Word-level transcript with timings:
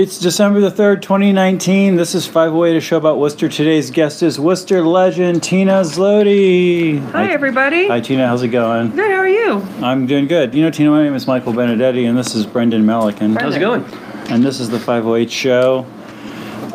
It's 0.00 0.16
December 0.18 0.62
the 0.62 0.70
3rd, 0.70 1.02
2019. 1.02 1.96
This 1.96 2.14
is 2.14 2.26
508, 2.26 2.74
a 2.74 2.80
show 2.80 2.96
about 2.96 3.18
Worcester. 3.18 3.50
Today's 3.50 3.90
guest 3.90 4.22
is 4.22 4.40
Worcester 4.40 4.80
legend 4.80 5.42
Tina 5.42 5.82
Zlody. 5.82 6.98
Hi, 7.10 7.30
everybody. 7.30 7.86
Hi, 7.86 8.00
Tina. 8.00 8.26
How's 8.26 8.42
it 8.42 8.48
going? 8.48 8.92
Good. 8.92 9.10
How 9.10 9.18
are 9.18 9.28
you? 9.28 9.60
I'm 9.82 10.06
doing 10.06 10.26
good. 10.26 10.54
You 10.54 10.62
know, 10.62 10.70
Tina, 10.70 10.88
my 10.88 11.02
name 11.02 11.14
is 11.14 11.26
Michael 11.26 11.52
Benedetti, 11.52 12.08
and 12.08 12.16
this 12.16 12.34
is 12.34 12.46
Brendan 12.46 12.86
Melican. 12.86 13.38
How's 13.38 13.56
it 13.56 13.60
going? 13.60 13.84
And 14.30 14.42
this 14.42 14.58
is 14.58 14.70
the 14.70 14.78
508 14.78 15.30
show. 15.30 15.84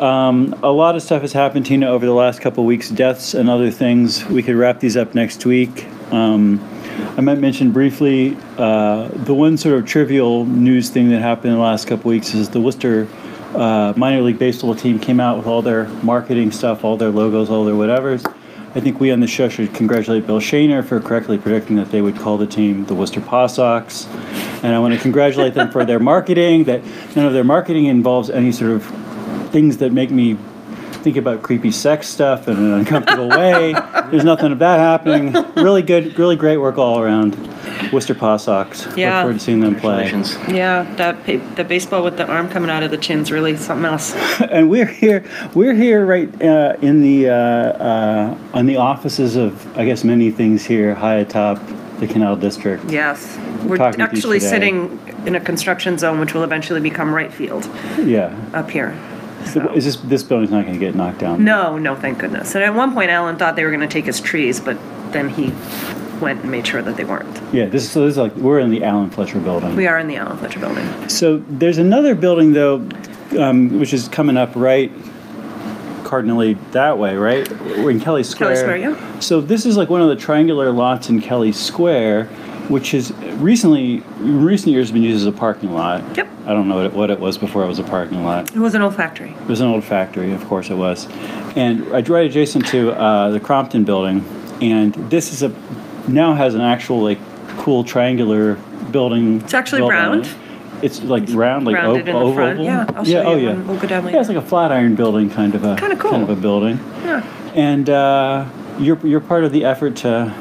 Um, 0.00 0.54
a 0.62 0.70
lot 0.70 0.94
of 0.94 1.02
stuff 1.02 1.22
has 1.22 1.32
happened, 1.32 1.66
Tina, 1.66 1.88
over 1.88 2.06
the 2.06 2.14
last 2.14 2.40
couple 2.40 2.64
weeks, 2.64 2.90
deaths 2.90 3.34
and 3.34 3.50
other 3.50 3.72
things. 3.72 4.24
We 4.26 4.44
could 4.44 4.54
wrap 4.54 4.78
these 4.78 4.96
up 4.96 5.16
next 5.16 5.44
week. 5.44 5.84
Um, 6.12 6.60
I 7.16 7.20
might 7.20 7.38
mention 7.38 7.72
briefly 7.72 8.36
uh, 8.58 9.08
the 9.08 9.34
one 9.34 9.56
sort 9.56 9.78
of 9.78 9.86
trivial 9.86 10.44
news 10.44 10.90
thing 10.90 11.08
that 11.10 11.20
happened 11.20 11.52
in 11.52 11.54
the 11.54 11.62
last 11.62 11.86
couple 11.86 12.10
weeks 12.10 12.34
is 12.34 12.50
the 12.50 12.60
Worcester 12.60 13.08
uh, 13.54 13.92
minor 13.96 14.22
league 14.22 14.38
baseball 14.38 14.74
team 14.74 14.98
came 14.98 15.20
out 15.20 15.38
with 15.38 15.46
all 15.46 15.62
their 15.62 15.88
marketing 16.02 16.50
stuff, 16.50 16.84
all 16.84 16.96
their 16.96 17.10
logos, 17.10 17.48
all 17.48 17.64
their 17.64 17.74
whatevers. 17.74 18.24
I 18.74 18.80
think 18.80 19.00
we 19.00 19.10
on 19.10 19.20
the 19.20 19.26
show 19.26 19.48
should 19.48 19.72
congratulate 19.72 20.26
Bill 20.26 20.40
Shaner 20.40 20.84
for 20.84 21.00
correctly 21.00 21.38
predicting 21.38 21.76
that 21.76 21.90
they 21.90 22.02
would 22.02 22.16
call 22.16 22.36
the 22.36 22.46
team 22.46 22.84
the 22.84 22.94
Worcester 22.94 23.22
Paw 23.22 23.46
Sox. 23.46 24.06
And 24.62 24.74
I 24.74 24.78
want 24.78 24.92
to 24.92 25.00
congratulate 25.00 25.54
them 25.54 25.70
for 25.70 25.86
their 25.86 25.98
marketing, 25.98 26.64
that 26.64 26.82
none 27.14 27.24
of 27.24 27.32
their 27.32 27.44
marketing 27.44 27.86
involves 27.86 28.28
any 28.28 28.52
sort 28.52 28.72
of 28.72 28.84
things 29.50 29.78
that 29.78 29.92
make 29.92 30.10
me 30.10 30.36
think 31.06 31.16
about 31.16 31.40
creepy 31.40 31.70
sex 31.70 32.08
stuff 32.08 32.48
in 32.48 32.56
an 32.56 32.72
uncomfortable 32.72 33.28
way. 33.28 33.72
There's 34.10 34.24
nothing 34.24 34.50
of 34.50 34.58
that 34.58 34.80
happening. 34.80 35.32
Really 35.54 35.82
good, 35.82 36.18
really 36.18 36.34
great 36.34 36.56
work 36.56 36.78
all 36.78 36.98
around. 36.98 37.36
Worcester 37.92 38.12
Paw 38.12 38.38
Sox. 38.38 38.84
Look 38.86 38.96
Yeah. 38.96 39.20
forward 39.22 39.34
to 39.34 39.38
seeing 39.38 39.60
them 39.60 39.76
play. 39.76 40.10
Yeah, 40.48 40.82
that 40.96 41.24
the 41.24 41.62
baseball 41.62 42.02
with 42.02 42.16
the 42.16 42.26
arm 42.26 42.48
coming 42.48 42.70
out 42.70 42.82
of 42.82 42.90
the 42.90 42.96
chin's 42.98 43.30
really 43.30 43.56
something 43.56 43.84
else. 43.84 44.16
And 44.50 44.68
we're 44.68 44.84
here. 44.86 45.22
We're 45.54 45.74
here 45.74 46.04
right 46.04 46.28
uh, 46.42 46.74
in 46.82 47.02
the 47.02 47.28
uh, 47.28 47.34
uh, 47.34 48.38
on 48.52 48.66
the 48.66 48.78
offices 48.78 49.36
of 49.36 49.78
I 49.78 49.84
guess 49.84 50.02
many 50.02 50.32
things 50.32 50.64
here 50.64 50.92
high 50.92 51.18
atop 51.18 51.60
the 52.00 52.08
Canal 52.08 52.34
District. 52.34 52.82
Yes, 52.90 53.38
we're 53.64 53.76
Talking 53.76 53.92
to 53.92 53.98
you 53.98 54.04
actually 54.04 54.40
sitting 54.40 54.98
in 55.24 55.36
a 55.36 55.40
construction 55.40 55.98
zone, 55.98 56.18
which 56.18 56.34
will 56.34 56.42
eventually 56.42 56.80
become 56.80 57.14
right 57.14 57.32
field 57.32 57.68
Yeah. 58.04 58.34
up 58.52 58.70
here. 58.70 58.92
So 59.46 59.72
is 59.72 59.84
this 59.84 59.96
this 59.96 60.22
building's 60.22 60.50
not 60.50 60.62
going 60.64 60.78
to 60.78 60.84
get 60.84 60.94
knocked 60.94 61.18
down? 61.18 61.44
No, 61.44 61.78
no, 61.78 61.96
thank 61.96 62.18
goodness. 62.18 62.54
And 62.54 62.64
at 62.64 62.74
one 62.74 62.92
point, 62.92 63.10
Alan 63.10 63.36
thought 63.36 63.56
they 63.56 63.64
were 63.64 63.70
going 63.70 63.80
to 63.80 63.86
take 63.86 64.04
his 64.04 64.20
trees, 64.20 64.60
but 64.60 64.76
then 65.12 65.28
he 65.28 65.52
went 66.20 66.42
and 66.42 66.50
made 66.50 66.66
sure 66.66 66.82
that 66.82 66.96
they 66.96 67.04
weren't. 67.04 67.40
Yeah. 67.52 67.66
This 67.66 67.84
is 67.84 67.90
so 67.90 68.04
this 68.04 68.12
is 68.12 68.18
like 68.18 68.34
we're 68.36 68.60
in 68.60 68.70
the 68.70 68.84
Alan 68.84 69.10
Fletcher 69.10 69.40
building. 69.40 69.76
We 69.76 69.86
are 69.86 69.98
in 69.98 70.08
the 70.08 70.16
Alan 70.16 70.36
Fletcher 70.38 70.60
building. 70.60 71.08
So 71.08 71.38
there's 71.48 71.78
another 71.78 72.14
building 72.14 72.52
though, 72.52 72.86
um, 73.38 73.78
which 73.78 73.92
is 73.92 74.08
coming 74.08 74.36
up 74.36 74.54
right 74.54 74.90
cardinally 76.06 76.54
that 76.70 76.98
way, 76.98 77.16
right? 77.16 77.48
We're 77.60 77.90
in 77.90 78.00
Kelly 78.00 78.22
Square. 78.22 78.54
Kelly 78.54 78.60
Square, 78.60 78.76
yeah. 78.76 79.20
So 79.20 79.40
this 79.40 79.66
is 79.66 79.76
like 79.76 79.90
one 79.90 80.00
of 80.00 80.08
the 80.08 80.16
triangular 80.16 80.70
lots 80.70 81.08
in 81.08 81.20
Kelly 81.20 81.52
Square, 81.52 82.28
which 82.68 82.90
has 82.92 83.12
recently, 83.38 84.02
in 84.20 84.44
recent 84.44 84.72
years, 84.72 84.90
been 84.92 85.02
used 85.02 85.16
as 85.22 85.26
a 85.26 85.32
parking 85.36 85.72
lot. 85.72 86.02
Yep. 86.16 86.28
I 86.46 86.52
don't 86.52 86.68
know 86.68 86.76
what 86.76 86.84
it, 86.86 86.92
what 86.92 87.10
it 87.10 87.18
was 87.20 87.38
before 87.38 87.64
it 87.64 87.66
was 87.66 87.78
a 87.78 87.84
parking 87.84 88.24
lot. 88.24 88.54
It 88.54 88.58
was 88.58 88.74
an 88.74 88.82
old 88.82 88.94
factory. 88.94 89.30
It 89.30 89.46
was 89.48 89.60
an 89.60 89.68
old 89.68 89.84
factory, 89.84 90.32
of 90.32 90.44
course 90.46 90.70
it 90.70 90.76
was, 90.76 91.06
and 91.56 91.86
right 91.88 92.08
right 92.08 92.26
adjacent 92.26 92.66
to 92.68 92.92
uh, 92.92 93.30
the 93.30 93.40
Crompton 93.40 93.84
building. 93.84 94.24
And 94.60 94.94
this 95.10 95.32
is 95.32 95.42
a 95.42 95.48
now 96.08 96.34
has 96.34 96.54
an 96.54 96.60
actual 96.60 97.02
like 97.02 97.18
cool 97.58 97.82
triangular 97.84 98.54
building. 98.90 99.40
It's 99.42 99.54
actually 99.54 99.80
built 99.80 99.92
on 99.92 100.20
round. 100.20 100.28
It's 100.82 101.02
like 101.02 101.24
round, 101.30 101.66
like 101.66 101.74
rounded 101.74 102.08
o- 102.10 102.18
oval. 102.18 102.34
front. 102.34 102.60
Yeah, 102.60 102.84
I'll 102.94 103.04
show 103.04 103.10
yeah, 103.10 103.22
oh 103.26 103.36
yeah. 103.36 103.54
we'll 103.54 103.78
go 103.80 103.88
down 103.88 104.04
Yeah, 104.04 104.20
it's 104.20 104.28
later. 104.28 104.38
like 104.40 104.44
a 104.46 104.48
flat 104.48 104.70
iron 104.72 104.94
building, 104.94 105.30
kind 105.30 105.54
of 105.54 105.64
a 105.64 105.74
Kinda 105.76 105.96
cool. 105.96 106.10
kind 106.10 106.22
of 106.22 106.30
a 106.30 106.36
building. 106.40 106.76
Yeah. 107.02 107.24
And 107.54 107.88
uh, 107.90 108.46
you're 108.78 108.98
you're 109.06 109.20
part 109.20 109.44
of 109.44 109.52
the 109.52 109.64
effort 109.64 109.96
to 109.96 110.32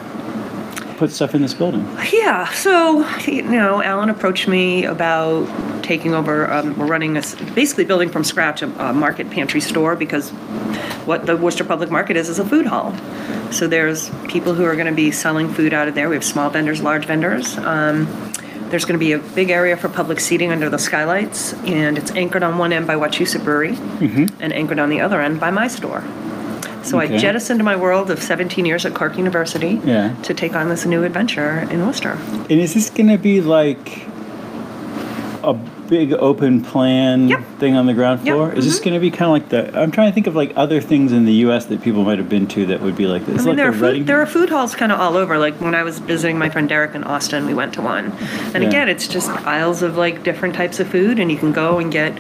put 0.98 1.12
stuff 1.12 1.36
in 1.36 1.42
this 1.42 1.54
building. 1.54 1.86
Yeah, 2.12 2.48
so 2.50 3.08
you 3.22 3.44
know, 3.44 3.82
Alan 3.82 4.10
approached 4.10 4.48
me 4.48 4.86
about 4.86 5.48
taking 5.84 6.14
over. 6.14 6.52
Um, 6.52 6.78
we're 6.78 6.88
running 6.88 7.18
a 7.18 7.22
basically 7.54 7.86
building 7.86 8.10
from 8.10 8.24
scratch 8.24 8.62
a, 8.62 8.68
a 8.84 8.94
market 8.94 9.30
pantry 9.30 9.62
store 9.62 9.96
because 9.96 10.32
what 11.06 11.26
the 11.26 11.38
Worcester 11.38 11.64
Public 11.64 11.92
Market 11.92 12.18
is 12.18 12.30
is 12.30 12.40
a 12.40 12.46
food 12.46 12.66
hall. 12.66 12.94
So 13.52 13.68
there's 13.68 14.10
people 14.28 14.54
who 14.54 14.66
are 14.66 14.76
going 14.76 14.88
to 14.88 14.94
be 14.94 15.12
selling 15.12 15.50
food 15.54 15.74
out 15.74 15.88
of 15.88 15.96
there. 15.96 16.10
We 16.10 16.16
have 16.16 16.26
small 16.26 16.50
vendors, 16.50 16.82
large 16.82 17.06
vendors. 17.06 17.58
Um, 17.60 18.08
there's 18.70 18.84
going 18.84 19.00
to 19.00 19.06
be 19.06 19.12
a 19.12 19.20
big 19.20 19.52
area 19.52 19.78
for 19.78 19.88
public 19.90 20.20
seating 20.20 20.52
under 20.52 20.70
the 20.70 20.80
skylights, 20.80 21.54
and 21.66 21.98
it's 21.98 22.12
anchored 22.12 22.42
on 22.42 22.58
one 22.58 22.74
end 22.74 22.88
by 22.88 22.96
Wachusett 22.96 23.44
Brewery 23.44 23.78
and 24.40 24.52
anchored 24.52 24.80
on 24.80 24.90
the 24.90 25.02
other 25.02 25.22
end 25.22 25.40
by 25.40 25.52
my 25.52 25.68
store. 25.68 26.04
So 26.86 27.02
Okay. 27.02 27.16
I 27.16 27.18
jettisoned 27.18 27.64
my 27.64 27.76
world 27.76 28.12
of 28.12 28.22
17 28.22 28.64
years 28.66 28.86
at 28.86 28.94
Clark 28.94 29.18
University 29.18 29.82
Yeah. 29.84 30.14
to 30.24 30.34
take 30.34 30.56
on 30.56 30.70
this 30.70 30.86
new 30.86 31.04
adventure 31.04 31.68
in 31.72 31.86
Worcester. 31.86 32.18
And 32.50 32.60
is 32.62 32.74
this 32.76 32.90
going 32.92 33.10
to 33.10 33.18
be 33.18 33.42
like 33.42 34.06
a 35.44 35.54
big 35.88 36.14
open 36.14 36.62
plan 36.62 37.28
Yep. 37.30 37.40
thing 37.60 37.76
on 37.76 37.86
the 37.88 37.94
ground 37.94 38.22
Yep, 38.24 38.36
floor? 38.36 38.52
Is 38.54 38.66
this 38.66 38.76
mm-hmm. 38.76 38.84
going 38.86 38.94
to 38.96 39.00
be 39.00 39.12
kind 39.12 39.26
of 39.26 39.32
like 39.32 39.50
the? 39.50 39.80
I'm 39.80 39.90
trying 39.92 40.10
to 40.10 40.14
think 40.14 40.28
of 40.28 40.36
like 40.36 40.54
other 40.56 40.80
things 40.82 41.12
in 41.12 41.26
the 41.26 41.34
U.S. 41.46 41.66
that 41.66 41.82
people 41.82 42.04
might 42.04 42.18
have 42.20 42.30
been 42.30 42.48
to 42.48 42.66
that 42.68 42.82
would 42.82 42.96
be 42.96 43.08
like 43.08 43.26
this. 43.26 43.36
I 43.36 43.46
mean, 43.46 43.48
like 43.50 43.58
there, 43.58 43.70
are 43.70 43.74
food, 43.74 43.82
Reading- 43.82 44.06
there 44.06 44.22
are 44.22 44.26
food 44.28 44.50
halls 44.50 44.76
kind 44.76 44.92
of 44.92 45.00
all 45.00 45.18
over. 45.18 45.38
Like 45.40 45.56
when 45.62 45.74
I 45.76 45.84
was 45.84 45.98
visiting 46.00 46.38
my 46.38 46.50
friend 46.50 46.68
Derek 46.70 46.94
in 46.96 47.04
Austin, 47.04 47.46
we 47.48 47.54
went 47.56 47.74
to 47.74 47.82
one. 47.82 48.12
And 48.54 48.64
Yeah. 48.64 48.70
again, 48.70 48.90
it's 48.90 49.08
just 49.08 49.30
aisles 49.46 49.82
of 49.84 49.98
like 49.98 50.24
different 50.24 50.54
types 50.56 50.80
of 50.80 50.88
food, 50.88 51.20
and 51.20 51.32
you 51.32 51.38
can 51.38 51.52
go 51.52 51.78
and 51.80 51.92
get, 51.92 52.14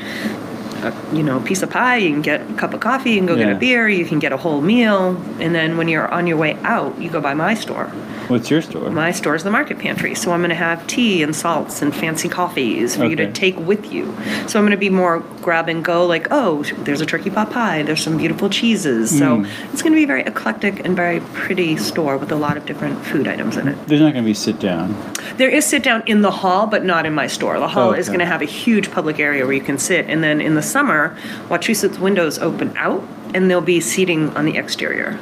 a, 0.83 1.15
you 1.15 1.23
know, 1.23 1.37
a 1.37 1.41
piece 1.41 1.61
of 1.61 1.69
pie. 1.69 1.97
You 1.97 2.11
can 2.11 2.21
get 2.21 2.41
a 2.41 2.53
cup 2.55 2.73
of 2.73 2.79
coffee. 2.79 3.11
You 3.11 3.17
can 3.17 3.27
go 3.27 3.35
get 3.35 3.51
a 3.51 3.55
beer. 3.55 3.87
You 3.87 4.05
can 4.05 4.19
get 4.19 4.31
a 4.31 4.37
whole 4.37 4.61
meal. 4.61 5.15
And 5.39 5.53
then 5.53 5.77
when 5.77 5.87
you're 5.87 6.07
on 6.07 6.27
your 6.27 6.37
way 6.37 6.55
out, 6.63 6.99
you 6.99 7.09
go 7.09 7.21
by 7.21 7.33
my 7.33 7.53
store. 7.53 7.91
What's 8.27 8.49
your 8.49 8.61
store? 8.61 8.89
My 8.89 9.11
store 9.11 9.35
is 9.35 9.43
the 9.43 9.51
market 9.51 9.77
pantry, 9.77 10.15
so 10.15 10.31
I'm 10.31 10.39
going 10.39 10.49
to 10.49 10.55
have 10.55 10.85
tea 10.87 11.21
and 11.21 11.35
salts 11.35 11.81
and 11.83 11.95
fancy 11.95 12.27
coffees 12.27 12.95
for 12.95 13.05
you 13.05 13.15
to 13.17 13.31
take 13.31 13.57
with 13.59 13.91
you. 13.93 14.05
So 14.47 14.57
I'm 14.57 14.63
going 14.65 14.71
to 14.71 14.77
be 14.77 14.89
more 14.89 15.19
grab 15.41 15.69
and 15.69 15.85
go, 15.85 16.05
like, 16.07 16.27
oh, 16.31 16.63
there's 16.79 17.01
a 17.01 17.05
turkey 17.05 17.29
pot 17.29 17.51
pie, 17.51 17.83
there's 17.83 18.01
some 18.03 18.17
beautiful 18.17 18.49
cheeses. 18.49 19.15
So 19.15 19.37
Mm. 19.37 19.47
it's 19.73 19.81
going 19.83 19.93
to 19.93 19.97
be 19.97 20.03
a 20.05 20.07
very 20.07 20.23
eclectic 20.23 20.83
and 20.85 20.95
very 20.95 21.19
pretty 21.33 21.77
store 21.77 22.17
with 22.17 22.31
a 22.31 22.35
lot 22.35 22.57
of 22.57 22.65
different 22.65 23.05
food 23.05 23.27
items 23.27 23.57
in 23.57 23.67
it. 23.67 23.77
There's 23.87 24.01
not 24.01 24.13
going 24.13 24.23
to 24.23 24.29
be 24.29 24.33
sit 24.33 24.59
down. 24.59 24.95
There 25.37 25.49
is 25.49 25.65
sit 25.65 25.83
down 25.83 26.01
in 26.07 26.21
the 26.21 26.31
hall, 26.31 26.65
but 26.67 26.83
not 26.83 27.05
in 27.05 27.13
my 27.13 27.27
store. 27.27 27.59
The 27.59 27.67
hall 27.67 27.93
is 27.93 28.07
going 28.07 28.19
to 28.19 28.25
have 28.25 28.41
a 28.41 28.45
huge 28.45 28.91
public 28.91 29.19
area 29.19 29.45
where 29.45 29.53
you 29.53 29.61
can 29.61 29.77
sit, 29.77 30.07
and 30.09 30.23
then 30.23 30.41
in 30.41 30.55
the 30.55 30.61
summer, 30.63 31.15
Wachusett's 31.49 31.99
windows 31.99 32.39
open 32.39 32.75
out, 32.77 33.03
and 33.35 33.49
there'll 33.49 33.61
be 33.63 33.79
seating 33.81 34.29
on 34.35 34.45
the 34.45 34.57
exterior. 34.57 35.19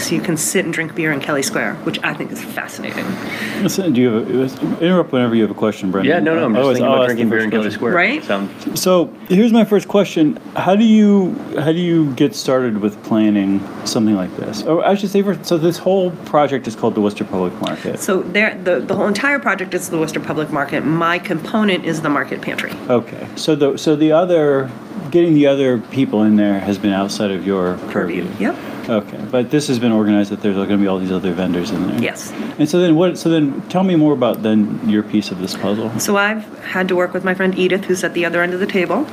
So 0.00 0.14
you 0.14 0.22
can 0.22 0.36
sit 0.36 0.64
and 0.64 0.72
drink 0.72 0.94
beer 0.94 1.12
in 1.12 1.20
Kelly 1.20 1.42
Square, 1.42 1.74
which 1.84 1.98
I 2.02 2.14
think 2.14 2.32
is 2.32 2.42
fascinating. 2.42 3.04
Listen, 3.62 3.92
do 3.92 4.00
you 4.00 4.10
have 4.10 4.62
a, 4.62 4.84
interrupt 4.84 5.12
whenever 5.12 5.34
you 5.34 5.42
have 5.42 5.50
a 5.50 5.54
question, 5.54 5.90
Brendan? 5.90 6.10
Yeah, 6.10 6.20
no, 6.20 6.34
no, 6.34 6.46
I'm 6.46 6.54
just 6.54 6.58
Otherwise, 6.60 6.76
thinking 6.78 6.92
about 6.94 7.04
drinking 7.06 7.28
beer 7.28 7.40
in 7.40 7.50
Kelly. 7.50 7.70
Square. 7.70 7.92
Right? 7.92 8.24
Sound, 8.24 8.78
So 8.78 9.06
here's 9.28 9.52
my 9.52 9.64
first 9.64 9.88
question: 9.88 10.36
How 10.56 10.74
do 10.74 10.84
you 10.84 11.34
how 11.58 11.72
do 11.72 11.78
you 11.78 12.12
get 12.14 12.34
started 12.34 12.78
with 12.78 13.00
planning 13.04 13.60
something 13.86 14.16
like 14.16 14.34
this? 14.36 14.62
Or 14.62 14.84
I 14.84 14.94
should 14.94 15.10
say, 15.10 15.22
first, 15.22 15.44
so 15.44 15.58
this 15.58 15.76
whole 15.76 16.10
project 16.24 16.66
is 16.66 16.74
called 16.74 16.94
the 16.94 17.00
Worcester 17.02 17.24
Public 17.24 17.52
Market. 17.60 18.00
So 18.00 18.22
there, 18.22 18.56
the, 18.56 18.80
the 18.80 18.94
whole 18.96 19.06
entire 19.06 19.38
project 19.38 19.74
is 19.74 19.90
the 19.90 19.98
Worcester 19.98 20.20
Public 20.20 20.50
Market. 20.50 20.80
My 20.84 21.18
component 21.18 21.84
is 21.84 22.00
the 22.00 22.08
market 22.08 22.40
pantry. 22.40 22.72
Okay, 22.88 23.28
so 23.36 23.54
the 23.54 23.76
so 23.76 23.96
the 23.96 24.12
other 24.12 24.70
getting 25.10 25.34
the 25.34 25.46
other 25.46 25.78
people 25.78 26.22
in 26.22 26.36
there 26.36 26.60
has 26.60 26.78
been 26.78 26.92
outside 26.92 27.30
of 27.30 27.46
your 27.46 27.76
purview. 27.90 28.24
Purview. 28.26 28.46
Yep. 28.46 28.56
Okay, 28.88 29.19
but 29.30 29.50
this 29.50 29.68
has 29.68 29.78
been 29.78 29.92
organized 29.92 30.30
that 30.30 30.40
there's 30.42 30.56
going 30.56 30.68
to 30.68 30.76
be 30.76 30.86
all 30.86 30.98
these 30.98 31.12
other 31.12 31.32
vendors 31.32 31.70
in 31.70 31.86
there. 31.86 32.02
Yes. 32.02 32.32
And 32.58 32.68
so 32.68 32.80
then 32.80 32.96
what? 32.96 33.18
So 33.18 33.28
then 33.28 33.62
tell 33.68 33.84
me 33.84 33.96
more 33.96 34.12
about 34.12 34.42
then 34.42 34.88
your 34.88 35.02
piece 35.02 35.30
of 35.30 35.38
this 35.38 35.56
puzzle. 35.56 35.98
So 35.98 36.16
I've 36.16 36.46
had 36.60 36.88
to 36.88 36.96
work 36.96 37.12
with 37.12 37.24
my 37.24 37.34
friend 37.34 37.56
Edith, 37.58 37.84
who's 37.84 38.04
at 38.04 38.14
the 38.14 38.24
other 38.24 38.42
end 38.42 38.54
of 38.54 38.60
the 38.60 38.66
table, 38.66 39.06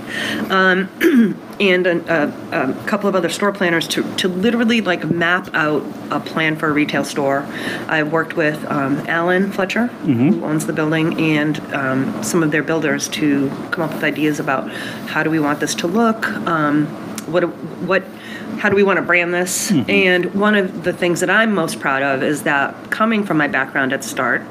um, 0.50 0.90
and 1.60 1.88
a, 1.88 2.34
a, 2.52 2.72
a 2.72 2.74
couple 2.86 3.08
of 3.10 3.16
other 3.16 3.30
store 3.30 3.52
planners 3.52 3.88
to, 3.90 4.16
to 4.18 4.28
literally 4.28 4.82
like 4.82 5.06
map 5.10 5.50
out 5.54 5.84
a 6.12 6.20
plan 6.20 6.56
for 6.56 6.70
a 6.70 6.72
retail 6.72 7.04
store. 7.04 7.46
I've 7.88 8.12
worked 8.12 8.36
with 8.36 8.64
um, 8.66 8.98
Alan 9.08 9.52
Fletcher, 9.52 9.88
who 9.88 10.44
owns 10.44 10.66
the 10.66 10.74
building, 10.74 11.20
and 11.20 11.60
um, 11.74 12.24
some 12.24 12.44
of 12.44 12.52
their 12.52 12.64
builders 12.64 13.08
to 13.10 13.50
come 13.72 13.84
up 13.84 13.94
with 13.94 14.04
ideas 14.04 14.40
about 14.40 14.70
how 15.08 15.24
do 15.24 15.30
we 15.30 15.40
want 15.40 15.60
this 15.60 15.76
to 15.76 15.88
look, 15.88 16.28
um, 16.48 16.88
what 17.28 17.44
what 17.84 18.04
how 18.58 18.70
do 18.70 18.76
we 18.76 18.84
want 18.84 18.98
to 18.98 19.04
brand 19.04 19.34
this? 19.34 19.72
And 19.88 20.34
one 20.34 20.56
of 20.56 20.84
the 20.84 20.94
things 20.94 21.20
that 21.20 21.30
I'm 21.30 21.54
most 21.54 21.80
proud 21.80 22.02
of 22.02 22.24
is 22.24 22.44
that 22.44 22.90
coming 22.92 23.24
from 23.24 23.38
my 23.38 23.48
background 23.48 23.94
at 23.94 24.04
Start, 24.04 24.42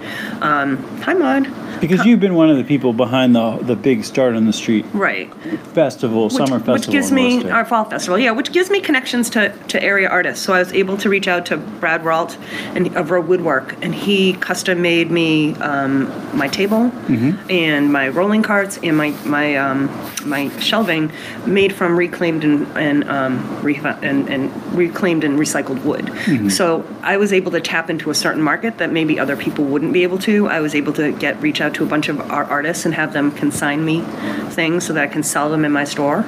um, 0.41 0.77
hi 1.03 1.13
Maud, 1.15 1.49
Because 1.81 2.05
you've 2.07 2.21
been 2.21 2.35
one 2.35 2.49
of 2.49 2.57
the 2.57 2.65
people 2.65 2.93
behind 2.93 3.35
the 3.35 3.57
the 3.63 3.77
big 3.77 4.05
start 4.05 4.35
on 4.35 4.47
the 4.47 4.53
street 4.53 4.85
right? 4.93 5.33
festival, 5.75 6.25
Which, 6.25 6.35
summer 6.35 6.59
festival. 6.59 6.75
which 6.75 6.89
gives 6.91 7.11
me 7.13 7.49
our 7.51 7.65
fall 7.65 7.85
festival, 7.85 8.19
yeah, 8.19 8.31
which 8.31 8.53
gives 8.53 8.71
me 8.71 8.81
connections 8.81 9.29
to, 9.31 9.53
to 9.69 9.83
area 9.83 10.09
artists. 10.09 10.45
So 10.45 10.53
I 10.55 10.59
was 10.61 10.73
able 10.73 10.97
to 10.99 11.09
reach 11.09 11.29
out 11.29 11.47
to 11.47 11.57
Brad 11.57 12.05
Ralt 12.05 12.39
and 12.75 12.97
of 12.97 13.11
Road 13.11 13.27
Woodwork, 13.27 13.75
and 13.83 13.95
he 13.95 14.35
custom 14.35 14.83
made 14.83 15.11
me 15.11 15.55
um, 15.57 16.07
my 16.37 16.49
table 16.49 16.91
Mm-hmm. 17.07 17.51
and 17.51 17.93
my 17.93 18.09
rolling 18.09 18.43
carts 18.43 18.79
and 18.83 18.97
my 18.97 19.11
my 19.25 19.57
um, 19.57 19.89
my 20.25 20.49
shelving 20.59 21.11
made 21.47 21.73
from 21.75 21.97
reclaimed 21.97 22.45
and 22.45 22.67
and, 22.77 23.09
um, 23.09 23.63
and 24.03 24.29
and 24.29 24.75
reclaimed 24.75 25.25
and 25.25 25.39
recycled 25.39 25.83
wood. 25.85 26.07
Mm-hmm. 26.07 26.49
So 26.49 26.87
I 27.03 27.17
was 27.17 27.33
able 27.33 27.53
to 27.53 27.61
tap 27.61 27.91
into 27.91 28.11
a 28.11 28.15
certain 28.15 28.43
market 28.43 28.79
that 28.79 28.93
maybe 28.93 29.19
other 29.19 29.37
people 29.37 29.65
wouldn't 29.65 29.93
be 29.93 30.03
able 30.03 30.19
to. 30.21 30.49
I 30.49 30.61
was 30.61 30.75
able 30.75 30.93
to 30.95 31.13
get 31.13 31.41
reach 31.41 31.61
out 31.61 31.75
to 31.75 31.85
a 31.85 31.87
bunch 31.87 32.09
of 32.09 32.21
art 32.31 32.49
artists 32.49 32.85
and 32.85 32.95
have 32.95 33.13
them 33.13 33.33
consign 33.33 33.85
me 33.85 34.03
things 34.51 34.87
so 34.87 34.93
that 34.93 35.03
I 35.03 35.07
can 35.07 35.23
sell 35.23 35.51
them 35.51 35.65
in 35.65 35.73
my 35.73 35.85
store. 35.85 36.27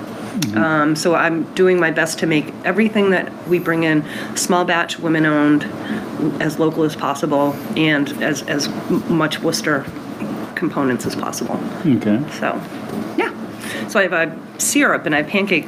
Um, 0.54 0.94
so 0.94 1.14
I'm 1.14 1.52
doing 1.54 1.80
my 1.80 1.90
best 1.90 2.20
to 2.20 2.26
make 2.26 2.54
everything 2.64 3.10
that 3.10 3.48
we 3.48 3.58
bring 3.58 3.82
in 3.82 4.04
small 4.36 4.64
batch, 4.64 4.98
women 4.98 5.26
owned, 5.26 5.64
as 6.40 6.58
local 6.58 6.84
as 6.84 6.94
possible, 6.94 7.54
and 7.76 8.10
as 8.22 8.42
as 8.42 8.68
much 9.08 9.40
Worcester 9.40 9.84
components 10.54 11.06
as 11.06 11.14
possible. 11.14 11.58
okay. 11.86 12.22
So, 12.32 12.60
yeah. 13.16 13.32
So 13.88 14.00
I 14.00 14.02
have 14.02 14.12
a 14.12 14.60
syrup 14.60 15.06
and 15.06 15.14
I 15.14 15.22
have 15.22 15.30
pancake 15.30 15.66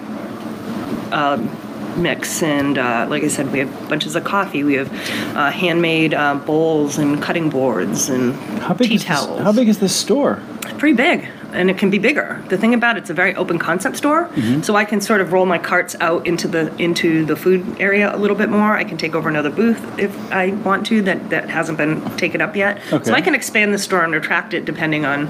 um, 1.12 1.49
mix, 1.97 2.43
and 2.43 2.79
uh, 2.79 3.07
like 3.09 3.23
I 3.23 3.29
said, 3.29 3.53
we 3.53 3.59
have 3.61 3.89
bunches 3.89 4.17
of 4.17 4.25
coffee. 4.25 4.65
We 4.65 4.75
have 4.75 4.93
uh, 5.37 5.51
handmade 5.51 6.15
uh, 6.15 6.35
bowls 6.37 6.99
and 6.99 7.23
cutting 7.23 7.51
boards 7.51 8.09
and 8.09 8.35
How 8.61 8.75
big 8.75 8.89
tea 8.89 8.95
is 8.97 9.03
this, 9.03 9.09
towels. 9.09 9.41
How 9.41 9.53
big 9.53 9.69
is 9.69 9.79
this 9.79 9.95
store? 9.95 10.43
Pretty 10.79 10.97
big, 10.97 11.29
and 11.52 11.70
it 11.70 11.79
can 11.79 11.91
be 11.91 11.99
bigger. 11.99 12.43
The 12.49 12.56
thing 12.58 12.75
about 12.75 12.97
it's 12.97 13.11
a 13.11 13.14
very 13.14 13.35
open 13.37 13.58
concept 13.58 13.97
store, 13.97 14.29
Mm-hmm. 14.31 14.62
so 14.62 14.76
I 14.76 14.85
can 14.85 15.00
sort 15.00 15.20
of 15.20 15.32
roll 15.32 15.47
my 15.47 15.58
carts 15.58 15.97
out 16.00 16.26
into 16.26 16.47
the 16.49 16.75
into 16.82 17.25
the 17.25 17.37
food 17.37 17.64
area 17.81 18.14
a 18.14 18.19
little 18.19 18.37
bit 18.37 18.49
more. 18.49 18.76
I 18.76 18.85
can 18.85 18.97
take 18.97 19.14
over 19.14 19.29
another 19.29 19.50
booth 19.50 19.81
if 19.99 20.14
I 20.32 20.50
want 20.64 20.87
to 20.87 21.02
that 21.02 21.31
that 21.31 21.49
hasn't 21.50 21.79
been 21.79 22.00
taken 22.17 22.41
up 22.41 22.55
yet. 22.56 22.79
Okay. 22.93 23.05
So 23.05 23.14
I 23.14 23.20
can 23.20 23.35
expand 23.35 23.73
the 23.75 23.79
store 23.79 24.05
and 24.05 24.12
retract 24.12 24.55
it 24.55 24.64
depending 24.64 25.05
on 25.05 25.26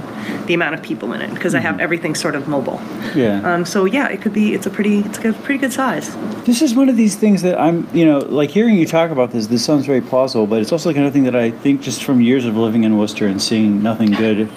the 0.47 0.55
amount 0.55 0.75
of 0.75 0.83
people 0.83 1.13
in 1.13 1.21
it 1.23 1.33
because 1.35 1.55
I 1.55 1.61
have 1.61 1.81
everything 1.81 2.15
sort 2.15 2.35
of 2.35 2.49
mobile. 2.49 2.79
Mm-hmm. 2.79 3.19
Yeah. 3.19 3.55
Um, 3.55 3.65
so 3.65 3.85
yeah, 3.85 4.09
it 4.09 4.21
could 4.23 4.33
be. 4.33 4.55
It's 4.55 4.67
a 4.67 4.71
pretty. 4.71 5.01
It's 5.01 5.19
a 5.19 5.33
pretty 5.33 5.59
good 5.59 5.73
size. 5.73 6.15
This 6.45 6.63
is 6.63 6.75
one 6.75 6.89
of 6.89 6.97
these 6.97 7.17
things 7.17 7.43
that 7.43 7.59
I'm, 7.61 7.87
you 7.95 8.05
know, 8.05 8.19
like 8.19 8.51
hearing 8.51 8.77
you 8.77 8.87
talk 8.87 9.11
about 9.11 9.31
this, 9.31 9.47
this 9.47 9.65
sounds 9.65 9.87
very 9.87 10.01
plausible, 10.01 10.47
but 10.47 10.61
it's 10.61 10.73
also 10.73 10.89
like 10.89 10.97
another 10.97 11.13
thing 11.13 11.25
that 11.25 11.37
I 11.37 11.51
think 11.51 11.81
just 11.83 12.03
from 12.03 12.21
years 12.21 12.45
of 12.45 12.57
living 12.57 12.85
in 12.85 12.97
Worcester 12.99 13.27
and 13.27 13.41
seeing 13.41 13.83
nothing 13.83 14.11
good, 14.13 14.49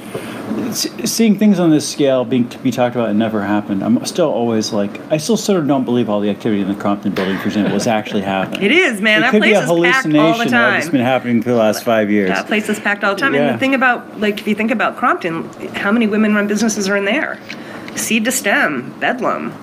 seeing 0.73 1.37
things 1.37 1.59
on 1.59 1.69
this 1.69 1.89
scale 1.89 2.25
being 2.25 2.47
to 2.49 2.57
be 2.59 2.71
talked 2.71 2.95
about 2.95 3.09
and 3.09 3.19
never 3.19 3.41
happened. 3.41 3.83
I'm 3.83 4.03
still 4.05 4.29
always 4.29 4.73
like, 4.73 4.99
I 5.11 5.17
still 5.17 5.37
sort 5.37 5.59
of 5.59 5.67
don't 5.67 5.85
believe 5.85 6.09
all 6.09 6.19
the 6.19 6.29
activity 6.29 6.61
in 6.61 6.67
the 6.67 6.75
Crompton 6.75 7.13
building, 7.13 7.37
for 7.37 7.47
example, 7.47 7.73
was 7.73 7.87
actually 7.87 8.21
happening. 8.35 8.63
It 8.63 8.71
is, 8.71 9.01
man. 9.01 9.19
It 9.19 9.21
that 9.21 9.31
could 9.31 9.41
place 9.41 9.51
be 9.51 9.55
a 9.55 9.59
is 9.59 9.65
packed 9.65 9.69
all 9.69 9.81
the 9.81 9.87
hallucination 9.89 10.51
time. 10.51 10.73
that's 10.73 10.89
been 10.89 11.01
happening 11.01 11.41
for 11.41 11.49
the 11.49 11.55
last 11.55 11.83
five 11.83 12.09
years. 12.09 12.29
That 12.29 12.47
place 12.47 12.69
is 12.69 12.79
packed 12.79 13.03
all 13.03 13.15
the 13.15 13.21
time. 13.21 13.33
Yeah. 13.33 13.47
And 13.47 13.55
the 13.55 13.59
thing 13.59 13.75
about, 13.75 14.19
like, 14.19 14.39
if 14.39 14.47
you 14.47 14.55
think 14.55 14.71
about 14.71 14.97
Crompton, 14.97 15.49
how 15.75 15.91
many 15.91 16.07
women-run 16.07 16.47
businesses 16.47 16.87
are 16.89 16.97
in 16.97 17.05
there? 17.05 17.39
Seed 17.95 18.25
to 18.25 18.31
Stem, 18.31 18.97
Bedlam, 18.99 19.53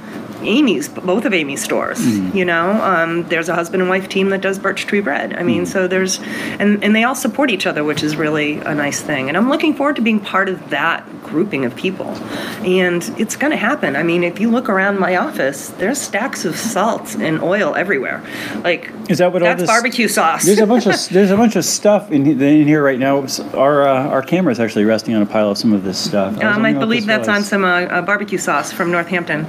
Amy's, 0.43 0.89
both 0.89 1.25
of 1.25 1.33
Amy's 1.33 1.63
stores. 1.63 1.99
Mm-hmm. 1.99 2.37
You 2.37 2.45
know, 2.45 2.71
um, 2.83 3.29
there's 3.29 3.49
a 3.49 3.55
husband 3.55 3.83
and 3.83 3.91
wife 3.91 4.09
team 4.09 4.31
that 4.31 4.41
does 4.41 4.59
Birch 4.59 4.87
Tree 4.87 5.01
Bread. 5.01 5.35
I 5.35 5.43
mean, 5.43 5.67
so 5.67 5.87
there's, 5.89 6.21
and 6.59 6.83
and 6.83 6.95
they 6.95 7.05
all 7.05 7.15
support 7.15 7.51
each 7.51 7.67
other, 7.67 7.85
which 7.85 8.03
is 8.03 8.17
really 8.17 8.59
a 8.59 8.75
nice 8.75 9.01
thing. 9.01 9.29
And 9.29 9.37
I'm 9.37 9.49
looking 9.49 9.75
forward 9.75 9.97
to 9.97 10.03
being 10.03 10.21
part 10.21 10.49
of 10.49 10.71
that 10.71 11.05
grouping 11.31 11.65
of 11.65 11.75
people. 11.77 12.09
And 12.65 13.03
it's 13.19 13.37
going 13.37 13.53
to 13.53 13.57
happen. 13.57 13.97
I 13.97 14.03
mean, 14.03 14.23
if 14.25 14.41
you 14.41 14.51
look 14.51 14.69
around 14.69 14.99
my 14.99 15.17
office, 15.17 15.69
there's 15.71 16.01
stacks 16.01 16.45
of 16.45 16.57
salt 16.57 17.15
and 17.15 17.41
oil 17.43 17.75
everywhere. 17.75 18.23
Like, 18.63 18.91
Is 19.09 19.19
that 19.19 19.33
what 19.33 19.43
all 19.43 19.49
that's 19.49 19.63
this- 19.63 19.71
barbecue 19.71 20.09
sauce. 20.09 20.45
There's 20.45 20.59
a 20.59 20.67
bunch 20.67 20.87
of 20.87 21.09
there's 21.11 21.31
a 21.31 21.37
bunch 21.37 21.57
of 21.57 21.65
stuff 21.65 22.11
in, 22.11 22.27
in 22.27 22.67
here 22.67 22.83
right 22.83 22.99
now. 22.99 23.27
Our 23.55 23.87
uh, 23.87 24.09
our 24.09 24.23
camera 24.23 24.53
is 24.53 24.61
actually 24.61 24.85
resting 24.85 25.15
on 25.15 25.23
a 25.23 25.27
pile 25.27 25.51
of 25.51 25.59
some 25.59 25.73
of 25.73 25.85
this 25.85 25.99
stuff. 25.99 26.35
was 26.35 26.43
Um, 26.43 26.65
I 26.65 26.73
believe 26.73 27.07
that's 27.07 27.29
on 27.29 27.43
some 27.43 27.65
uh, 27.65 27.83
uh, 27.83 28.03
barbecue 28.03 28.39
sauce 28.39 28.73
from 28.73 28.91
Northampton. 28.91 29.47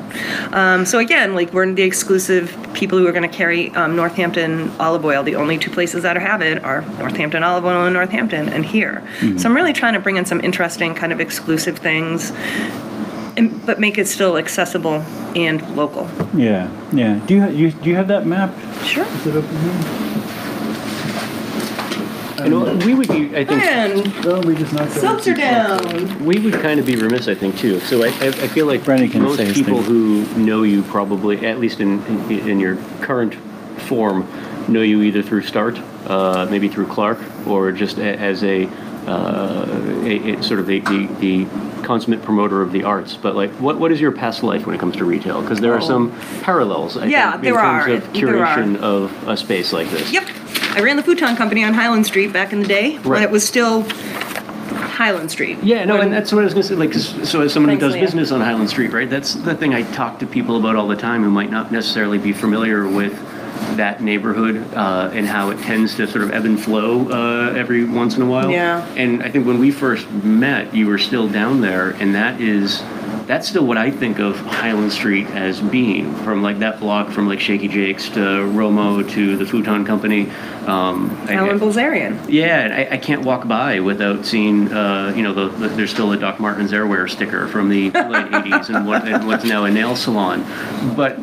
Um, 0.53 0.85
so 0.85 0.99
again, 0.99 1.35
like 1.35 1.53
we're 1.53 1.71
the 1.73 1.83
exclusive 1.83 2.55
people 2.73 2.97
who 2.97 3.07
are 3.07 3.11
going 3.11 3.29
to 3.29 3.35
carry 3.35 3.71
um, 3.71 3.95
Northampton 3.95 4.71
olive 4.79 5.05
oil. 5.05 5.23
The 5.23 5.35
only 5.35 5.57
two 5.57 5.71
places 5.71 6.03
that 6.03 6.17
have 6.17 6.41
it 6.41 6.63
are 6.63 6.81
Northampton 6.99 7.43
olive 7.43 7.65
oil 7.65 7.85
in 7.85 7.93
Northampton 7.93 8.49
and 8.49 8.65
here. 8.65 9.03
Mm-hmm. 9.19 9.37
So 9.37 9.49
I'm 9.49 9.55
really 9.55 9.73
trying 9.73 9.93
to 9.93 9.99
bring 9.99 10.17
in 10.17 10.25
some 10.25 10.41
interesting 10.41 10.93
kind 10.95 11.11
of 11.11 11.19
exclusive 11.19 11.70
things, 11.77 12.31
and, 13.37 13.65
but 13.65 13.79
make 13.79 13.97
it 13.97 14.07
still 14.07 14.37
accessible 14.37 15.03
and 15.35 15.75
local. 15.75 16.09
Yeah, 16.35 16.69
yeah. 16.91 17.19
Do 17.25 17.35
you, 17.35 17.49
you 17.49 17.71
do 17.71 17.89
you 17.89 17.95
have 17.95 18.07
that 18.09 18.25
map? 18.25 18.53
Sure. 18.83 19.05
Is 19.05 19.27
it 19.27 19.35
open 19.35 19.57
here? 19.57 20.07
And 22.41 22.53
um, 22.55 22.79
we 22.79 22.95
would 22.95 23.07
be, 23.07 23.35
I 23.37 23.45
think, 23.45 23.61
And 23.61 24.25
No, 24.25 24.39
we 24.39 24.55
just 24.55 24.73
knocked 24.73 24.93
silks 24.93 25.27
are 25.27 25.35
down. 25.35 26.25
we 26.25 26.39
would 26.39 26.55
kind 26.55 26.79
of 26.79 26.87
be 26.87 26.95
remiss, 26.95 27.27
I 27.27 27.35
think, 27.35 27.55
too. 27.57 27.79
So 27.81 28.03
I, 28.03 28.07
I, 28.07 28.27
I 28.27 28.47
feel 28.47 28.65
like 28.65 28.83
Brendan 28.83 29.09
can 29.09 29.21
most 29.21 29.37
say 29.37 29.53
people 29.53 29.81
who 29.81 30.25
know 30.37 30.63
you 30.63 30.81
probably, 30.83 31.45
at 31.45 31.59
least 31.59 31.79
in, 31.79 32.03
in, 32.05 32.49
in 32.49 32.59
your 32.59 32.77
current 33.01 33.35
form, 33.81 34.27
know 34.67 34.81
you 34.81 35.03
either 35.03 35.21
through 35.21 35.43
Start, 35.43 35.77
uh, 36.11 36.47
maybe 36.49 36.67
through 36.67 36.87
Clark, 36.87 37.19
or 37.47 37.71
just 37.71 37.97
a, 37.97 38.03
as 38.19 38.43
a, 38.43 38.67
uh, 39.07 39.65
a, 40.03 40.33
a 40.33 40.43
sort 40.43 40.59
of 40.59 40.65
the, 40.67 40.79
the, 40.81 41.05
the 41.19 41.45
consummate 41.83 42.21
promoter 42.21 42.61
of 42.61 42.71
the 42.71 42.83
arts. 42.83 43.15
But 43.15 43.35
like, 43.35 43.51
what, 43.53 43.77
what 43.79 43.91
is 43.91 43.99
your 44.01 44.11
past 44.11 44.43
life 44.43 44.65
when 44.65 44.75
it 44.75 44.79
comes 44.79 44.95
to 44.97 45.05
retail? 45.05 45.41
Because 45.41 45.59
there 45.59 45.73
are 45.73 45.81
some 45.81 46.11
parallels, 46.41 46.97
I 46.97 47.03
Oh. 47.03 47.05
Yeah, 47.05 47.31
think, 47.31 47.43
there 47.43 47.53
in 47.53 47.59
terms 47.59 48.03
are. 48.03 48.07
of 48.07 48.13
curation 48.13 48.77
of 48.77 49.27
a 49.27 49.35
space 49.37 49.71
like 49.73 49.89
this. 49.89 50.11
Yep. 50.11 50.27
I 50.77 50.81
ran 50.81 50.95
the 50.95 51.03
futon 51.03 51.35
company 51.35 51.63
on 51.63 51.73
Highland 51.73 52.05
Street 52.05 52.31
back 52.31 52.53
in 52.53 52.59
the 52.61 52.67
day 52.67 52.97
when 52.99 53.23
it 53.23 53.31
was 53.31 53.45
still 53.47 53.83
Highland 55.01 55.31
Street. 55.31 55.57
Yeah, 55.63 55.83
no, 55.85 55.95
When- 55.95 56.03
and 56.05 56.13
that's 56.13 56.31
what 56.31 56.41
I 56.41 56.43
was 56.45 56.53
going 56.53 56.63
to 56.63 56.69
say. 56.69 56.75
Like, 56.75 56.93
so 56.93 57.41
as 57.41 57.51
someone 57.53 57.73
who 57.73 57.79
does 57.79 57.93
Leah. 57.93 58.01
business 58.03 58.31
on 58.31 58.39
Highland 58.41 58.69
Street, 58.69 58.91
right? 58.93 59.09
That's 59.09 59.33
the 59.35 59.55
thing 59.55 59.73
I 59.73 59.81
talk 59.93 60.19
to 60.19 60.27
people 60.27 60.57
about 60.57 60.75
all 60.75 60.87
the 60.87 60.95
time 60.95 61.23
who 61.23 61.31
might 61.31 61.49
not 61.51 61.71
necessarily 61.71 62.17
be 62.19 62.31
familiar 62.33 62.87
with 62.87 63.13
that 63.77 64.01
neighborhood 64.01 64.57
uh, 64.73 65.09
and 65.13 65.25
how 65.25 65.49
it 65.49 65.59
tends 65.59 65.95
to 65.95 66.07
sort 66.07 66.23
of 66.23 66.31
ebb 66.31 66.45
and 66.45 66.61
flow 66.61 67.09
uh, 67.09 67.53
every 67.53 67.85
once 67.85 68.15
in 68.15 68.21
a 68.21 68.25
while. 68.25 68.49
Yeah. 68.49 68.85
And 68.95 69.23
I 69.23 69.29
think 69.29 69.45
when 69.45 69.59
we 69.59 69.71
first 69.71 70.09
met, 70.11 70.73
you 70.73 70.87
were 70.87 70.97
still 70.97 71.27
down 71.27 71.61
there, 71.61 71.91
and 71.91 72.15
that 72.15 72.41
is. 72.41 72.81
That's 73.27 73.47
still 73.47 73.65
what 73.65 73.77
I 73.77 73.91
think 73.91 74.19
of 74.19 74.35
Highland 74.37 74.91
Street 74.91 75.27
as 75.27 75.61
being, 75.61 76.13
from 76.15 76.41
like 76.41 76.59
that 76.59 76.79
block 76.81 77.11
from 77.11 77.27
like 77.29 77.39
Shaky 77.39 77.69
Jake's 77.69 78.09
to 78.09 78.19
Romo 78.19 79.09
to 79.11 79.37
the 79.37 79.45
Futon 79.45 79.85
Company. 79.85 80.29
Um, 80.65 81.09
Alan 81.29 81.57
Bilzerian. 81.59 82.25
yeah, 82.27 82.61
and 82.61 82.73
I, 82.73 82.95
I 82.95 82.97
can't 82.97 83.23
walk 83.23 83.47
by 83.47 83.79
without 83.79 84.25
seeing, 84.25 84.71
uh, 84.73 85.13
you 85.15 85.23
know, 85.23 85.33
the, 85.33 85.47
the, 85.49 85.67
there's 85.69 85.91
still 85.91 86.11
a 86.11 86.17
Doc 86.17 86.39
Martens 86.39 86.71
AirWair 86.71 87.09
sticker 87.09 87.47
from 87.47 87.69
the 87.69 87.85
late 87.91 87.93
80s 87.93 88.75
and, 88.75 88.85
what, 88.85 89.07
and 89.07 89.25
what's 89.25 89.45
now 89.45 89.63
a 89.65 89.71
nail 89.71 89.95
salon. 89.95 90.43
But 90.95 91.17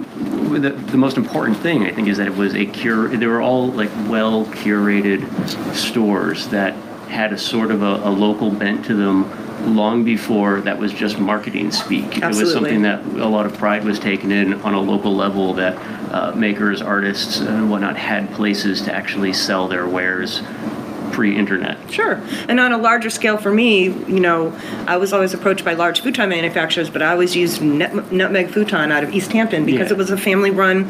the, 0.48 0.70
the 0.70 0.96
most 0.96 1.16
important 1.16 1.58
thing, 1.58 1.84
I 1.84 1.92
think, 1.92 2.08
is 2.08 2.18
that 2.18 2.26
it 2.26 2.36
was 2.36 2.54
a 2.54 2.66
cure, 2.66 3.08
they 3.08 3.26
were 3.26 3.40
all 3.40 3.68
like 3.68 3.90
well 4.08 4.46
curated 4.46 5.26
stores 5.74 6.48
that 6.48 6.74
had 7.08 7.32
a 7.32 7.38
sort 7.38 7.70
of 7.70 7.82
a, 7.82 7.96
a 8.08 8.10
local 8.10 8.50
bent 8.50 8.84
to 8.86 8.94
them 8.94 9.74
long 9.74 10.04
before 10.04 10.60
that 10.60 10.78
was 10.78 10.92
just 10.92 11.18
marketing 11.18 11.72
speak. 11.72 12.18
It 12.18 12.24
was 12.24 12.52
something 12.52 12.82
that 12.82 13.04
a 13.04 13.28
lot 13.28 13.46
of 13.46 13.54
pride 13.54 13.84
was 13.84 13.98
taken 13.98 14.30
in 14.30 14.54
on 14.62 14.74
a 14.74 14.80
local 14.80 15.14
level 15.14 15.54
that 15.54 15.76
uh, 16.12 16.32
makers, 16.34 16.80
artists, 16.80 17.40
and 17.40 17.70
whatnot 17.70 17.96
had 17.96 18.30
places 18.32 18.82
to 18.82 18.94
actually 18.94 19.32
sell 19.32 19.68
their 19.68 19.88
wares 19.88 20.40
pre-internet. 21.18 21.76
Sure. 21.90 22.22
And 22.48 22.60
on 22.60 22.70
a 22.72 22.78
larger 22.78 23.10
scale 23.10 23.38
for 23.38 23.52
me, 23.52 23.86
you 23.86 24.20
know, 24.20 24.56
I 24.86 24.98
was 24.98 25.12
always 25.12 25.34
approached 25.34 25.64
by 25.64 25.72
large 25.74 26.00
futon 26.00 26.28
manufacturers, 26.28 26.90
but 26.90 27.02
I 27.02 27.10
always 27.10 27.34
used 27.34 27.60
Nut- 27.60 28.12
Nutmeg 28.12 28.50
Futon 28.50 28.92
out 28.92 29.02
of 29.02 29.12
East 29.12 29.32
Hampton 29.32 29.66
because 29.66 29.88
Yeah. 29.88 29.94
it 29.94 29.98
was 29.98 30.12
a 30.12 30.16
family 30.16 30.52
run 30.52 30.84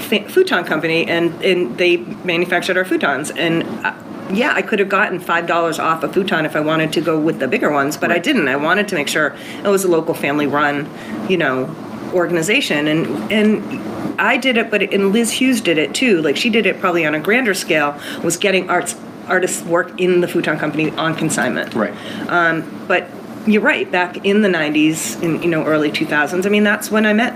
fa- 0.00 0.28
futon 0.28 0.64
company 0.64 1.06
and, 1.06 1.32
and 1.44 1.78
they 1.78 1.98
manufactured 1.98 2.76
our 2.76 2.84
futons. 2.84 3.30
And 3.38 3.62
uh, 3.86 3.94
yeah, 4.32 4.52
I 4.52 4.62
could 4.62 4.80
have 4.80 4.88
gotten 4.88 5.20
$5 5.20 5.78
off 5.78 6.02
a 6.02 6.08
futon 6.12 6.44
if 6.44 6.56
I 6.56 6.60
wanted 6.60 6.92
to 6.94 7.00
go 7.00 7.16
with 7.16 7.38
the 7.38 7.46
bigger 7.46 7.70
ones, 7.70 7.96
but 7.96 8.10
I 8.10 8.18
didn't. 8.18 8.48
I 8.48 8.56
wanted 8.56 8.88
to 8.88 8.96
make 8.96 9.06
sure 9.06 9.36
it 9.62 9.68
was 9.68 9.84
a 9.84 9.88
local 9.88 10.12
family 10.12 10.48
run, 10.48 10.90
you 11.28 11.36
know, 11.36 11.72
organization. 12.12 12.88
And, 12.88 13.06
and, 13.30 13.88
I 14.20 14.36
did 14.36 14.56
it, 14.56 14.68
but 14.68 14.82
and 14.82 15.12
Liz 15.12 15.30
Hughes 15.30 15.60
did 15.60 15.78
it 15.78 15.94
too. 15.94 16.20
Like 16.20 16.36
she 16.36 16.50
did 16.50 16.66
it 16.66 16.80
probably 16.80 17.06
on 17.06 17.14
a 17.14 17.20
grander 17.20 17.54
scale. 17.54 17.96
Was 18.24 18.36
getting 18.36 18.68
arts 18.68 18.96
artists 19.28 19.62
work 19.64 20.00
in 20.00 20.20
the 20.20 20.28
futon 20.28 20.58
company 20.58 20.90
on 20.90 21.14
consignment. 21.14 21.74
Right. 21.74 21.94
Um, 22.28 22.84
but 22.88 23.08
you're 23.46 23.62
right. 23.62 23.90
Back 23.90 24.24
in 24.24 24.42
the 24.42 24.48
'90s, 24.48 25.22
in 25.22 25.42
you 25.42 25.48
know 25.48 25.64
early 25.64 25.90
2000s. 25.90 26.44
I 26.44 26.48
mean, 26.48 26.64
that's 26.64 26.90
when 26.90 27.06
I 27.06 27.12
met 27.12 27.34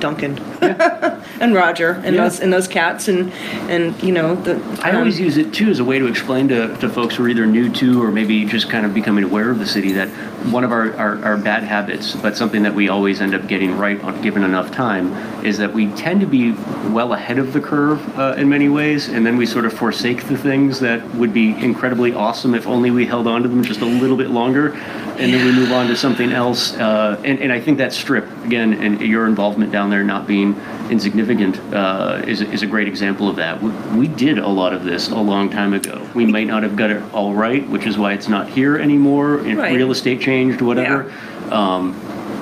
Duncan. 0.00 0.36
and 1.40 1.54
Roger 1.54 2.00
and 2.04 2.14
Yeah. 2.14 2.24
those 2.24 2.40
and 2.40 2.52
those 2.52 2.68
cats 2.68 3.08
and 3.08 3.32
and 3.68 4.00
you 4.02 4.12
know 4.12 4.34
the. 4.34 4.54
I 4.82 4.90
um, 4.90 4.96
always 4.96 5.18
use 5.20 5.36
it 5.36 5.52
too 5.52 5.68
as 5.68 5.78
a 5.80 5.84
way 5.84 5.98
to 5.98 6.06
explain 6.06 6.48
to, 6.48 6.76
to 6.78 6.88
folks 6.88 7.16
who 7.16 7.24
are 7.24 7.28
either 7.28 7.46
new 7.46 7.70
to 7.74 8.02
or 8.02 8.10
maybe 8.10 8.44
just 8.44 8.68
kind 8.68 8.84
of 8.84 8.94
becoming 8.94 9.24
aware 9.24 9.50
of 9.50 9.58
the 9.58 9.66
city 9.66 9.92
that 9.92 10.08
one 10.52 10.62
of 10.64 10.70
our, 10.70 10.94
our, 10.96 11.24
our 11.24 11.36
bad 11.36 11.64
habits, 11.64 12.14
but 12.14 12.36
something 12.36 12.62
that 12.62 12.74
we 12.74 12.88
always 12.88 13.20
end 13.20 13.34
up 13.34 13.46
getting 13.48 13.76
right 13.76 14.02
on 14.04 14.20
given 14.22 14.44
enough 14.44 14.70
time, 14.70 15.12
is 15.44 15.58
that 15.58 15.72
we 15.72 15.88
tend 15.92 16.20
to 16.20 16.26
be 16.26 16.52
well 16.90 17.12
ahead 17.12 17.38
of 17.38 17.52
the 17.52 17.60
curve 17.60 18.18
uh, 18.18 18.34
in 18.36 18.48
many 18.48 18.68
ways, 18.68 19.08
and 19.08 19.26
then 19.26 19.36
we 19.36 19.44
sort 19.44 19.64
of 19.64 19.72
forsake 19.72 20.24
the 20.28 20.38
things 20.38 20.78
that 20.80 21.04
would 21.16 21.32
be 21.34 21.50
incredibly 21.62 22.14
awesome 22.14 22.54
if 22.54 22.66
only 22.66 22.90
we 22.90 23.04
held 23.04 23.26
on 23.26 23.42
to 23.42 23.48
them 23.48 23.64
just 23.64 23.80
a 23.80 23.84
little 23.84 24.16
bit 24.16 24.30
longer, 24.30 24.74
and 25.18 25.34
then 25.34 25.44
we 25.44 25.52
move 25.52 25.72
on 25.72 25.88
to 25.88 25.96
something 25.96 26.32
else. 26.32 26.72
Uh, 26.74 27.20
and, 27.24 27.40
and 27.40 27.52
I 27.52 27.60
think 27.60 27.78
that 27.78 27.92
strip, 27.92 28.24
again, 28.44 28.74
and 28.74 29.00
your 29.00 29.26
involvement 29.26 29.72
down 29.72 29.90
there 29.90 30.04
not 30.04 30.26
being 30.26 30.47
insignificant 30.90 31.58
uh, 31.74 32.22
is, 32.26 32.40
is 32.40 32.62
a 32.62 32.66
great 32.66 32.88
example 32.88 33.28
of 33.28 33.36
that. 33.36 33.62
We, 33.62 33.70
we 33.98 34.08
did 34.08 34.38
a 34.38 34.48
lot 34.48 34.72
of 34.72 34.84
this 34.84 35.08
a 35.08 35.16
long 35.16 35.50
time 35.50 35.72
ago. 35.74 36.06
We 36.14 36.26
might 36.26 36.46
not 36.46 36.62
have 36.62 36.76
got 36.76 36.90
it 36.90 37.02
all 37.12 37.34
right, 37.34 37.68
which 37.68 37.86
is 37.86 37.98
why 37.98 38.12
it's 38.12 38.28
not 38.28 38.48
here 38.48 38.76
anymore. 38.76 39.46
If 39.46 39.58
Right. 39.58 39.74
real 39.74 39.90
estate 39.90 40.20
changed, 40.20 40.60
whatever. 40.60 41.12
Um, 41.50 41.92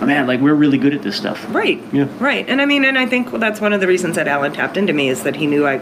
man, 0.05 0.27
like 0.27 0.41
we're 0.41 0.55
really 0.55 0.79
good 0.79 0.95
at 0.95 1.03
this 1.03 1.17
stuff. 1.17 1.47
Right. 1.55 1.81
Yeah. 1.93 2.09
Right. 2.19 2.47
And 2.49 2.61
I 2.61 2.67
mean, 2.67 2.85
and 2.85 2.99
I 2.99 3.07
think 3.07 3.31
that's 3.31 3.61
one 3.61 3.73
of 3.73 3.81
the 3.81 3.87
reasons 3.87 4.17
that 4.17 4.29
Alan 4.29 4.53
tapped 4.53 4.77
into 4.77 4.93
me 4.93 5.09
is 5.09 5.23
that 5.23 5.37
he 5.37 5.47
knew 5.47 5.67
I 5.67 5.79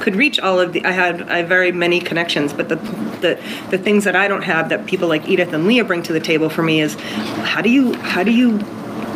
could 0.00 0.16
reach 0.16 0.40
all 0.40 0.58
of 0.58 0.72
the. 0.72 0.84
I 0.84 0.92
had 0.92 1.28
I 1.30 1.42
very 1.42 1.72
many 1.72 2.00
connections, 2.00 2.52
but 2.52 2.68
the 2.68 2.76
the 2.76 3.38
the 3.70 3.78
things 3.78 4.04
that 4.04 4.16
I 4.16 4.28
don't 4.28 4.42
have 4.42 4.70
that 4.70 4.86
people 4.86 5.08
like 5.08 5.28
Edith 5.28 5.52
and 5.52 5.66
Leah 5.66 5.84
bring 5.84 6.02
to 6.04 6.12
the 6.12 6.20
table 6.20 6.48
for 6.48 6.62
me 6.62 6.80
is 6.80 6.94
how 6.94 7.60
do 7.60 7.68
you 7.68 7.92
how 7.94 8.22
do 8.22 8.30
you 8.30 8.58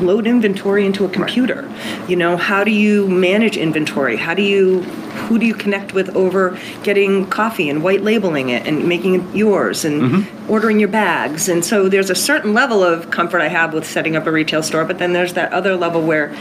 load 0.00 0.26
inventory 0.26 0.86
into 0.86 1.04
a 1.04 1.08
computer? 1.08 1.70
You 2.08 2.16
know, 2.16 2.36
how 2.36 2.64
do 2.64 2.70
you 2.70 3.08
manage 3.08 3.56
inventory? 3.56 4.16
How 4.16 4.34
do 4.34 4.42
you 4.42 4.82
who 5.14 5.38
do 5.38 5.46
you 5.46 5.54
connect 5.54 5.94
with 5.94 6.14
over 6.16 6.58
getting 6.82 7.26
coffee 7.30 7.70
and 7.70 7.82
white 7.82 8.02
labeling 8.02 8.48
it 8.50 8.66
and 8.66 8.86
making 8.88 9.14
it 9.14 9.34
yours 9.34 9.84
and 9.84 10.02
mm-hmm. 10.02 10.50
ordering 10.50 10.80
your 10.80 10.88
bags? 10.88 11.48
And 11.48 11.64
so 11.64 11.88
there's 11.88 12.10
a 12.10 12.14
certain 12.14 12.52
level 12.52 12.82
of 12.82 13.10
comfort 13.10 13.40
I 13.40 13.48
have 13.48 13.72
with 13.72 13.86
setting 13.86 14.16
up 14.16 14.26
a 14.26 14.32
retail 14.32 14.62
store, 14.62 14.84
but 14.84 14.98
then 14.98 15.12
there's 15.12 15.34
that 15.34 15.52
other 15.52 15.76
level 15.76 16.02
where 16.02 16.34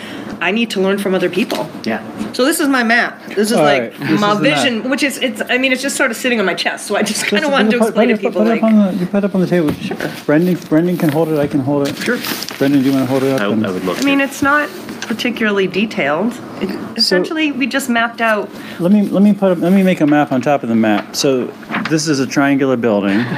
I 0.44 0.52
need 0.52 0.70
to 0.72 0.82
learn 0.82 0.98
from 0.98 1.16
other 1.16 1.30
people. 1.30 1.70
Yeah. 1.86 2.02
So 2.34 2.44
this 2.44 2.60
is 2.60 2.68
my 2.68 2.84
map. 2.84 3.24
This 3.28 3.50
is 3.50 3.54
All 3.54 3.64
like 3.64 3.82
right, 3.82 3.92
this 4.10 4.20
my 4.20 4.32
is 4.34 4.38
the 4.40 4.44
map. 4.44 4.58
vision, 4.64 4.90
which 4.90 5.02
is 5.04 5.18
it's. 5.20 5.42
I 5.50 5.58
mean, 5.58 5.72
it's 5.72 5.82
just 5.82 5.96
sort 5.96 6.12
of 6.12 6.18
sitting 6.18 6.40
on 6.40 6.46
my 6.46 6.54
chest. 6.54 6.86
So 6.88 6.96
I 6.98 7.04
just 7.04 7.22
kind 7.26 7.44
of 7.46 7.50
Just 7.50 7.52
wanted 7.54 7.72
to 7.72 7.78
explain 7.78 8.08
to 8.10 8.16
put 8.16 8.20
it- 8.20 8.22
people 8.28 8.42
put 8.44 8.48
it 8.48 8.62
like. 8.62 8.64
up 8.64 8.70
on 8.72 8.76
the- 8.88 9.00
You 9.00 9.06
put 9.08 9.18
it 9.20 9.24
up 9.26 9.36
on 9.36 9.42
the 9.42 9.48
table. 9.48 9.72
Sure. 9.74 9.98
Brendan, 10.26 10.56
Brendan 10.68 10.98
can 10.98 11.10
hold 11.10 11.30
it, 11.30 11.40
I 11.40 11.48
can 11.48 11.62
hold 11.62 11.88
it. 11.88 11.96
Sure. 11.98 12.18
Brendan, 12.58 12.82
do 12.82 12.88
you 12.90 12.94
want 12.94 13.04
to 13.06 13.10
hold 13.10 13.24
it 13.24 13.32
up? 13.34 13.42
I, 13.42 13.46
and- 13.52 13.66
I 13.66 13.72
would 13.72 13.86
love 13.86 13.98
I 13.98 14.00
to. 14.02 14.06
mean, 14.06 14.20
it's 14.20 14.42
not 14.42 14.68
particularly 15.02 15.68
detailed. 15.68 16.34
It, 16.62 16.70
essentially, 16.98 17.52
we 17.54 17.66
just 17.68 17.90
mapped 17.90 18.20
out. 18.22 18.50
Let 18.80 18.92
me, 18.92 19.04
let 19.04 19.24
me 19.24 19.34
put, 19.34 19.52
up- 19.54 19.60
let 19.60 19.72
me 19.72 19.82
make 19.84 20.02
a 20.02 20.08
map 20.08 20.32
on 20.34 20.42
top 20.42 20.64
of 20.64 20.70
the 20.70 20.76
map. 20.76 21.16
So 21.16 21.46
this 21.90 22.08
is 22.10 22.20
a 22.20 22.28
triangular 22.28 22.76
building. 22.78 23.24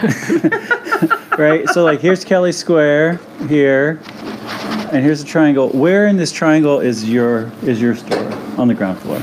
Right, 1.38 1.68
so 1.70 1.84
like 1.84 2.00
here's 2.00 2.24
Kelly 2.24 2.54
Square 2.54 3.20
here, 3.50 4.00
and 4.92 5.04
here's 5.04 5.22
a 5.22 5.26
triangle. 5.26 5.70
Where 5.70 6.08
in 6.08 6.18
this 6.18 6.32
triangle 6.32 6.80
is 6.80 7.10
your, 7.10 7.52
is 7.64 7.82
your 7.82 7.96
store? 7.96 8.32
On 8.58 8.68
the 8.68 8.74
ground 8.74 9.00
floor? 9.00 9.22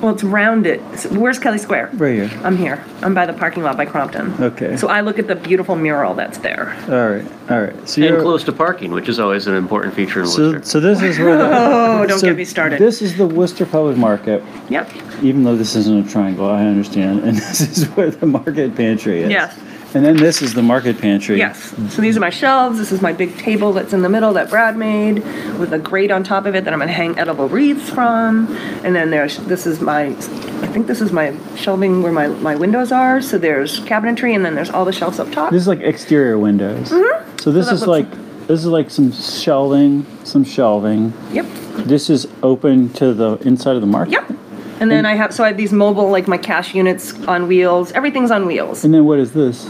Well, 0.00 0.14
it's 0.14 0.22
rounded. 0.22 0.80
So 0.98 1.08
where's 1.18 1.38
Kelly 1.40 1.58
Square? 1.58 1.90
Right 1.94 2.14
here. 2.14 2.40
I'm 2.44 2.56
here. 2.56 2.84
I'm 3.02 3.14
by 3.14 3.26
the 3.26 3.32
parking 3.32 3.64
lot 3.64 3.76
by 3.76 3.84
Crompton. 3.84 4.32
Okay. 4.40 4.76
So 4.76 4.88
I 4.88 5.00
look 5.00 5.18
at 5.18 5.26
the 5.26 5.34
beautiful 5.34 5.74
mural 5.74 6.14
that's 6.14 6.38
there. 6.38 6.70
All 6.88 7.10
right, 7.10 7.50
all 7.50 7.62
right. 7.62 7.88
So 7.88 8.02
and 8.02 8.10
you're, 8.10 8.22
close 8.22 8.44
to 8.44 8.52
parking, 8.52 8.92
which 8.92 9.08
is 9.08 9.18
always 9.18 9.48
an 9.48 9.54
important 9.54 9.94
feature 9.94 10.20
in 10.20 10.26
so, 10.28 10.52
Worcester. 10.52 10.64
so 10.64 10.80
this 10.80 11.02
is 11.02 11.18
where 11.18 11.36
the. 11.38 11.48
Oh, 11.52 12.06
don't 12.06 12.20
so 12.20 12.28
get 12.28 12.36
me 12.36 12.44
started. 12.44 12.78
This 12.78 13.02
is 13.02 13.16
the 13.16 13.26
Worcester 13.26 13.66
Public 13.66 13.96
Market. 13.96 14.42
Yep. 14.68 14.94
even 15.22 15.42
though 15.42 15.56
this 15.56 15.74
isn't 15.74 16.06
a 16.06 16.08
triangle, 16.08 16.48
I 16.48 16.64
understand. 16.64 17.20
And 17.28 17.36
this 17.36 17.60
is 17.60 17.86
where 17.88 18.10
the 18.10 18.26
market 18.26 18.74
pantry 18.76 19.22
is. 19.22 19.30
Yes. 19.30 19.58
And 19.94 20.04
then 20.04 20.16
this 20.16 20.42
is 20.42 20.52
the 20.52 20.62
market 20.62 20.98
pantry. 20.98 21.38
Yes. 21.38 21.74
So 21.88 22.02
these 22.02 22.16
are 22.16 22.20
my 22.20 22.30
shelves. 22.30 22.78
This 22.78 22.92
is 22.92 23.00
my 23.00 23.12
big 23.12 23.36
table 23.38 23.72
that's 23.72 23.92
in 23.92 24.02
the 24.02 24.08
middle 24.08 24.34
that 24.34 24.50
Brad 24.50 24.76
made 24.76 25.24
with 25.58 25.72
a 25.72 25.78
grate 25.78 26.10
on 26.10 26.22
top 26.22 26.44
of 26.44 26.54
it 26.54 26.64
that 26.64 26.72
I'm 26.72 26.78
going 26.78 26.88
to 26.88 26.94
hang 26.94 27.18
edible 27.18 27.48
wreaths 27.48 27.88
from. 27.88 28.54
And 28.84 28.94
then 28.94 29.10
there's 29.10 29.38
this 29.38 29.66
is 29.66 29.80
my 29.80 30.08
I 30.08 30.66
think 30.66 30.86
this 30.86 31.00
is 31.00 31.10
my 31.10 31.34
shelving 31.56 32.02
where 32.02 32.12
my, 32.12 32.26
my 32.28 32.54
windows 32.54 32.92
are. 32.92 33.22
So 33.22 33.38
there's 33.38 33.80
cabinetry 33.80 34.34
and 34.34 34.44
then 34.44 34.54
there's 34.54 34.70
all 34.70 34.84
the 34.84 34.92
shelves 34.92 35.18
up 35.18 35.30
top. 35.32 35.50
This 35.52 35.62
is 35.62 35.68
like 35.68 35.80
exterior 35.80 36.38
windows. 36.38 36.90
Mm-hmm. 36.90 37.38
So 37.38 37.50
this 37.50 37.66
that 37.66 37.74
is 37.74 37.86
like 37.86 38.10
this 38.46 38.60
is 38.60 38.66
like 38.66 38.90
some 38.90 39.12
shelving, 39.12 40.06
some 40.24 40.44
shelving. 40.44 41.12
Yep. 41.32 41.46
This 41.86 42.10
is 42.10 42.26
open 42.42 42.92
to 42.94 43.14
the 43.14 43.36
inside 43.38 43.76
of 43.76 43.80
the 43.80 43.86
market. 43.86 44.12
Yep. 44.12 44.38
And 44.80 44.90
then 44.90 45.04
I 45.06 45.14
have 45.14 45.34
so 45.34 45.44
I 45.44 45.48
have 45.48 45.56
these 45.56 45.72
mobile 45.72 46.08
like 46.10 46.28
my 46.28 46.38
cash 46.38 46.74
units 46.74 47.12
on 47.26 47.48
wheels. 47.48 47.92
Everything's 47.92 48.30
on 48.30 48.46
wheels. 48.46 48.84
And 48.84 48.92
then 48.94 49.04
what 49.04 49.18
is 49.18 49.32
this? 49.32 49.66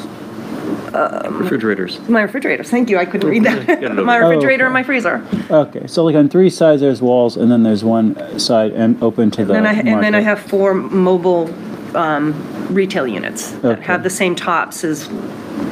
Refrigerators. 0.93 2.01
My 2.09 2.23
refrigerators. 2.23 2.71
Thank 2.71 2.91
you. 2.91 2.99
I 2.99 3.05
couldn't 3.05 3.29
read 3.29 3.45
Got 3.45 3.59
it 3.59 3.67
that. 3.67 3.85
over 3.85 4.03
my 4.05 4.19
there. 4.19 4.29
refrigerator 4.29 4.65
Oh, 4.65 4.67
and 4.69 4.75
my 4.75 4.83
freezer. 4.83 5.25
Okay, 5.51 5.87
so 5.87 6.05
like 6.05 6.17
on 6.17 6.29
three 6.29 6.51
sides 6.51 6.81
there's 6.81 7.01
walls, 7.03 7.37
and 7.37 7.51
then 7.51 7.63
there's 7.63 7.85
one 7.85 8.39
side 8.39 8.73
and 8.73 9.01
open 9.03 9.31
to 9.33 9.45
the 9.45 9.55
And 9.55 9.65
then 9.65 9.67
I 9.67 9.75
market. 9.77 9.91
and 9.93 10.03
then 10.03 10.15
I 10.15 10.21
have 10.21 10.41
four 10.41 10.75
mobile 10.75 11.51
um, 11.97 12.35
retail 12.75 13.07
units 13.07 13.51
that 13.51 13.65
Okay. 13.79 13.83
have 13.85 14.03
the 14.03 14.11
same 14.11 14.35
tops 14.35 14.85
as 14.85 15.09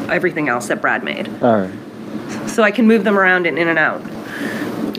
everything 0.09 0.49
else 0.49 0.69
that 0.69 0.81
Brad 0.81 1.03
made. 1.05 1.29
All 1.43 1.59
right. 1.61 1.71
So 2.49 2.63
I 2.63 2.71
can 2.71 2.87
move 2.87 3.05
them 3.05 3.19
around 3.19 3.47
and 3.47 3.59
in 3.59 3.69
and 3.69 3.79
out. 3.79 4.03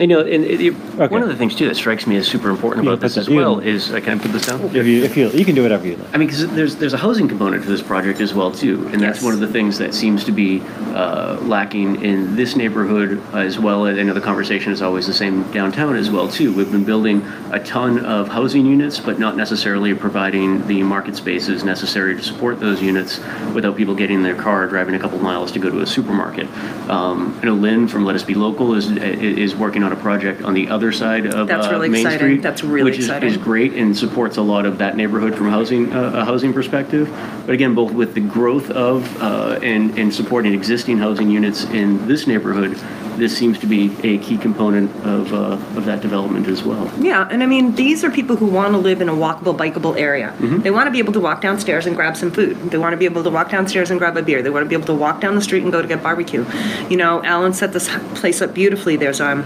And, 0.00 0.10
you 0.10 0.16
know, 0.16 0.22
and 0.22 0.44
it, 0.44 0.60
you- 0.60 0.76
Okay. 0.98 1.12
one 1.12 1.22
of 1.22 1.28
the 1.28 1.36
things 1.36 1.54
too 1.54 1.66
that 1.68 1.76
strikes 1.76 2.06
me 2.06 2.16
as 2.16 2.26
super 2.26 2.50
important 2.50 2.84
You 2.84 2.90
about 2.90 3.00
can 3.00 3.06
this 3.06 3.14
put 3.14 3.20
as 3.20 3.26
that- 3.26 3.32
you 3.32 3.38
well 3.38 3.58
is, 3.60 3.90
uh, 3.92 4.00
can 4.00 4.18
I 4.18 4.22
put 4.22 4.32
this 4.32 4.46
down? 4.46 4.60
If 4.74 4.86
you 4.86 5.02
if 5.04 5.16
you 5.16 5.28
you 5.30 5.44
can 5.44 5.54
do 5.54 5.62
whatever 5.62 5.86
you 5.86 5.96
like. 5.96 6.08
I 6.14 6.18
mean, 6.18 6.28
because 6.28 6.46
there's 6.48 6.74
there's 6.76 6.92
a 6.94 6.98
housing 6.98 7.28
component 7.28 7.62
to 7.64 7.68
this 7.68 7.82
project 7.82 8.20
as 8.20 8.34
well 8.34 8.50
too, 8.50 8.88
and 8.92 9.00
that's 9.00 9.18
Yes. 9.18 9.24
one 9.24 9.34
of 9.34 9.40
the 9.40 9.46
things 9.46 9.78
that 9.78 9.94
seems 9.94 10.24
to 10.24 10.32
be 10.32 10.62
uh, 10.94 11.36
lacking 11.42 12.02
in 12.02 12.34
this 12.36 12.56
neighborhood 12.56 13.20
as 13.32 13.58
well. 13.58 13.86
as 13.86 13.98
I 13.98 14.02
know 14.02 14.12
the 14.14 14.20
conversation 14.20 14.72
is 14.72 14.82
always 14.82 15.06
the 15.06 15.12
same 15.12 15.42
downtown 15.52 15.94
as 15.96 16.10
well 16.10 16.28
too. 16.28 16.52
We've 16.52 16.70
been 16.70 16.84
building 16.84 17.22
a 17.52 17.60
ton 17.60 17.98
of 18.00 18.28
housing 18.28 18.66
units, 18.66 18.98
but 19.00 19.18
not 19.18 19.36
necessarily 19.36 19.94
providing 19.94 20.66
the 20.66 20.82
market 20.82 21.14
spaces 21.16 21.64
necessary 21.64 22.14
to 22.16 22.22
support 22.22 22.60
those 22.60 22.82
units 22.82 23.20
without 23.54 23.76
people 23.76 23.94
getting 23.94 24.16
in 24.16 24.22
their 24.22 24.34
car, 24.34 24.66
driving 24.66 24.94
a 24.94 24.98
couple 24.98 25.18
miles 25.18 25.52
to 25.52 25.58
go 25.58 25.70
to 25.70 25.80
a 25.80 25.86
supermarket. 25.86 26.46
Um, 26.88 27.38
I 27.42 27.46
know 27.46 27.54
Lynn 27.54 27.88
from 27.88 28.04
Lettuce 28.04 28.22
Be 28.24 28.34
Local 28.34 28.74
is 28.74 28.90
is 28.96 29.54
working 29.54 29.82
on 29.84 29.87
a 29.92 29.96
project 29.96 30.42
on 30.42 30.54
the 30.54 30.68
other 30.68 30.92
side 30.92 31.26
of 31.26 31.48
That's 31.48 31.66
uh, 31.66 31.70
really 31.70 31.88
Main 31.88 32.06
exciting. 32.06 32.18
Street, 32.18 32.42
That's 32.42 32.64
really 32.64 32.90
which 32.90 32.98
is, 32.98 33.06
exciting. 33.06 33.30
is 33.30 33.36
great 33.36 33.72
and 33.74 33.96
supports 33.96 34.36
a 34.36 34.42
lot 34.42 34.66
of 34.66 34.78
that 34.78 34.96
neighborhood 34.96 35.34
from 35.34 35.48
housing 35.48 35.92
uh, 35.92 36.12
a 36.14 36.24
housing 36.24 36.52
perspective. 36.52 37.08
But 37.46 37.54
again, 37.54 37.74
both 37.74 37.92
with 37.92 38.14
the 38.14 38.20
growth 38.20 38.70
of 38.70 39.22
uh, 39.22 39.58
and 39.62 39.98
and 39.98 40.14
supporting 40.14 40.52
existing 40.54 40.98
housing 40.98 41.30
units 41.30 41.64
in 41.64 42.06
this 42.06 42.26
neighborhood, 42.26 42.78
this 43.18 43.36
seems 43.36 43.58
to 43.58 43.66
be 43.66 43.94
a 44.02 44.18
key 44.18 44.38
component 44.38 44.94
of 45.04 45.32
uh, 45.32 45.58
of 45.76 45.84
that 45.84 46.00
development 46.00 46.46
as 46.46 46.62
well. 46.62 46.90
Yeah, 46.98 47.28
and 47.30 47.42
I 47.42 47.46
mean, 47.46 47.74
these 47.74 48.04
are 48.04 48.10
people 48.10 48.36
who 48.36 48.46
want 48.46 48.72
to 48.72 48.78
live 48.78 49.00
in 49.00 49.08
a 49.08 49.12
walkable, 49.12 49.56
bikeable 49.56 49.98
area. 49.98 50.28
Mm-hmm. 50.38 50.60
They 50.60 50.70
want 50.70 50.86
to 50.86 50.90
be 50.90 50.98
able 50.98 51.12
to 51.14 51.20
walk 51.20 51.40
downstairs 51.40 51.86
and 51.86 51.96
grab 51.96 52.16
some 52.16 52.30
food. 52.30 52.56
They 52.70 52.78
want 52.78 52.92
to 52.92 52.96
be 52.96 53.04
able 53.04 53.24
to 53.24 53.30
walk 53.30 53.50
downstairs 53.50 53.90
and 53.90 53.98
grab 53.98 54.16
a 54.16 54.22
beer. 54.22 54.42
They 54.42 54.50
want 54.50 54.64
to 54.64 54.68
be 54.68 54.74
able 54.74 54.86
to 54.86 54.94
walk 54.94 55.20
down 55.20 55.34
the 55.34 55.40
street 55.42 55.62
and 55.62 55.72
go 55.72 55.82
to 55.82 55.88
get 55.88 56.02
barbecue. 56.02 56.44
You 56.88 56.96
know, 56.96 57.22
Alan 57.24 57.52
set 57.52 57.72
this 57.72 57.88
place 58.14 58.40
up 58.40 58.54
beautifully. 58.54 58.96
There's 58.96 59.20
um, 59.20 59.42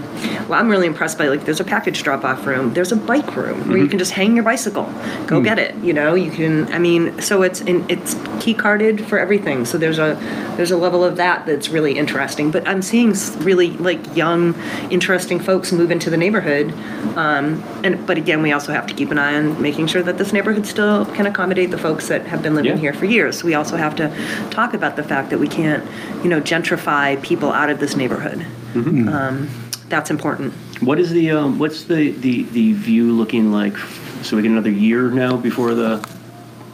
well, 0.47 0.59
I'm 0.59 0.69
really 0.69 0.87
impressed 0.87 1.17
by 1.17 1.27
like 1.27 1.45
there's 1.45 1.59
a 1.59 1.63
package 1.63 2.03
drop-off 2.03 2.45
room. 2.45 2.73
There's 2.73 2.91
a 2.91 2.95
bike 2.95 3.35
room 3.35 3.57
where 3.59 3.63
Mm-hmm. 3.67 3.77
you 3.77 3.87
can 3.87 3.99
just 3.99 4.11
hang 4.11 4.35
your 4.35 4.43
bicycle, 4.45 4.85
go 5.27 5.39
Hmm. 5.39 5.43
get 5.43 5.59
it. 5.59 5.75
You 5.83 5.93
know, 5.93 6.13
you 6.15 6.31
can. 6.31 6.71
I 6.73 6.79
mean, 6.79 7.19
so 7.21 7.41
it's 7.43 7.61
in, 7.61 7.85
it's 7.89 8.15
key 8.39 8.53
carded 8.53 9.05
for 9.05 9.17
everything. 9.19 9.65
So 9.65 9.77
there's 9.77 9.99
a 9.99 10.17
there's 10.57 10.71
a 10.71 10.77
level 10.77 11.03
of 11.03 11.15
that 11.17 11.45
that's 11.45 11.69
really 11.69 11.97
interesting. 11.97 12.51
But 12.51 12.67
I'm 12.67 12.81
seeing 12.81 13.13
really 13.39 13.71
like 13.77 14.15
young, 14.15 14.55
interesting 14.91 15.39
folks 15.39 15.71
move 15.71 15.91
into 15.91 16.09
the 16.09 16.17
neighborhood. 16.17 16.71
Um, 17.17 17.63
and 17.83 18.05
but 18.07 18.17
again, 18.17 18.41
we 18.41 18.51
also 18.51 18.71
have 18.73 18.85
to 18.87 18.93
keep 18.93 19.11
an 19.11 19.17
eye 19.17 19.35
on 19.35 19.61
making 19.61 19.87
sure 19.87 20.03
that 20.03 20.17
this 20.17 20.31
neighborhood 20.33 20.65
still 20.65 21.05
can 21.07 21.25
accommodate 21.25 21.71
the 21.71 21.77
folks 21.77 22.07
that 22.07 22.25
have 22.27 22.41
been 22.41 22.55
living 22.55 22.71
Yeah. 22.73 22.77
here 22.77 22.93
for 22.93 23.05
years. 23.05 23.43
We 23.43 23.53
also 23.55 23.77
have 23.77 23.95
to 23.97 24.09
talk 24.51 24.73
about 24.73 24.95
the 24.95 25.03
fact 25.03 25.29
that 25.31 25.39
we 25.39 25.47
can't, 25.47 25.83
you 26.23 26.29
know, 26.29 26.41
gentrify 26.41 27.21
people 27.21 27.51
out 27.51 27.69
of 27.69 27.79
this 27.79 27.95
neighborhood. 27.95 28.45
Mm-hmm. 28.73 29.09
Um, 29.09 29.49
that's 29.89 30.09
important. 30.09 30.53
What 30.81 30.99
is 30.99 31.11
the 31.11 31.31
um, 31.31 31.59
what's 31.59 31.83
the, 31.85 32.11
the 32.11 32.43
the 32.43 32.73
view 32.73 33.11
looking 33.13 33.51
like? 33.51 33.77
So 34.23 34.35
we 34.35 34.41
get 34.41 34.51
another 34.51 34.71
year 34.71 35.09
now 35.09 35.37
before 35.37 35.73
the 35.73 36.07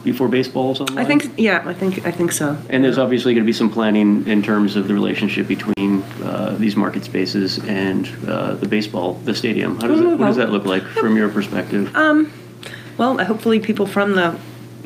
before 0.04 0.28
baseball's 0.28 0.80
online. 0.80 0.98
I 0.98 1.04
think, 1.04 1.30
yeah, 1.36 1.62
I 1.66 1.74
think, 1.74 2.06
I 2.06 2.10
think 2.10 2.32
so. 2.32 2.56
And 2.70 2.82
there's 2.82 2.96
obviously 2.96 3.34
going 3.34 3.44
to 3.44 3.46
be 3.46 3.52
some 3.52 3.70
planning 3.70 4.26
in 4.26 4.42
terms 4.42 4.74
of 4.76 4.88
the 4.88 4.94
relationship 4.94 5.46
between 5.46 6.02
uh, 6.22 6.56
these 6.58 6.74
market 6.74 7.04
spaces 7.04 7.58
and 7.64 8.08
uh, 8.26 8.54
the 8.54 8.66
baseball, 8.66 9.14
the 9.24 9.34
stadium. 9.34 9.78
How 9.78 9.88
does 9.88 10.00
that, 10.00 10.18
what 10.18 10.26
does 10.26 10.36
that 10.36 10.50
look 10.50 10.64
like 10.64 10.84
from 10.84 11.16
your 11.16 11.28
perspective? 11.28 11.94
Well, 12.96 13.18
hopefully 13.18 13.60
people 13.60 13.86
from 13.86 14.14
the 14.14 14.38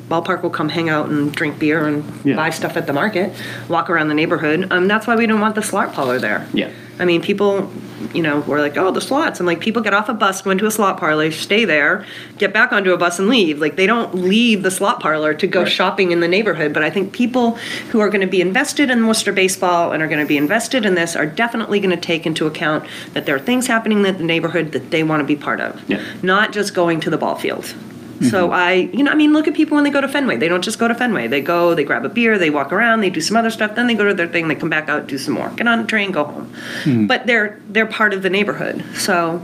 ballpark 0.08 0.42
will 0.42 0.50
come 0.50 0.68
hang 0.68 0.88
out 0.88 1.08
and 1.08 1.32
drink 1.32 1.58
beer 1.58 1.86
and 1.86 2.04
Yeah. 2.24 2.36
buy 2.36 2.50
stuff 2.50 2.76
at 2.76 2.86
the 2.86 2.92
market, 2.92 3.32
walk 3.68 3.88
around 3.88 4.08
the 4.08 4.14
neighborhood. 4.14 4.66
Um, 4.70 4.86
that's 4.88 5.06
why 5.06 5.16
we 5.16 5.26
don't 5.26 5.40
want 5.40 5.54
the 5.54 5.62
slot 5.62 5.94
parlor 5.94 6.18
there. 6.18 6.46
Yeah. 6.52 6.68
I 7.00 7.04
mean, 7.04 7.22
people, 7.22 7.72
you 8.12 8.22
know, 8.22 8.40
were 8.46 8.60
like, 8.60 8.76
oh, 8.76 8.92
the 8.92 9.00
slots. 9.00 9.40
I'm 9.40 9.46
like, 9.46 9.58
people 9.58 9.82
get 9.82 9.94
off 9.94 10.08
a 10.08 10.14
bus, 10.14 10.42
go 10.42 10.50
into 10.50 10.66
a 10.66 10.70
slot 10.70 10.96
parlor, 10.98 11.32
stay 11.32 11.64
there, 11.64 12.04
get 12.38 12.52
back 12.52 12.70
onto 12.72 12.92
a 12.92 12.96
bus 12.96 13.18
and 13.18 13.28
leave. 13.28 13.60
Like, 13.60 13.74
they 13.74 13.86
don't 13.86 14.14
leave 14.14 14.62
the 14.62 14.70
slot 14.70 15.00
parlor 15.00 15.34
to 15.34 15.46
go 15.48 15.62
Right. 15.62 15.72
shopping 15.72 16.12
in 16.12 16.20
the 16.20 16.28
neighborhood. 16.28 16.72
But 16.72 16.84
I 16.84 16.90
think 16.90 17.12
people 17.12 17.58
who 17.90 17.98
are 17.98 18.08
going 18.10 18.20
to 18.20 18.28
be 18.28 18.40
invested 18.40 18.90
in 18.90 19.06
Worcester 19.08 19.32
baseball 19.32 19.90
and 19.90 20.02
are 20.04 20.06
going 20.06 20.20
to 20.20 20.26
be 20.26 20.36
invested 20.36 20.84
in 20.86 20.94
this 20.94 21.16
are 21.16 21.26
definitely 21.26 21.80
going 21.80 21.90
to 21.98 22.00
take 22.00 22.26
into 22.26 22.46
account 22.46 22.84
that 23.14 23.26
there 23.26 23.34
are 23.34 23.40
things 23.40 23.66
happening 23.66 24.04
in 24.06 24.16
the 24.18 24.22
neighborhood 24.22 24.70
that 24.72 24.90
they 24.92 25.02
want 25.02 25.18
to 25.20 25.24
be 25.26 25.34
part 25.34 25.60
of, 25.60 25.80
Yeah. 25.88 25.98
not 26.22 26.52
just 26.52 26.74
going 26.74 27.00
to 27.00 27.10
the 27.10 27.18
ball 27.18 27.34
field. 27.34 27.74
So 28.22 28.44
mm-hmm. 28.44 28.52
I, 28.52 28.72
you 28.72 29.02
know, 29.02 29.10
I 29.10 29.14
mean, 29.14 29.32
look 29.32 29.48
at 29.48 29.54
people 29.54 29.74
when 29.74 29.84
they 29.84 29.90
go 29.90 30.00
to 30.00 30.08
Fenway. 30.08 30.36
They 30.36 30.48
don't 30.48 30.62
just 30.62 30.78
go 30.78 30.86
to 30.86 30.94
Fenway. 30.94 31.26
They 31.26 31.40
go, 31.40 31.74
they 31.74 31.84
grab 31.84 32.04
a 32.04 32.08
beer, 32.08 32.38
they 32.38 32.50
walk 32.50 32.72
around, 32.72 33.00
they 33.00 33.10
do 33.10 33.20
some 33.20 33.36
other 33.36 33.50
stuff, 33.50 33.74
then 33.74 33.86
they 33.86 33.94
go 33.94 34.04
to 34.04 34.14
their 34.14 34.28
thing, 34.28 34.48
they 34.48 34.54
come 34.54 34.70
back 34.70 34.88
out, 34.88 35.06
do 35.06 35.18
some 35.18 35.34
more, 35.34 35.50
get 35.50 35.66
on 35.66 35.80
a 35.80 35.86
train, 35.86 36.12
go 36.12 36.24
home. 36.24 36.54
Hmm. 36.84 37.06
But 37.06 37.26
they're 37.26 37.60
they're 37.68 37.86
part 37.86 38.14
of 38.14 38.22
the 38.22 38.30
neighborhood. 38.30 38.84
So, 38.94 39.42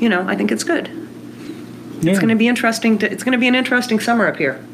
you 0.00 0.08
know, 0.08 0.26
I 0.26 0.36
think 0.36 0.50
it's 0.50 0.64
good. 0.64 0.90
It's 2.00 2.18
going 2.18 2.28
to 2.28 2.36
be 2.36 2.48
interesting. 2.48 2.98
To, 2.98 3.10
it's 3.10 3.24
going 3.24 3.32
to 3.32 3.38
be 3.38 3.48
an 3.48 3.54
interesting 3.54 3.98
summer 3.98 4.26
up 4.28 4.36
here 4.36 4.64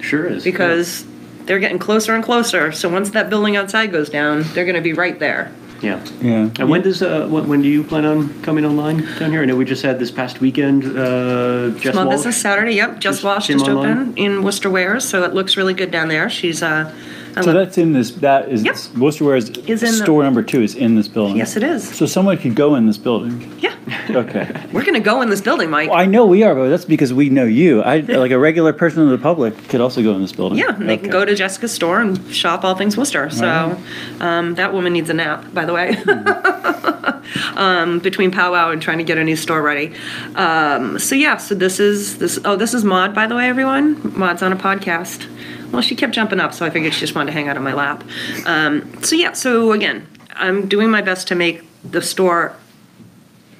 Sure 0.00 0.26
is. 0.26 0.44
because 0.44 1.06
they're 1.46 1.58
getting 1.58 1.78
closer 1.78 2.14
and 2.14 2.22
closer. 2.22 2.72
So 2.72 2.88
once 2.88 3.10
that 3.10 3.30
building 3.30 3.56
outside 3.56 3.90
goes 3.90 4.10
down, 4.10 4.42
they're 4.52 4.64
going 4.64 4.76
to 4.76 4.82
be 4.82 4.92
right 4.92 5.18
there. 5.18 5.52
Yeah. 5.82 6.02
Yeah. 6.22 6.48
And 6.58 6.68
when 6.70 6.82
does, 6.82 7.02
uh, 7.02 7.26
when, 7.28 7.46
when 7.48 7.62
do 7.62 7.68
you 7.68 7.84
plan 7.84 8.04
on 8.06 8.42
coming 8.42 8.64
online 8.64 9.04
down 9.18 9.32
here? 9.32 9.42
I 9.42 9.44
know 9.44 9.56
we 9.56 9.64
just 9.64 9.82
had 9.82 9.98
this 9.98 10.10
past 10.10 10.40
weekend, 10.40 10.84
uh, 10.84 11.70
Jess 11.78 11.92
Small 11.92 12.06
Walsh. 12.06 12.16
business 12.16 12.40
Saturday. 12.40 12.72
Yep, 12.74 12.92
Just 13.00 13.02
Just 13.02 13.24
Walsh 13.24 13.46
came 13.48 13.58
just 13.58 13.70
online? 13.70 13.90
opened 13.90 14.18
in 14.18 14.42
Worcester 14.42 14.70
Wares, 14.70 15.04
so 15.06 15.22
it 15.24 15.34
looks 15.34 15.56
really 15.56 15.74
good 15.74 15.90
down 15.90 16.08
there. 16.08 16.30
She's 16.30 16.62
uh, 16.62 16.90
I 16.90 17.23
So 17.42 17.50
love- 17.50 17.54
that's 17.54 17.78
in 17.78 17.92
this, 17.92 18.12
that 18.12 18.48
is, 18.48 18.64
Yep. 18.64 18.76
Worcester 18.98 19.24
Ware's 19.24 19.48
Is 19.50 19.82
in 19.82 19.90
the- 19.90 20.04
store 20.04 20.22
number 20.22 20.42
two 20.42 20.62
is 20.62 20.74
in 20.74 20.94
this 20.94 21.08
building? 21.08 21.36
yes, 21.36 21.56
it 21.56 21.62
is. 21.64 21.82
So 21.88 22.06
someone 22.06 22.36
could 22.38 22.54
go 22.54 22.74
in 22.76 22.86
this 22.86 22.96
building? 22.98 23.52
Yeah, 23.60 23.74
Okay. 24.10 24.48
we're 24.72 24.82
going 24.82 24.94
to 24.94 25.00
go 25.00 25.20
in 25.22 25.30
this 25.30 25.40
building, 25.40 25.68
Mike. 25.70 25.90
Well, 25.90 25.98
I 25.98 26.06
know 26.06 26.26
we 26.26 26.42
are, 26.44 26.54
but 26.54 26.68
that's 26.68 26.84
because 26.84 27.12
we 27.12 27.30
know 27.30 27.44
you. 27.44 27.82
I, 27.82 27.98
like 28.00 28.30
a 28.30 28.38
regular 28.38 28.72
person 28.72 29.02
in 29.02 29.08
the 29.08 29.18
public 29.18 29.56
could 29.68 29.80
also 29.80 30.02
go 30.02 30.14
in 30.14 30.22
this 30.22 30.32
building. 30.32 30.58
Yeah, 30.58 30.74
and 30.76 30.88
they 30.88 30.96
can 30.96 31.06
Okay. 31.06 31.12
go 31.12 31.24
to 31.24 31.34
Jessica's 31.34 31.72
store 31.72 32.00
and 32.00 32.18
shop 32.32 32.64
all 32.64 32.74
things 32.76 32.96
Worcester. 32.96 33.28
So 33.30 33.76
um, 34.20 34.54
that 34.54 34.72
woman 34.72 34.92
needs 34.92 35.10
a 35.10 35.14
nap, 35.14 35.52
by 35.52 35.64
the 35.64 35.72
way. 35.72 35.96
um, 37.56 37.98
between 37.98 38.30
powwow 38.30 38.70
and 38.70 38.80
trying 38.80 38.98
to 38.98 39.04
get 39.04 39.18
a 39.18 39.24
new 39.24 39.36
store 39.36 39.62
ready. 39.62 39.92
Um, 40.36 40.98
so 40.98 41.14
yeah, 41.14 41.36
so 41.36 41.54
this 41.54 41.80
is 41.80 42.18
this. 42.18 42.38
Oh, 42.44 42.56
this 42.56 42.74
is 42.74 42.84
Maud, 42.84 43.14
by 43.14 43.26
the 43.26 43.34
way, 43.34 43.48
everyone. 43.48 44.16
Maud's 44.16 44.42
on 44.42 44.52
a 44.52 44.56
podcast. 44.56 45.28
Well, 45.72 45.82
she 45.82 45.94
kept 45.94 46.14
jumping 46.14 46.40
up, 46.40 46.54
so 46.54 46.64
I 46.64 46.70
figured 46.70 46.94
she 46.94 47.00
just 47.00 47.14
wanted 47.14 47.26
to 47.26 47.32
hang 47.32 47.48
out 47.48 47.56
on 47.56 47.62
my 47.62 47.74
lap. 47.74 48.04
Um, 48.46 49.02
so 49.02 49.16
yeah, 49.16 49.32
so 49.32 49.72
again, 49.72 50.06
I'm 50.34 50.68
doing 50.68 50.90
my 50.90 51.02
best 51.02 51.28
to 51.28 51.34
make 51.34 51.62
the 51.82 52.02
store 52.02 52.56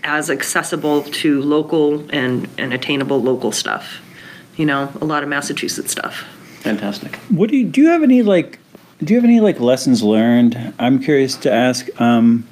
as 0.02 0.30
accessible 0.30 1.02
to 1.02 1.40
local 1.42 2.08
and, 2.10 2.48
and 2.58 2.72
attainable 2.72 3.22
local 3.22 3.52
stuff. 3.52 4.00
You 4.56 4.66
know, 4.66 4.92
a 5.00 5.04
lot 5.04 5.22
of 5.22 5.28
Massachusetts 5.28 5.90
stuff. 5.90 6.24
Fantastic. 6.60 7.16
What 7.28 7.50
do 7.50 7.56
you, 7.56 7.66
do 7.66 7.80
you 7.80 7.88
have 7.88 8.02
any 8.02 8.22
like, 8.22 8.58
do 9.02 9.12
you 9.12 9.18
have 9.18 9.24
any 9.24 9.40
like 9.40 9.60
lessons 9.60 10.02
learned? 10.02 10.74
I'm 10.78 11.00
curious 11.00 11.36
to 11.38 11.52
ask, 11.52 11.88
um, 12.00 12.46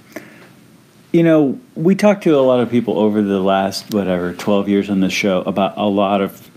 you 1.12 1.22
know, 1.22 1.58
we 1.74 1.94
talked 1.94 2.24
to 2.24 2.36
a 2.38 2.40
lot 2.40 2.60
of 2.60 2.70
people 2.70 2.98
over 2.98 3.22
the 3.22 3.38
last, 3.38 3.92
whatever, 3.92 4.32
12 4.32 4.68
years 4.68 4.90
on 4.90 5.00
this 5.00 5.12
show 5.12 5.42
about 5.42 5.76
a 5.76 5.86
lot 5.86 6.22
of 6.22 6.50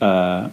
uh, 0.00 0.50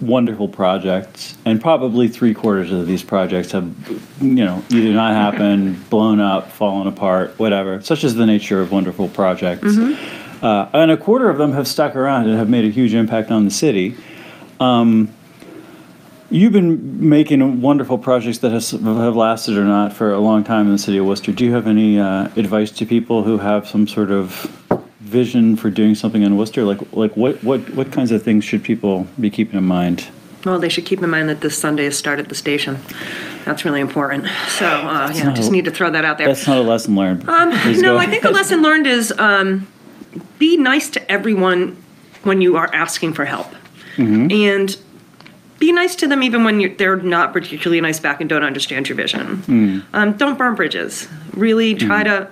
wonderful 0.00 0.48
projects, 0.48 1.36
and 1.44 1.60
probably 1.60 2.08
three 2.08 2.34
quarters 2.34 2.70
of 2.70 2.86
these 2.86 3.02
projects 3.02 3.52
have, 3.52 3.72
you 4.20 4.44
know, 4.44 4.62
either 4.70 4.92
not 4.92 5.14
happened, 5.14 5.88
blown 5.88 6.20
up, 6.20 6.50
fallen 6.50 6.86
apart, 6.86 7.38
whatever, 7.38 7.80
such 7.80 8.04
is 8.04 8.14
the 8.14 8.26
nature 8.26 8.60
of 8.60 8.70
wonderful 8.72 9.08
projects. 9.08 9.64
Uh, 10.42 10.68
and 10.74 10.90
a 10.90 10.96
quarter 10.96 11.30
of 11.30 11.38
them 11.38 11.52
have 11.52 11.66
stuck 11.66 11.96
around 11.96 12.28
and 12.28 12.36
have 12.36 12.48
made 12.48 12.64
a 12.64 12.70
huge 12.70 12.92
impact 12.92 13.30
on 13.30 13.44
the 13.44 13.50
city. 13.50 13.96
You've 16.28 16.52
been 16.52 17.08
making 17.08 17.60
wonderful 17.60 17.98
projects 17.98 18.38
that 18.38 18.50
has, 18.50 18.72
have 18.72 19.14
lasted 19.14 19.56
or 19.56 19.64
not 19.64 19.92
for 19.92 20.12
a 20.12 20.18
long 20.18 20.42
time 20.42 20.66
in 20.66 20.72
the 20.72 20.78
city 20.78 20.98
of 20.98 21.06
Worcester. 21.06 21.30
Do 21.30 21.44
you 21.44 21.52
have 21.52 21.68
any 21.68 22.00
uh, 22.00 22.28
advice 22.36 22.72
to 22.72 22.84
people 22.84 23.22
who 23.22 23.38
have 23.38 23.68
some 23.68 23.86
sort 23.86 24.10
of 24.10 24.52
vision 25.10 25.56
for 25.56 25.70
doing 25.70 25.94
something 25.94 26.22
in 26.22 26.36
Worcester? 26.36 26.64
Like, 26.64 26.80
like 26.92 27.16
what, 27.16 27.42
what, 27.42 27.60
what 27.70 27.92
kinds 27.92 28.10
of 28.10 28.22
things 28.22 28.44
should 28.44 28.62
people 28.62 29.06
be 29.20 29.30
keeping 29.30 29.56
in 29.58 29.64
mind? 29.64 30.08
Well, 30.44 30.58
they 30.58 30.68
should 30.68 30.84
keep 30.86 31.02
in 31.02 31.10
mind 31.10 31.28
that 31.28 31.40
this 31.40 31.58
Sunday 31.58 31.86
is 31.86 31.98
start 31.98 32.18
at 32.20 32.28
the 32.28 32.34
station. 32.34 32.78
That's 33.44 33.64
really 33.64 33.80
important. 33.80 34.26
So, 34.48 34.66
uh, 34.66 35.10
yeah, 35.14 35.32
just 35.32 35.48
a- 35.48 35.52
need 35.52 35.64
to 35.64 35.70
throw 35.70 35.90
that 35.90 36.04
out 36.04 36.18
there. 36.18 36.26
That's 36.28 36.46
not 36.46 36.58
a 36.58 36.62
lesson 36.62 36.94
learned. 36.94 37.28
Um, 37.28 37.50
no, 37.80 37.94
go 37.94 37.98
I 37.98 38.06
think 38.06 38.24
a 38.24 38.30
lesson 38.30 38.62
learned 38.62 38.86
is 38.86 39.12
um, 39.18 39.66
be 40.38 40.56
nice 40.56 40.88
to 40.90 41.10
everyone 41.10 41.76
when 42.22 42.40
you 42.40 42.56
are 42.56 42.68
asking 42.72 43.14
for 43.14 43.24
help, 43.24 43.48
Mm-hmm. 43.96 44.30
and 44.30 44.76
be 45.58 45.72
nice 45.72 45.96
to 45.96 46.06
them 46.06 46.22
even 46.22 46.44
when 46.44 46.60
you're, 46.60 46.74
they're 46.74 46.96
not 46.96 47.32
particularly 47.32 47.80
nice 47.80 47.98
back 47.98 48.20
and 48.20 48.28
don't 48.28 48.42
understand 48.44 48.88
your 48.90 48.96
vision. 48.96 49.38
Mm. 49.38 49.82
Um, 49.94 50.12
don't 50.18 50.36
burn 50.36 50.54
bridges. 50.54 51.08
Really 51.32 51.74
try 51.74 52.02
to. 52.04 52.28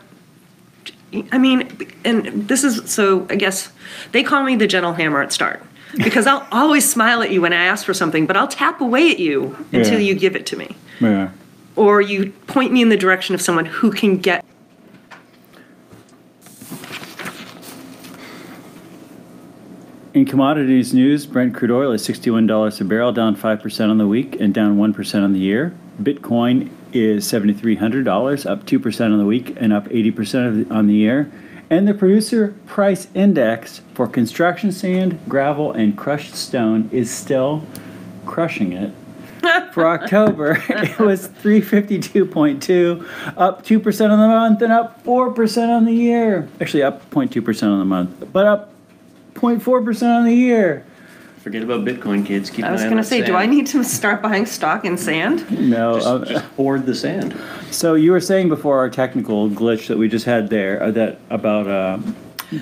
I 1.33 1.39
mean, 1.39 1.69
and 2.05 2.49
this 2.49 2.65
is 2.65 2.91
so. 2.91 3.27
I 3.31 3.37
guess 3.37 3.71
they 4.13 4.23
call 4.23 4.43
me 4.45 4.57
the 4.57 4.67
gentle 4.67 4.93
hammer 4.95 5.23
at 5.23 5.33
start 5.33 5.63
because 5.97 6.27
I'll 6.27 6.47
always 6.51 6.89
smile 6.89 7.23
at 7.23 7.31
you 7.31 7.41
when 7.41 7.53
I 7.53 7.65
ask 7.65 7.85
for 7.85 7.95
something, 7.95 8.27
but 8.27 8.37
I'll 8.37 8.49
tap 8.49 8.81
away 8.81 9.11
at 9.11 9.19
you 9.21 9.57
until 9.73 10.01
Yeah. 10.01 10.09
you 10.09 10.15
give 10.15 10.35
it 10.35 10.45
to 10.47 10.57
me 10.57 10.77
Yeah. 11.01 11.29
or 11.77 12.01
you 12.01 12.33
point 12.49 12.73
me 12.73 12.83
in 12.83 12.89
the 12.89 12.97
direction 12.97 13.35
of 13.35 13.41
someone 13.41 13.67
who 13.67 13.93
can 13.93 14.19
get 14.19 14.45
In 20.13 20.25
commodities 20.25 20.95
news, 20.95 21.27
Brent 21.27 21.55
crude 21.55 21.73
oil 21.73 21.91
is 21.91 22.07
$61 22.07 22.81
a 22.81 22.85
barrel, 22.85 23.13
down 23.13 23.35
5% 23.35 23.91
on 23.91 23.99
the 23.99 24.07
week 24.07 24.37
and 24.39 24.55
down 24.55 24.77
1% 24.79 25.25
on 25.25 25.33
the 25.33 25.41
year. 25.41 25.75
Bitcoin 26.03 26.71
is 26.93 27.31
$7,300, 27.31 28.51
up 28.51 28.65
2% 28.65 29.13
on 29.13 29.19
the 29.19 29.25
week 29.25 29.55
and 29.57 29.73
up 29.73 29.89
80% 29.89 30.69
the, 30.69 30.75
on 30.75 30.87
the 30.87 30.95
year. 30.95 31.31
And 31.71 31.89
the 31.89 31.95
producer 31.95 32.55
price 32.67 33.09
index 33.15 33.81
for 33.95 34.07
construction 34.07 34.71
sand, 34.71 35.19
gravel, 35.29 35.73
and 35.73 35.97
crushed 35.97 36.35
stone 36.35 36.89
is 36.93 37.11
still 37.11 37.65
crushing 38.27 38.73
it. 38.73 38.93
For 39.73 39.87
October, 39.87 40.63
it 40.69 40.99
was 40.99 41.29
352.2, 41.29 43.35
up 43.37 43.65
2% 43.65 44.11
on 44.11 44.19
the 44.19 44.29
month 44.29 44.63
and 44.63 44.73
up 44.73 45.05
4% 45.05 45.69
on 45.69 45.85
the 45.85 45.93
year. 45.93 46.49
Actually, 46.61 46.83
up 46.83 47.09
0.2% 47.11 47.63
on 47.65 47.79
the 47.79 47.85
month, 47.85 48.33
but 48.33 48.47
up 48.47 48.73
0.4% 49.35 50.03
on 50.03 50.25
the 50.25 50.35
year. 50.35 50.85
Forget 51.45 51.63
about 51.63 51.85
Bitcoin, 51.85 52.25
kids. 52.25 52.49
Keep 52.49 52.65
I 52.65 52.73
was 52.73 52.81
going 52.81 52.97
to 52.97 53.03
that 53.03 53.05
say, 53.05 53.21
do. 53.21 53.35
I 53.35 53.45
need 53.45 53.67
to 53.67 53.85
start 53.85 54.23
buying 54.23 54.47
stock 54.47 54.87
in 54.87 54.97
sand? 54.97 55.69
No. 55.69 55.97
Just, 55.97 56.07
uh, 56.07 56.25
just 56.25 56.45
hoard 56.57 56.87
the 56.87 56.95
sand. 56.95 57.39
so 57.71 57.93
you 57.93 58.13
were 58.13 58.21
saying 58.21 58.49
before 58.49 58.79
our 58.79 58.89
technical 58.89 59.51
glitch 59.51 59.89
that 59.89 59.99
we 59.99 60.09
just 60.09 60.25
had 60.25 60.49
there 60.49 60.83
uh, 60.83 60.91
that 60.93 61.19
about 61.29 61.69
uh, 61.69 61.99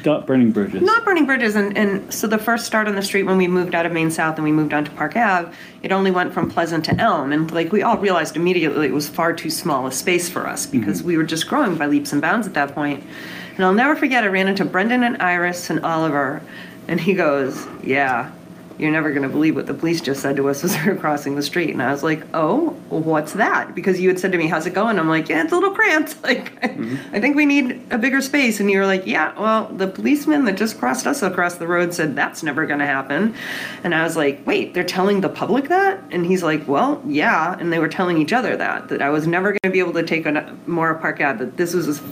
du- 0.03 0.23
burning 0.23 0.51
bridges. 0.51 0.83
Not 0.83 1.05
burning 1.05 1.27
bridges, 1.27 1.55
and, 1.55 1.79
and 1.79 2.13
so 2.13 2.27
the 2.27 2.39
first 2.39 2.67
start 2.67 2.89
on 2.89 2.97
the 2.97 3.03
street 3.03 3.23
when 3.23 3.37
we 3.37 3.47
moved 3.47 3.77
out 3.77 3.87
of 3.87 3.93
Main 3.93 4.11
South 4.11 4.35
and 4.35 4.43
we 4.43 4.51
moved 4.51 4.75
onto 4.75 4.91
Park 4.91 5.15
Ave, 5.17 5.53
it 5.85 5.93
only 5.93 6.11
went 6.11 6.35
from 6.35 6.51
Pleasant 6.51 6.85
to 6.87 6.95
Elm, 7.01 7.31
and 7.31 7.53
like 7.53 7.71
we 7.71 7.83
all 7.83 7.99
realized 7.99 8.35
immediately 8.35 8.89
it 8.89 8.93
was 8.93 9.09
far 9.09 9.33
too 9.33 9.49
small 9.49 9.87
a 9.87 9.93
space 9.93 10.29
for 10.29 10.49
us 10.49 10.67
because 10.67 11.05
we 11.05 11.17
were 11.17 11.23
just 11.23 11.47
growing 11.47 11.77
by 11.77 11.87
leaps 11.87 12.13
and 12.13 12.21
bounds 12.21 12.49
at 12.49 12.55
that 12.55 12.75
point. 12.75 13.05
And 13.55 13.65
I'll 13.65 13.75
never 13.75 13.95
forget, 13.95 14.25
I 14.25 14.27
ran 14.27 14.49
into 14.49 14.65
Brendan 14.65 15.05
and 15.05 15.23
Iris 15.23 15.71
and 15.71 15.85
Oliver, 15.85 16.43
and 16.89 17.01
he 17.01 17.15
goes, 17.15 17.65
"Yeah, 17.85 18.33
you're 18.83 18.91
never 18.91 19.11
going 19.11 19.23
to 19.23 19.29
believe 19.29 19.55
what 19.55 19.67
the 19.67 19.75
police 19.75 20.01
just 20.01 20.21
said 20.21 20.37
to 20.37 20.49
us 20.49 20.65
as 20.65 20.77
we 20.79 20.91
were 20.91 20.97
crossing 20.97 21.37
the 21.37 21.43
street." 21.43 21.71
And 21.71 21.83
I 21.83 21.93
was 21.93 22.03
like, 22.03 22.23
"Oh, 22.35 22.71
what's 22.89 23.33
that?" 23.35 23.75
Because 23.75 24.01
you 24.01 24.09
had 24.09 24.19
said 24.19 24.33
to 24.33 24.39
me, 24.39 24.49
"How's 24.49 24.67
it 24.67 24.75
going?" 24.75 24.99
I'm 24.99 25.09
like, 25.09 25.29
"Yeah, 25.29 25.43
it's 25.45 25.53
a 25.53 25.55
little 25.55 25.75
cramped. 25.75 26.17
Like, 26.23 26.61
mm-hmm. 26.63 27.15
I 27.15 27.21
think 27.21 27.37
we 27.37 27.47
need 27.47 27.81
a 27.91 27.99
bigger 27.99 28.21
space." 28.21 28.61
And 28.61 28.71
you 28.71 28.79
were 28.79 28.87
like, 28.87 29.07
"Yeah, 29.07 29.39
well, 29.39 29.69
the 29.69 29.87
policeman 29.87 30.45
that 30.45 30.57
just 30.57 30.79
crossed 30.79 31.07
us 31.07 31.23
across 31.23 31.57
the 31.57 31.67
road 31.67 31.95
said 31.95 32.17
that's 32.17 32.43
never 32.43 32.67
going 32.67 32.81
to 32.81 32.87
happen." 32.87 33.35
And 33.85 33.95
I 33.95 34.03
was 34.03 34.17
like, 34.17 34.47
"Wait, 34.47 34.75
they're 34.75 34.85
telling 34.85 35.21
the 35.21 35.29
public 35.29 35.69
that?" 35.69 36.03
And 36.11 36.27
he's 36.27 36.43
like, 36.43 36.67
"Well, 36.67 37.03
yeah." 37.07 37.57
And 37.59 37.73
they 37.73 37.79
were 37.79 37.89
telling 37.89 38.19
each 38.19 38.33
other 38.33 38.57
that 38.57 38.89
that 38.89 39.03
I 39.03 39.11
was 39.11 39.27
never 39.27 39.51
going 39.51 39.61
to 39.65 39.71
be 39.71 39.79
able 39.79 39.95
to 39.95 40.03
take 40.03 40.27
a 40.27 40.57
more 40.67 40.95
Park 40.95 41.21
Ave. 41.21 41.39
That 41.39 41.57
this 41.57 41.75
was 41.75 41.89
as 41.89 42.03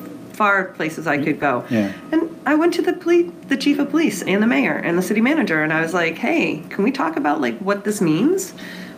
far 0.41 0.65
places 0.65 1.07
I 1.07 1.17
mm-hmm. 1.17 1.25
could 1.27 1.39
go. 1.39 1.67
Yeah. 1.69 1.93
And 2.13 2.23
I 2.47 2.55
went 2.55 2.73
to 2.75 2.83
the 2.83 2.95
police, 2.95 3.31
the 3.49 3.59
chief 3.59 3.79
of 3.79 3.91
police 3.91 4.23
and 4.23 4.43
the 4.43 4.47
mayor 4.47 4.73
and 4.73 4.97
the 4.97 5.03
city 5.03 5.21
manager, 5.21 5.63
and 5.63 5.71
I 5.71 5.83
was 5.83 5.93
like, 5.93 6.17
"Hey, 6.17 6.65
can 6.71 6.83
we 6.83 6.91
talk 6.91 7.19
about 7.19 7.43
like 7.43 7.59
what 7.59 7.85
this 7.85 8.01
means? 8.01 8.53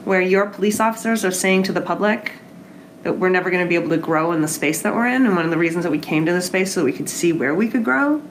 Where 0.04 0.20
your 0.20 0.46
police 0.46 0.78
officers 0.78 1.24
are 1.24 1.32
saying 1.32 1.64
to 1.64 1.72
the 1.72 1.80
public 1.80 2.32
that 3.02 3.18
we're 3.18 3.28
never 3.28 3.50
going 3.50 3.64
to 3.64 3.68
be 3.68 3.74
able 3.74 3.88
to 3.88 3.96
grow 3.96 4.30
in 4.30 4.40
the 4.40 4.46
space 4.46 4.82
that 4.82 4.94
we're 4.94 5.08
in, 5.08 5.26
and 5.26 5.34
one 5.34 5.44
of 5.44 5.50
the 5.50 5.58
reasons 5.58 5.82
that 5.82 5.90
we 5.90 5.98
came 5.98 6.24
to 6.26 6.32
the 6.32 6.40
space 6.40 6.72
so 6.72 6.84
we 6.84 6.92
could 6.92 7.08
see 7.08 7.32
where 7.32 7.54
we 7.56 7.66
could 7.66 7.84
grow." 7.84 8.22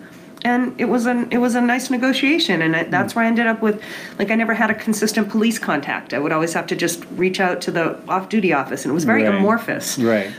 And 0.45 0.73
it 0.79 0.85
was 0.85 1.05
an 1.05 1.27
it 1.31 1.39
was 1.39 1.53
a 1.55 1.61
nice 1.73 1.89
negotiation, 1.89 2.61
and 2.61 2.73
it, 2.75 2.91
that's 2.91 3.11
mm. 3.11 3.17
where 3.17 3.25
I 3.25 3.27
ended 3.27 3.47
up 3.47 3.61
with, 3.61 3.83
like, 4.19 4.31
I 4.31 4.35
never 4.35 4.53
had 4.53 4.69
a 4.71 4.77
consistent 4.87 5.27
police 5.29 5.59
contact. 5.59 6.13
I 6.13 6.19
would 6.19 6.31
always 6.31 6.53
have 6.53 6.67
to 6.67 6.77
just 6.77 7.03
reach 7.23 7.41
out 7.41 7.59
to 7.65 7.71
the 7.71 7.85
off-duty 8.07 8.53
office, 8.53 8.85
and 8.85 8.89
it 8.91 8.95
was 9.01 9.03
very 9.03 9.23
Right. 9.23 9.35
amorphous. 9.35 9.99
Right. 9.99 10.31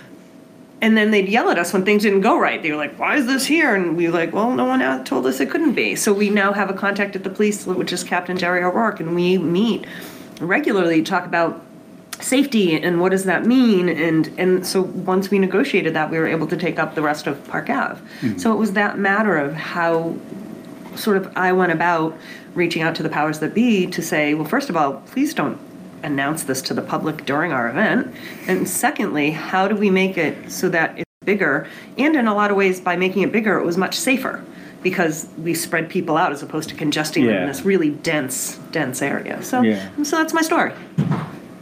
And 0.82 0.96
then 0.96 1.12
they'd 1.12 1.28
yell 1.28 1.48
at 1.48 1.58
us 1.58 1.72
when 1.72 1.84
things 1.84 2.02
didn't 2.02 2.20
go 2.20 2.38
right. 2.38 2.60
They 2.60 2.72
were 2.72 2.76
like, 2.76 2.98
"Why 2.98 3.16
is 3.16 3.26
this 3.26 3.46
here?" 3.46 3.74
And 3.74 3.96
we 3.96 4.08
were 4.08 4.12
like, 4.12 4.32
"Well, 4.32 4.50
no 4.50 4.64
one 4.64 5.04
told 5.04 5.26
us 5.26 5.38
it 5.40 5.48
couldn't 5.48 5.72
be." 5.74 5.94
So 5.94 6.12
we 6.12 6.28
now 6.28 6.52
have 6.52 6.68
a 6.68 6.74
contact 6.74 7.14
at 7.14 7.22
the 7.22 7.30
police, 7.30 7.64
which 7.64 7.92
is 7.92 8.02
Captain 8.02 8.36
Jerry 8.36 8.64
O'Rourke, 8.64 8.98
and 8.98 9.14
we 9.14 9.38
meet 9.38 9.86
regularly 10.40 11.00
to 11.00 11.08
talk 11.08 11.24
about 11.24 11.62
safety 12.20 12.80
and 12.80 13.00
what 13.00 13.10
does 13.10 13.24
that 13.24 13.46
mean 13.46 13.88
and 13.88 14.30
and 14.38 14.66
so 14.66 14.82
once 14.82 15.30
we 15.30 15.38
negotiated 15.38 15.94
that 15.94 16.10
we 16.10 16.18
were 16.18 16.26
able 16.26 16.46
to 16.46 16.56
take 16.56 16.78
up 16.78 16.94
the 16.94 17.02
rest 17.02 17.26
of 17.26 17.42
park 17.48 17.68
ave 17.68 18.00
hmm. 18.20 18.36
so 18.38 18.52
it 18.52 18.56
was 18.56 18.74
that 18.74 18.98
matter 18.98 19.36
of 19.36 19.54
how 19.54 20.14
sort 20.94 21.16
of 21.16 21.32
i 21.36 21.50
went 21.50 21.72
about 21.72 22.16
reaching 22.54 22.82
out 22.82 22.94
to 22.94 23.02
the 23.02 23.08
powers 23.08 23.40
that 23.40 23.54
be 23.54 23.86
to 23.86 24.00
say 24.02 24.34
well 24.34 24.44
first 24.44 24.70
of 24.70 24.76
all 24.76 25.02
please 25.06 25.34
don't 25.34 25.58
announce 26.02 26.44
this 26.44 26.62
to 26.62 26.74
the 26.74 26.82
public 26.82 27.24
during 27.24 27.52
our 27.52 27.68
event? 27.68 28.14
And 28.46 28.68
secondly 28.68 29.30
how 29.30 29.68
do 29.68 29.76
we 29.76 29.90
make 29.90 30.18
it 30.18 30.50
so 30.50 30.68
that 30.70 30.98
it's 30.98 31.10
bigger? 31.24 31.68
And 31.98 32.16
in 32.16 32.26
a 32.26 32.34
lot 32.34 32.50
of 32.50 32.56
ways 32.56 32.80
by 32.80 32.96
making 32.96 33.22
it 33.22 33.32
bigger 33.32 33.58
it 33.58 33.64
was 33.64 33.76
much 33.76 33.98
safer 33.98 34.44
because 34.82 35.28
we 35.38 35.54
spread 35.54 35.88
people 35.88 36.16
out 36.16 36.32
as 36.32 36.42
opposed 36.42 36.68
to 36.68 36.74
congesting 36.74 37.26
them 37.26 37.36
in 37.42 37.48
this 37.48 37.62
really 37.62 37.90
dense 37.90 38.58
dense 38.72 39.00
area. 39.00 39.42
So 39.42 39.62
Yeah. 39.62 39.88
so 40.02 40.16
that's 40.16 40.34
my 40.34 40.42
story. 40.42 40.72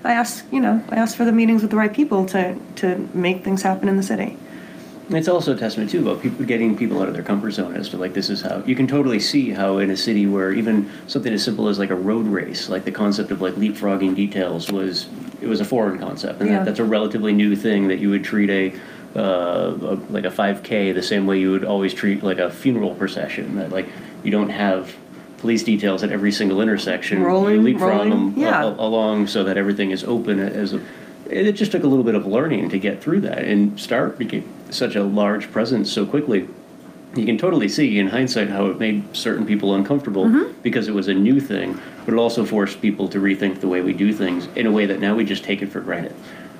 I 0.02 0.12
asked, 0.12 0.44
you 0.50 0.60
know, 0.60 0.82
I 0.88 0.96
asked 0.96 1.16
for 1.16 1.24
the 1.26 1.32
meetings 1.32 1.62
with 1.62 1.70
the 1.70 1.76
right 1.76 1.92
people 1.92 2.24
to, 2.26 2.56
to 2.76 3.08
make 3.12 3.44
things 3.44 3.62
happen 3.62 3.88
in 3.88 3.96
the 3.96 4.02
city. 4.02 4.38
It's 5.12 5.26
also 5.28 5.54
a 5.54 5.56
testament 5.56 5.90
too 5.90 6.00
about 6.08 6.22
people 6.22 6.44
getting 6.44 6.76
people 6.76 7.02
out 7.02 7.08
of 7.08 7.14
their 7.14 7.22
comfort 7.24 7.50
zone 7.50 7.74
as 7.74 7.88
to 7.88 7.96
like 7.96 8.14
this 8.14 8.30
is 8.30 8.42
how 8.42 8.62
you 8.64 8.76
can 8.76 8.86
totally 8.86 9.18
see 9.18 9.50
how 9.50 9.78
in 9.78 9.90
a 9.90 9.96
city 9.96 10.26
where 10.26 10.52
even 10.52 10.88
something 11.08 11.32
as 11.32 11.42
simple 11.42 11.68
as 11.68 11.78
like 11.80 11.90
a 11.90 11.96
road 11.96 12.26
race, 12.26 12.68
like 12.68 12.84
the 12.84 12.92
concept 12.92 13.30
of 13.32 13.40
like 13.40 13.54
leapfrogging 13.54 14.14
details 14.14 14.70
was 14.70 15.08
it 15.42 15.48
was 15.48 15.60
a 15.60 15.64
foreign 15.64 15.98
concept, 15.98 16.40
and 16.40 16.48
Yeah. 16.50 16.58
that, 16.58 16.64
that's 16.66 16.78
a 16.78 16.84
relatively 16.84 17.32
new 17.32 17.56
thing 17.56 17.88
that 17.88 17.98
you 17.98 18.10
would 18.10 18.22
treat 18.22 18.50
a, 18.50 18.72
uh, 19.18 19.74
a 19.82 19.94
like 20.10 20.24
a 20.24 20.30
5K 20.30 20.94
the 20.94 21.02
same 21.02 21.26
way 21.26 21.40
you 21.40 21.50
would 21.50 21.64
always 21.64 21.92
treat 21.92 22.22
like 22.22 22.38
a 22.38 22.50
funeral 22.50 22.94
procession. 22.94 23.56
That 23.56 23.70
like 23.70 23.88
you 24.22 24.30
don't 24.30 24.50
have 24.50 24.94
police 25.38 25.64
details 25.64 26.02
at 26.04 26.12
every 26.12 26.30
single 26.30 26.60
intersection. 26.60 27.22
Rolling, 27.22 27.54
you 27.56 27.62
leapfrog 27.62 27.90
rolling, 27.90 28.10
them 28.10 28.34
yeah. 28.36 28.62
a- 28.62 28.68
along 28.68 29.26
so 29.26 29.42
that 29.44 29.56
everything 29.56 29.90
is 29.90 30.04
open 30.04 30.38
as 30.38 30.74
a, 30.74 30.80
it 31.28 31.52
just 31.52 31.72
took 31.72 31.82
a 31.82 31.86
little 31.88 32.04
bit 32.04 32.14
of 32.14 32.26
learning 32.26 32.68
to 32.68 32.78
get 32.78 33.02
through 33.02 33.22
that 33.22 33.38
and 33.38 33.80
start 33.80 34.18
became 34.18 34.44
such 34.74 34.96
a 34.96 35.02
large 35.02 35.50
presence 35.52 35.90
so 35.90 36.04
quickly 36.06 36.48
you 37.16 37.26
can 37.26 37.36
totally 37.36 37.68
see 37.68 37.98
in 37.98 38.06
hindsight 38.06 38.48
how 38.48 38.66
it 38.66 38.78
made 38.78 39.02
certain 39.16 39.44
people 39.44 39.74
uncomfortable 39.74 40.26
Mm-hmm. 40.26 40.60
because 40.62 40.86
it 40.88 40.94
was 40.94 41.08
a 41.08 41.14
new 41.14 41.40
thing 41.40 41.78
but 42.04 42.14
it 42.14 42.16
also 42.18 42.44
forced 42.44 42.80
people 42.80 43.08
to 43.08 43.18
rethink 43.18 43.60
the 43.60 43.68
way 43.68 43.80
we 43.80 43.92
do 43.92 44.12
things 44.12 44.46
in 44.56 44.66
a 44.66 44.70
way 44.72 44.86
that 44.86 45.00
now 45.00 45.14
we 45.14 45.24
just 45.24 45.44
take 45.44 45.62
it 45.62 45.66
for 45.70 45.80
granted 45.80 46.12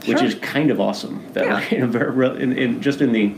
which 0.06 0.22
is 0.22 0.34
kind 0.36 0.70
of 0.70 0.80
awesome 0.80 1.24
that 1.34 1.44
Yeah. 1.46 1.74
in 1.84 1.94
a 1.96 2.34
in, 2.34 2.52
in 2.58 2.80
just 2.82 3.00
in 3.00 3.12
the 3.12 3.32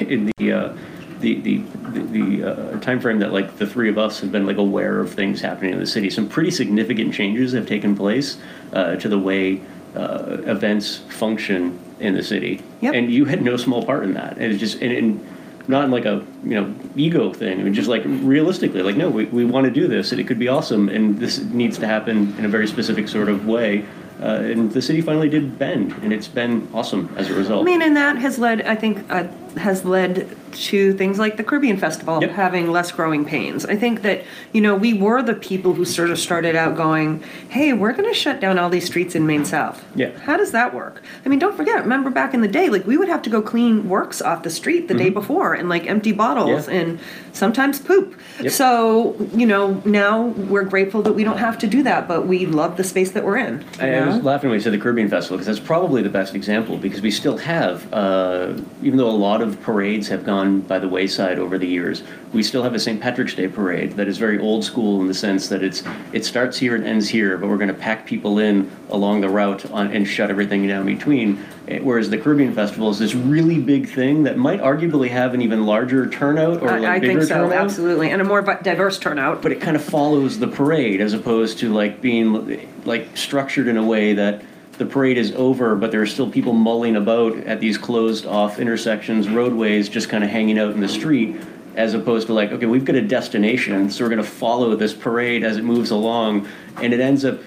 in 0.00 0.30
the 0.38 0.52
uh, 0.52 0.76
the 1.20 1.40
the 1.40 1.58
the, 1.92 2.00
the 2.00 2.44
uh, 2.74 2.80
time 2.80 2.98
frame 3.00 3.18
that 3.20 3.32
like 3.32 3.56
the 3.58 3.66
three 3.66 3.88
of 3.88 3.96
us 3.98 4.20
have 4.20 4.32
been 4.32 4.44
like 4.46 4.56
aware 4.56 5.00
of 5.00 5.12
things 5.14 5.40
happening 5.40 5.72
in 5.72 5.78
the 5.78 5.86
city. 5.86 6.10
Some 6.10 6.28
pretty 6.28 6.50
significant 6.50 7.14
changes 7.14 7.52
have 7.52 7.66
taken 7.66 7.94
place 7.96 8.38
uh, 8.72 8.96
to 8.96 9.08
the 9.08 9.18
way 9.18 9.60
uh, 9.96 10.38
events 10.46 10.98
function 11.08 11.78
in 11.98 12.14
the 12.14 12.22
city, 12.22 12.62
Yep. 12.80 12.94
and 12.94 13.12
you 13.12 13.24
had 13.26 13.42
no 13.42 13.56
small 13.56 13.84
part 13.84 14.04
in 14.04 14.14
that. 14.14 14.32
And 14.38 14.52
it's 14.52 14.60
just 14.60 14.80
and, 14.80 14.92
and 14.92 15.26
not 15.68 15.84
in 15.84 15.90
like 15.90 16.04
a 16.04 16.24
you 16.44 16.54
know 16.60 16.74
ego 16.96 17.32
thing. 17.32 17.60
I 17.60 17.62
mean, 17.62 17.74
just 17.74 17.88
like 17.88 18.02
realistically, 18.06 18.82
like 18.82 18.96
no, 18.96 19.08
we, 19.10 19.26
we 19.26 19.44
want 19.44 19.64
to 19.66 19.70
do 19.70 19.86
this, 19.88 20.12
and 20.12 20.20
it 20.20 20.26
could 20.26 20.38
be 20.38 20.48
awesome, 20.48 20.88
and 20.88 21.18
this 21.18 21.38
needs 21.38 21.78
to 21.78 21.86
happen 21.86 22.34
in 22.38 22.44
a 22.44 22.48
very 22.48 22.66
specific 22.66 23.08
sort 23.08 23.28
of 23.28 23.46
way. 23.46 23.84
Uh, 24.20 24.52
and 24.52 24.70
the 24.72 24.82
city 24.82 25.00
finally 25.00 25.30
did 25.30 25.58
bend, 25.58 25.92
and 26.02 26.12
it's 26.12 26.28
been 26.28 26.68
awesome 26.74 27.08
as 27.16 27.30
a 27.30 27.34
result. 27.34 27.62
I 27.62 27.64
mean, 27.64 27.80
and 27.80 27.96
that 27.96 28.16
has 28.18 28.38
led, 28.38 28.60
I 28.62 28.74
think, 28.74 28.98
uh, 29.10 29.24
has 29.56 29.84
led 29.84 30.28
to 30.52 30.92
things 30.94 31.18
like 31.18 31.36
the 31.36 31.44
Caribbean 31.44 31.76
Festival 31.76 32.20
Yep. 32.20 32.32
having 32.32 32.70
less 32.72 32.90
growing 32.90 33.24
pains. 33.24 33.64
I 33.64 33.76
think 33.76 34.02
that, 34.02 34.24
you 34.52 34.60
know, 34.60 34.74
we 34.74 34.92
were 34.92 35.22
the 35.22 35.34
people 35.34 35.74
who 35.74 35.84
sort 35.84 36.10
of 36.10 36.18
started 36.18 36.56
out 36.56 36.76
going, 36.76 37.22
hey, 37.50 37.72
we're 37.72 37.92
going 37.92 38.08
to 38.08 38.14
shut 38.14 38.40
down 38.40 38.58
all 38.58 38.68
these 38.68 38.84
streets 38.84 39.14
in 39.14 39.26
Main 39.26 39.44
South. 39.44 39.84
Yeah. 39.94 40.10
How 40.18 40.36
does 40.36 40.50
that 40.50 40.74
work? 40.74 41.02
I 41.24 41.28
mean, 41.28 41.38
don't 41.38 41.56
forget, 41.56 41.76
remember 41.82 42.10
back 42.10 42.34
in 42.34 42.40
the 42.40 42.48
day, 42.48 42.68
like 42.68 42.84
we 42.84 42.96
would 42.96 43.08
have 43.08 43.22
to 43.22 43.30
go 43.30 43.40
clean 43.40 43.88
works 43.88 44.20
off 44.20 44.42
the 44.42 44.50
street 44.50 44.88
the 44.88 44.94
day 44.94 45.08
before 45.10 45.54
and 45.54 45.68
like 45.68 45.86
empty 45.86 46.10
bottles 46.12 46.66
Mm-hmm. 46.66 46.72
Yeah. 46.72 46.80
and 46.80 47.00
sometimes 47.32 47.78
poop. 47.78 48.18
Yep. 48.40 48.52
So, 48.52 49.16
you 49.34 49.46
know, 49.46 49.80
now 49.84 50.22
we're 50.26 50.64
grateful 50.64 51.00
that 51.02 51.12
we 51.12 51.22
don't 51.22 51.38
have 51.38 51.58
to 51.58 51.66
do 51.68 51.82
that, 51.84 52.08
but 52.08 52.26
we 52.26 52.44
love 52.46 52.76
the 52.76 52.84
space 52.84 53.12
that 53.12 53.24
we're 53.24 53.36
in. 53.38 53.64
I, 53.78 53.94
I 53.94 54.06
was 54.06 54.22
laughing 54.24 54.50
when 54.50 54.58
you 54.58 54.62
said 54.62 54.72
the 54.72 54.78
Caribbean 54.78 55.08
Festival 55.08 55.38
because 55.38 55.46
that's 55.54 55.64
probably 55.64 56.02
the 56.02 56.08
best 56.08 56.34
example 56.34 56.76
because 56.76 57.00
we 57.02 57.10
still 57.12 57.36
have, 57.38 57.90
uh, 57.92 58.54
even 58.82 58.96
though 58.98 59.08
a 59.08 59.12
lot 59.12 59.39
of 59.42 59.60
parades 59.62 60.08
have 60.08 60.24
gone 60.24 60.60
by 60.60 60.78
the 60.78 60.88
wayside 60.88 61.38
over 61.38 61.58
the 61.58 61.66
years, 61.66 62.02
we 62.32 62.42
still 62.42 62.62
have 62.62 62.74
a 62.74 62.78
St. 62.78 63.00
Patrick's 63.00 63.34
Day 63.34 63.48
parade 63.48 63.92
that 63.92 64.08
is 64.08 64.18
very 64.18 64.38
old 64.38 64.64
school 64.64 65.00
in 65.00 65.06
the 65.06 65.14
sense 65.14 65.48
that 65.48 65.62
it's 65.62 65.82
it 66.12 66.24
starts 66.24 66.58
here 66.58 66.74
and 66.74 66.84
ends 66.84 67.08
here, 67.08 67.36
but 67.38 67.48
we're 67.48 67.56
going 67.56 67.68
to 67.68 67.74
pack 67.74 68.06
people 68.06 68.38
in 68.38 68.70
along 68.90 69.20
the 69.20 69.28
route 69.28 69.70
on, 69.70 69.92
and 69.92 70.06
shut 70.06 70.30
everything 70.30 70.66
down 70.66 70.86
between. 70.86 71.42
Eh, 71.68 71.78
Whereas 71.80 72.10
the 72.10 72.18
Caribbean 72.18 72.54
Festival 72.54 72.90
is 72.90 72.98
this 72.98 73.14
really 73.14 73.60
big 73.60 73.88
thing 73.88 74.24
that 74.24 74.36
might 74.36 74.60
arguably 74.60 75.08
have 75.10 75.34
an 75.34 75.42
even 75.42 75.66
larger 75.66 76.08
turnout 76.08 76.62
or 76.62 76.70
like 76.78 76.82
I, 76.84 76.94
I 76.96 76.98
bigger 76.98 77.20
think 77.20 77.28
so, 77.28 77.34
turnout 77.34 77.52
absolutely, 77.52 78.10
and 78.10 78.20
a 78.20 78.24
more 78.24 78.42
diverse 78.42 78.98
turnout. 78.98 79.42
but 79.42 79.52
it 79.52 79.60
kind 79.60 79.76
of 79.76 79.84
follows 79.84 80.38
the 80.38 80.48
parade 80.48 81.00
as 81.00 81.12
opposed 81.12 81.58
to 81.60 81.72
like 81.72 82.00
being 82.00 82.68
like 82.84 83.16
structured 83.16 83.68
in 83.68 83.76
a 83.76 83.84
way 83.84 84.14
that 84.14 84.42
the 84.80 84.86
parade 84.86 85.18
is 85.18 85.32
over, 85.32 85.76
but 85.76 85.92
there 85.92 86.00
are 86.00 86.06
still 86.06 86.28
people 86.28 86.54
mulling 86.54 86.96
about 86.96 87.36
at 87.40 87.60
these 87.60 87.76
closed 87.76 88.24
off 88.24 88.58
intersections, 88.58 89.28
roadways, 89.28 89.90
just 89.90 90.08
kind 90.08 90.24
of 90.24 90.30
hanging 90.30 90.58
out 90.58 90.72
in 90.72 90.80
the 90.80 90.88
street, 90.88 91.36
as 91.76 91.92
opposed 91.92 92.26
to 92.28 92.32
like, 92.32 92.50
okay, 92.50 92.64
we've 92.64 92.86
got 92.86 92.96
a 92.96 93.02
destination, 93.02 93.90
so 93.90 94.02
we're 94.02 94.08
going 94.08 94.22
to 94.22 94.28
follow 94.28 94.74
this 94.74 94.94
parade 94.94 95.44
as 95.44 95.58
it 95.58 95.64
moves 95.64 95.90
along, 95.90 96.48
and 96.76 96.94
it 96.94 96.98
ends 97.00 97.26
up 97.26 97.38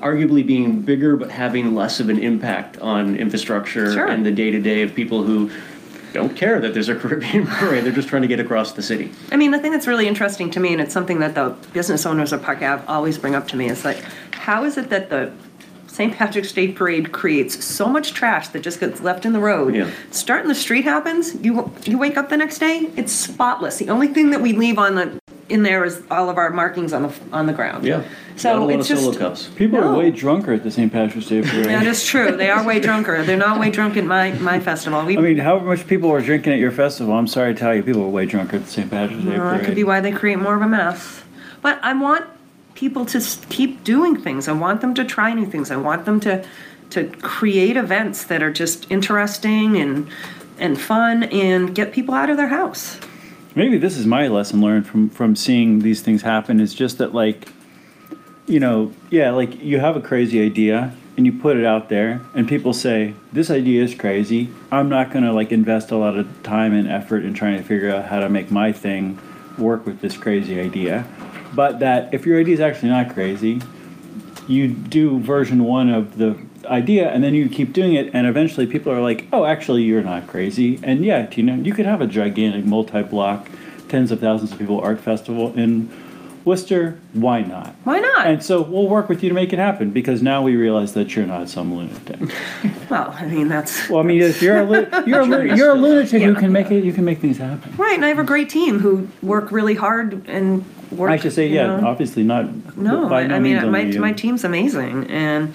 arguably 0.00 0.44
being 0.44 0.80
bigger 0.80 1.14
but 1.14 1.30
having 1.30 1.74
less 1.74 2.00
of 2.00 2.08
an 2.08 2.18
impact 2.18 2.78
on 2.78 3.16
infrastructure 3.16 3.92
Sure. 3.92 4.06
and 4.06 4.24
the 4.24 4.30
day 4.32 4.50
to 4.50 4.58
day 4.58 4.80
of 4.80 4.94
people 4.94 5.22
who 5.22 5.50
don't 6.14 6.34
care 6.34 6.58
that 6.58 6.72
there's 6.72 6.88
a 6.88 6.94
Caribbean 6.98 7.46
parade. 7.46 7.84
They're 7.84 7.92
just 7.92 8.08
trying 8.08 8.22
to 8.22 8.28
get 8.28 8.40
across 8.40 8.72
the 8.72 8.82
city. 8.82 9.12
I 9.30 9.36
mean, 9.36 9.50
the 9.50 9.58
thing 9.58 9.72
that's 9.72 9.86
really 9.86 10.08
interesting 10.08 10.50
to 10.52 10.58
me, 10.60 10.72
and 10.72 10.80
it's 10.80 10.94
something 10.94 11.18
that 11.18 11.34
the 11.34 11.50
business 11.74 12.06
owners 12.06 12.32
of 12.32 12.42
Park 12.42 12.62
Ave 12.62 12.82
always 12.86 13.18
bring 13.18 13.34
up 13.34 13.46
to 13.48 13.56
me, 13.56 13.68
is 13.68 13.84
like, 13.84 14.02
how 14.32 14.64
is 14.64 14.78
it 14.78 14.88
that 14.88 15.10
the 15.10 15.30
St. 16.00 16.16
Patrick's 16.16 16.50
Day 16.52 16.68
Parade 16.72 17.12
creates 17.12 17.62
so 17.62 17.86
much 17.86 18.14
trash 18.14 18.48
that 18.48 18.62
just 18.62 18.80
gets 18.80 19.02
left 19.02 19.26
in 19.26 19.34
the 19.34 19.38
road? 19.38 19.74
Yeah. 19.74 19.90
Start 20.10 20.40
in 20.40 20.48
the 20.48 20.54
street 20.54 20.84
happens. 20.84 21.34
You 21.44 21.70
you 21.84 21.98
wake 21.98 22.16
up 22.16 22.30
the 22.30 22.38
next 22.38 22.58
day, 22.58 22.88
it's 22.96 23.12
spotless. 23.12 23.76
The 23.76 23.90
only 23.90 24.08
thing 24.08 24.30
that 24.30 24.40
we 24.40 24.54
leave 24.54 24.78
on 24.78 24.94
the 24.94 25.20
in 25.50 25.62
there 25.62 25.84
is 25.84 26.02
all 26.10 26.30
of 26.30 26.38
our 26.38 26.48
markings 26.48 26.94
on 26.94 27.02
the 27.02 27.12
on 27.34 27.44
the 27.44 27.52
ground. 27.52 27.84
Yeah. 27.84 28.02
So 28.36 28.54
Not 28.54 28.62
a 28.62 28.64
lot 28.64 28.80
it's 28.80 28.90
of 28.90 28.96
just 28.96 29.18
cups. 29.18 29.48
People 29.56 29.78
No. 29.82 29.88
are 29.92 29.98
way 29.98 30.10
drunker 30.10 30.54
at 30.54 30.62
the 30.62 30.70
St. 30.70 30.90
Patrick's 30.90 31.26
Day 31.28 31.42
parade. 31.42 31.66
that 31.66 31.86
is 31.86 32.06
true. 32.06 32.34
They 32.34 32.48
are 32.48 32.64
way 32.64 32.80
drunker. 32.80 33.22
They're 33.22 33.36
not 33.36 33.60
way 33.60 33.70
drunk 33.70 33.98
at 33.98 34.06
my 34.06 34.32
my 34.38 34.58
festival. 34.58 35.04
We, 35.04 35.18
I 35.18 35.20
mean, 35.20 35.36
however 35.36 35.66
much 35.66 35.86
people 35.86 36.10
are 36.10 36.22
drinking 36.22 36.54
at 36.54 36.60
your 36.60 36.70
festival, 36.72 37.12
I'm 37.12 37.26
sorry 37.26 37.52
to 37.52 37.60
tell 37.60 37.74
you, 37.74 37.82
people 37.82 38.04
are 38.04 38.08
way 38.08 38.24
drunker 38.24 38.56
at 38.56 38.64
the 38.64 38.70
St. 38.70 38.90
Patrick's 38.90 39.22
Day 39.22 39.32
Well, 39.32 39.40
parade. 39.50 39.60
that 39.60 39.66
could 39.66 39.74
be 39.74 39.84
why 39.84 40.00
they 40.00 40.12
create 40.12 40.38
more 40.38 40.54
of 40.56 40.62
a 40.62 40.66
mess. 40.68 41.22
But 41.60 41.78
I 41.82 41.92
want 41.92 42.24
people 42.80 43.04
to 43.04 43.20
keep 43.50 43.84
doing 43.84 44.16
things. 44.16 44.48
I 44.48 44.52
want 44.52 44.80
them 44.80 44.94
to 44.94 45.04
try 45.04 45.34
new 45.34 45.44
things. 45.44 45.70
I 45.70 45.76
want 45.76 46.06
them 46.06 46.18
to 46.20 46.42
to 46.88 47.08
create 47.20 47.76
events 47.76 48.24
that 48.24 48.42
are 48.42 48.50
just 48.50 48.90
interesting 48.90 49.76
and 49.76 50.08
and 50.58 50.80
fun 50.80 51.24
and 51.24 51.74
get 51.74 51.92
people 51.92 52.14
out 52.14 52.30
of 52.30 52.38
their 52.38 52.48
house. 52.48 52.98
Maybe 53.54 53.76
this 53.76 53.96
is 53.98 54.06
my 54.06 54.28
lesson 54.28 54.62
learned 54.62 54.86
from 54.86 55.10
from 55.10 55.36
seeing 55.36 55.80
these 55.80 56.00
things 56.00 56.22
happen. 56.22 56.58
Is 56.58 56.72
just 56.72 56.96
that 56.98 57.14
like, 57.14 57.52
you 58.46 58.58
know, 58.58 58.92
yeah, 59.10 59.30
like 59.30 59.62
you 59.62 59.78
have 59.78 59.94
a 59.94 60.00
crazy 60.00 60.42
idea 60.42 60.96
and 61.18 61.26
you 61.26 61.32
put 61.32 61.58
it 61.58 61.66
out 61.66 61.90
there, 61.90 62.22
and 62.34 62.48
people 62.48 62.72
say 62.72 63.12
this 63.30 63.50
idea 63.50 63.84
is 63.84 63.94
crazy. 63.94 64.48
I'm 64.72 64.88
not 64.88 65.12
gonna 65.12 65.34
like 65.34 65.52
invest 65.52 65.90
a 65.90 65.96
lot 65.96 66.16
of 66.16 66.26
time 66.42 66.72
and 66.72 66.88
effort 66.88 67.26
in 67.26 67.34
trying 67.34 67.58
to 67.58 67.62
figure 67.62 67.94
out 67.94 68.06
how 68.06 68.20
to 68.20 68.30
make 68.30 68.50
my 68.50 68.72
thing 68.72 69.18
work 69.58 69.84
with 69.84 70.00
this 70.00 70.16
crazy 70.16 70.58
idea. 70.58 71.06
But 71.54 71.78
that 71.80 72.12
if 72.14 72.26
your 72.26 72.38
idea 72.40 72.54
is 72.54 72.60
actually 72.60 72.90
not 72.90 73.12
crazy, 73.14 73.60
you 74.48 74.68
do 74.68 75.18
version 75.20 75.64
one 75.64 75.88
of 75.90 76.18
the 76.18 76.36
idea 76.66 77.08
and 77.10 77.24
then 77.24 77.34
you 77.34 77.48
keep 77.48 77.72
doing 77.72 77.94
it 77.94 78.10
and 78.12 78.26
eventually 78.26 78.66
people 78.66 78.92
are 78.92 79.00
like 79.00 79.26
oh 79.32 79.46
actually 79.46 79.82
you're 79.82 80.02
not 80.02 80.26
crazy 80.26 80.78
and 80.82 81.04
yeah 81.04 81.26
you 81.32 81.42
know 81.42 81.54
you 81.54 81.72
could 81.72 81.86
have 81.86 82.02
a 82.02 82.06
gigantic 82.06 82.64
multi-block 82.66 83.48
tens 83.88 84.12
of 84.12 84.20
thousands 84.20 84.52
of 84.52 84.58
people 84.58 84.78
art 84.78 85.00
festival 85.00 85.54
in 85.58 85.88
worcester 86.44 86.98
why 87.14 87.40
not 87.40 87.74
Why 87.84 87.98
not? 88.00 88.26
and 88.26 88.42
so 88.42 88.60
we'll 88.60 88.88
work 88.88 89.08
with 89.08 89.22
you 89.22 89.30
to 89.30 89.34
make 89.34 89.54
it 89.54 89.58
happen 89.58 89.90
because 89.90 90.22
now 90.22 90.42
we 90.42 90.54
realize 90.54 90.92
that 90.92 91.16
you're 91.16 91.26
not 91.26 91.48
some 91.48 91.74
lunatic 91.74 92.20
well, 92.90 93.10
I 93.18 93.24
mean 93.24 93.48
that's 93.48 93.88
well 93.88 94.00
i 94.00 94.02
mean 94.02 94.20
if 94.20 94.42
you're 94.42 94.58
a, 94.58 94.64
lu- 94.64 94.86
you're 95.06 95.20
a, 95.20 95.24
lu- 95.24 95.54
you're 95.54 95.70
a 95.70 95.74
lunatic 95.74 96.10
who 96.22 96.32
Yeah. 96.32 96.38
can 96.38 96.52
make 96.52 96.70
it 96.70 96.84
you 96.84 96.92
can 96.92 97.06
make 97.06 97.20
things 97.20 97.38
happen 97.38 97.74
right. 97.78 97.94
And 97.94 98.04
I 98.04 98.08
have 98.08 98.18
a 98.18 98.24
great 98.24 98.50
team 98.50 98.78
who 98.80 99.08
work 99.22 99.50
really 99.50 99.74
hard 99.76 100.28
and 100.28 100.62
work. 100.90 101.10
i 101.10 101.16
should 101.16 101.32
say 101.32 101.46
you 101.48 101.54
yeah 101.56 101.66
know. 101.80 101.86
obviously 101.86 102.22
not 102.22 102.44
No, 102.76 103.08
by 103.08 103.22
I, 103.22 103.26
no 103.26 103.36
I 103.36 103.38
mean 103.38 103.52
means 103.54 103.64
my 103.66 103.80
only 103.80 103.94
you. 103.94 104.00
my 104.00 104.12
team's 104.12 104.44
amazing, 104.44 105.06
and 105.10 105.52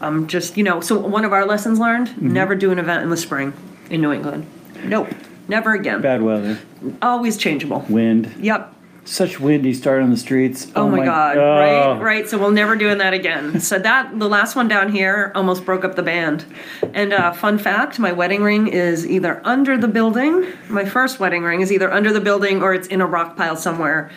I'm 0.00 0.26
just 0.26 0.56
you 0.56 0.64
know. 0.64 0.80
So 0.80 0.98
one 0.98 1.24
of 1.24 1.32
our 1.32 1.46
lessons 1.46 1.78
learned: 1.78 2.08
Mm-hmm. 2.08 2.32
never 2.32 2.54
do 2.54 2.70
an 2.72 2.78
event 2.78 3.02
in 3.04 3.10
the 3.10 3.16
spring. 3.16 3.52
in 3.90 4.00
New 4.00 4.12
England. 4.12 4.46
Nope, 4.84 5.08
never 5.48 5.72
again. 5.74 6.00
Bad 6.02 6.22
weather, 6.22 6.58
Always 7.00 7.36
changeable. 7.36 7.84
wind. 7.88 8.32
Yep. 8.40 8.74
Such 9.04 9.40
windy 9.40 9.74
start 9.74 10.00
on 10.00 10.10
the 10.10 10.16
streets. 10.16 10.70
Oh, 10.76 10.88
my, 10.88 11.04
god! 11.04 11.36
oh. 11.36 11.40
Right, 11.94 12.00
right. 12.00 12.28
So 12.28 12.38
we'll 12.38 12.52
never 12.52 12.76
doing 12.76 12.98
that 12.98 13.12
again. 13.12 13.58
So 13.60 13.76
that 13.80 14.16
the 14.16 14.28
last 14.28 14.54
one 14.54 14.68
down 14.68 14.92
here 14.92 15.32
almost 15.34 15.64
broke 15.64 15.84
up 15.84 15.96
the 15.96 16.04
band. 16.04 16.44
And 16.94 17.12
uh, 17.12 17.32
fun 17.32 17.58
fact: 17.58 17.98
my 17.98 18.12
wedding 18.12 18.42
ring 18.44 18.68
is 18.68 19.04
either 19.04 19.40
under 19.44 19.76
the 19.76 19.88
building. 19.88 20.46
My 20.68 20.84
first 20.84 21.18
wedding 21.18 21.42
ring 21.42 21.60
is 21.62 21.72
either 21.72 21.92
under 21.92 22.12
the 22.12 22.20
building 22.20 22.62
or 22.62 22.74
it's 22.74 22.86
in 22.86 23.00
a 23.00 23.06
rock 23.06 23.36
pile 23.36 23.56
somewhere. 23.56 24.08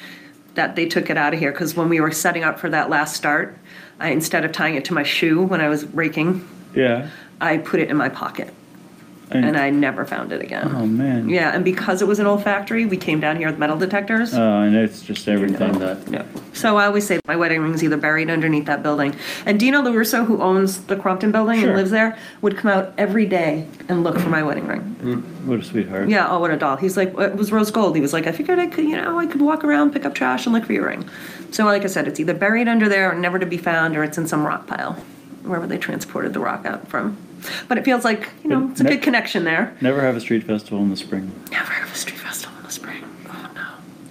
That 0.55 0.75
they 0.75 0.85
took 0.87 1.09
it 1.09 1.17
out 1.17 1.33
of 1.33 1.39
here 1.39 1.51
because 1.51 1.75
when 1.75 1.89
we 1.89 1.99
were 2.01 2.11
setting 2.11 2.43
up 2.43 2.59
for 2.59 2.69
that 2.69 2.89
last 2.89 3.15
start, 3.15 3.57
I 3.99 4.09
instead 4.09 4.43
of 4.45 4.51
tying 4.51 4.75
it 4.75 4.85
to 4.85 4.93
my 4.93 5.03
shoe 5.03 5.41
when 5.41 5.61
I 5.61 5.69
was 5.69 5.85
raking, 5.93 6.47
Yeah. 6.73 7.09
I 7.39 7.57
put 7.57 7.79
it 7.81 7.89
in 7.89 7.97
my 7.97 8.09
pocket, 8.09 8.53
and 9.31 9.57
I 9.57 9.69
never 9.69 10.05
found 10.05 10.31
it 10.31 10.41
again. 10.41 10.71
Oh 10.73 10.85
man. 10.85 11.29
Yeah, 11.29 11.53
and 11.53 11.65
because 11.65 12.01
it 12.01 12.07
was 12.07 12.19
an 12.19 12.25
old 12.25 12.43
factory, 12.43 12.85
we 12.85 12.97
came 12.97 13.19
down 13.19 13.37
here 13.37 13.49
with 13.49 13.57
metal 13.57 13.77
detectors. 13.77 14.33
Oh, 14.33 14.61
and 14.61 14.75
it's 14.75 15.01
just 15.01 15.27
everything. 15.27 15.79
That. 15.79 16.07
Yeah. 16.09 16.25
So 16.53 16.77
I 16.77 16.85
always 16.85 17.05
say 17.05 17.19
my 17.27 17.35
wedding 17.35 17.61
ring's 17.61 17.83
either 17.83 17.97
buried 17.97 18.29
underneath 18.29 18.65
that 18.65 18.83
building. 18.83 19.15
And 19.45 19.59
Dino 19.59 19.81
LaRusso, 19.81 20.25
who 20.25 20.41
owns 20.41 20.85
the 20.85 20.95
Crompton 20.95 21.31
building 21.31 21.59
Sure. 21.59 21.69
and 21.69 21.77
lives 21.77 21.91
there, 21.91 22.17
would 22.41 22.57
come 22.57 22.71
out 22.71 22.93
every 22.97 23.25
day 23.25 23.67
and 23.89 24.03
look 24.03 24.17
for 24.19 24.29
my 24.29 24.43
wedding 24.43 24.67
ring. 24.67 24.95
Mm, 25.01 25.45
what 25.45 25.59
a 25.59 25.63
sweetheart. 25.63 26.07
Yeah, 26.09 26.27
oh, 26.29 26.39
what 26.39 26.51
a 26.51 26.57
doll. 26.57 26.77
He's 26.77 26.95
like, 26.95 27.09
it 27.19 27.35
was 27.35 27.51
rose 27.51 27.71
gold. 27.71 27.95
He 27.95 28.01
was 28.01 28.13
like, 28.13 28.27
I 28.27 28.31
figured 28.31 28.59
I 28.59 28.67
could, 28.67 28.85
you 28.85 28.95
know, 28.95 29.19
I 29.19 29.25
could 29.25 29.41
walk 29.41 29.63
around, 29.63 29.91
pick 29.91 30.05
up 30.05 30.13
trash, 30.15 30.45
and 30.45 30.53
look 30.53 30.65
for 30.65 30.73
your 30.73 30.85
ring. 30.87 31.07
So, 31.51 31.65
like 31.65 31.83
I 31.83 31.87
said, 31.87 32.07
it's 32.07 32.19
either 32.19 32.33
buried 32.33 32.67
under 32.67 32.87
there 32.89 33.11
or 33.11 33.15
never 33.15 33.39
to 33.39 33.45
be 33.45 33.57
found, 33.57 33.95
or 33.97 34.03
it's 34.03 34.17
in 34.17 34.27
some 34.27 34.45
rock 34.45 34.67
pile, 34.67 34.93
wherever 35.43 35.67
they 35.67 35.77
transported 35.77 36.33
the 36.33 36.39
rock 36.39 36.65
out 36.65 36.87
from. 36.87 37.17
But 37.67 37.77
it 37.77 37.85
feels 37.85 38.03
like, 38.03 38.29
you 38.43 38.49
know, 38.49 38.61
But 38.61 38.71
it's 38.71 38.81
a 38.81 38.83
ne- 38.85 38.89
good 38.91 39.01
connection 39.01 39.43
there. 39.43 39.75
Never 39.81 40.01
have 40.01 40.15
a 40.15 40.19
street 40.21 40.43
festival 40.43 40.79
in 40.79 40.89
the 40.89 40.97
spring. 40.97 41.31
Never 41.51 41.71
have 41.71 41.91
a 41.91 41.95
street 41.95 42.19
festival 42.19 42.57
in 42.59 42.63
the 42.65 42.71
spring. 42.71 43.03
Oh, 43.27 43.49
no. 43.55 43.61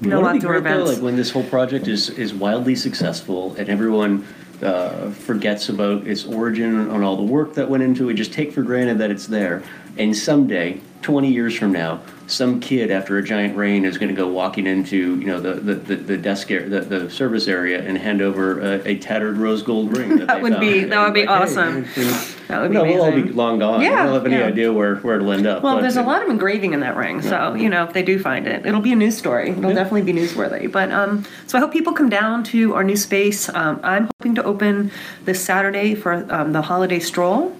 No 0.00 0.08
know 0.08 0.20
what'd 0.20 0.40
be 0.40 0.46
outdoor 0.46 0.60
great, 0.60 0.70
though? 0.72 0.80
events. 0.82 0.92
Like 0.94 1.02
when 1.02 1.16
this 1.16 1.30
whole 1.30 1.44
project 1.44 1.88
is 1.88 2.10
is 2.10 2.32
wildly 2.34 2.74
successful 2.74 3.54
and 3.56 3.68
everyone 3.68 4.26
uh, 4.62 5.10
forgets 5.10 5.68
about 5.68 6.06
its 6.06 6.24
origin 6.24 6.78
and 6.90 7.04
all 7.04 7.16
the 7.16 7.22
work 7.22 7.54
that 7.54 7.68
went 7.68 7.82
into 7.82 8.08
it, 8.08 8.14
just 8.14 8.32
take 8.32 8.52
for 8.52 8.62
granted 8.62 8.98
that 8.98 9.10
it's 9.10 9.26
there. 9.26 9.62
And 9.98 10.16
someday, 10.16 10.80
20 11.02 11.30
years 11.32 11.56
from 11.56 11.72
now, 11.72 12.00
some 12.26 12.58
kid 12.60 12.90
after 12.90 13.18
a 13.18 13.22
giant 13.22 13.56
rain 13.56 13.84
is 13.84 13.98
going 13.98 14.08
to 14.08 14.14
go 14.14 14.26
walking 14.28 14.66
into 14.66 14.96
you 15.20 15.26
know 15.26 15.40
the 15.40 15.54
the, 15.54 15.74
the, 15.74 15.96
the 15.96 16.16
desk 16.16 16.50
area, 16.50 16.68
the, 16.68 16.80
the 16.80 17.10
service 17.10 17.46
area 17.48 17.82
and 17.82 17.98
hand 17.98 18.22
over 18.22 18.60
a, 18.60 18.88
a 18.88 18.98
tattered 18.98 19.36
rose 19.36 19.62
gold 19.62 19.96
ring. 19.96 20.16
That, 20.16 20.26
That 20.28 20.36
they 20.36 20.42
would 20.42 20.52
found. 20.54 20.60
be- 20.60 20.84
that 20.84 21.04
would 21.04 21.14
be 21.14 21.26
Like, 21.26 21.28
hey, 21.38 21.42
awesome. 21.44 21.86
you 21.96 22.04
know, 22.04 22.24
That 22.48 22.60
would 22.62 22.70
be 22.70 22.74
no, 22.76 22.84
we'll 22.84 23.02
all 23.02 23.12
be 23.12 23.22
long 23.24 23.58
gone. 23.58 23.82
Yeah, 23.82 23.90
we 23.90 23.96
don't 24.06 24.12
have 24.14 24.26
any 24.26 24.36
yeah. 24.36 24.46
idea 24.46 24.72
where, 24.72 24.96
where 24.96 25.16
it'll 25.16 25.32
end 25.32 25.46
up. 25.46 25.62
Well, 25.62 25.76
but- 25.76 25.82
there's 25.82 25.96
a 25.96 26.02
lot 26.02 26.22
of 26.22 26.28
engraving 26.28 26.72
in 26.72 26.80
that 26.80 26.96
ring, 26.96 27.20
so 27.22 27.54
you 27.54 27.68
know 27.68 27.84
if 27.84 27.92
they 27.92 28.02
do 28.02 28.18
find 28.18 28.46
it, 28.46 28.64
it'll 28.64 28.80
be 28.80 28.92
a 28.92 28.96
news 28.96 29.16
story. 29.18 29.50
It'll 29.50 29.64
Yeah. 29.70 29.74
definitely 29.74 30.10
be 30.10 30.18
newsworthy. 30.18 30.70
But 30.70 30.90
um, 30.92 31.24
so 31.46 31.58
I 31.58 31.60
hope 31.60 31.72
people 31.72 31.92
come 31.92 32.08
down 32.08 32.42
to 32.44 32.74
our 32.74 32.84
new 32.84 32.96
space. 32.96 33.48
Um, 33.50 33.80
I'm 33.82 34.08
hoping 34.18 34.34
to 34.36 34.44
open 34.44 34.90
this 35.24 35.44
Saturday 35.44 35.94
for 35.94 36.26
um, 36.32 36.52
the 36.52 36.62
holiday 36.62 37.00
stroll. 37.00 37.54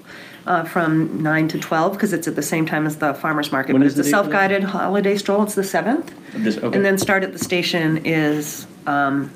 Uh, 0.47 0.63
from 0.65 1.23
9 1.23 1.49
to 1.49 1.59
12 1.59 1.95
because 1.95 2.13
it's 2.13 2.29
at 2.29 2.37
the 2.37 2.43
same 2.43 2.67
time 2.67 2.87
as 2.87 2.97
the 2.99 3.15
farmers 3.15 3.51
market 3.51 3.73
When 3.73 3.81
but 3.81 3.87
is 3.87 3.99
it's 3.99 4.09
a 4.09 4.11
the 4.11 4.11
date 4.11 4.11
for 4.11 4.23
that? 4.29 4.33
self-guided 4.33 4.63
holiday 4.65 5.17
stroll 5.17 5.43
it's 5.43 5.55
the 5.55 5.63
7th 5.63 6.11
This- 6.35 6.59
okay. 6.59 6.77
and 6.77 6.85
then 6.85 6.99
start 6.99 7.23
at 7.23 7.33
the 7.33 7.39
station 7.39 8.05
is 8.05 8.67
um, 8.87 9.31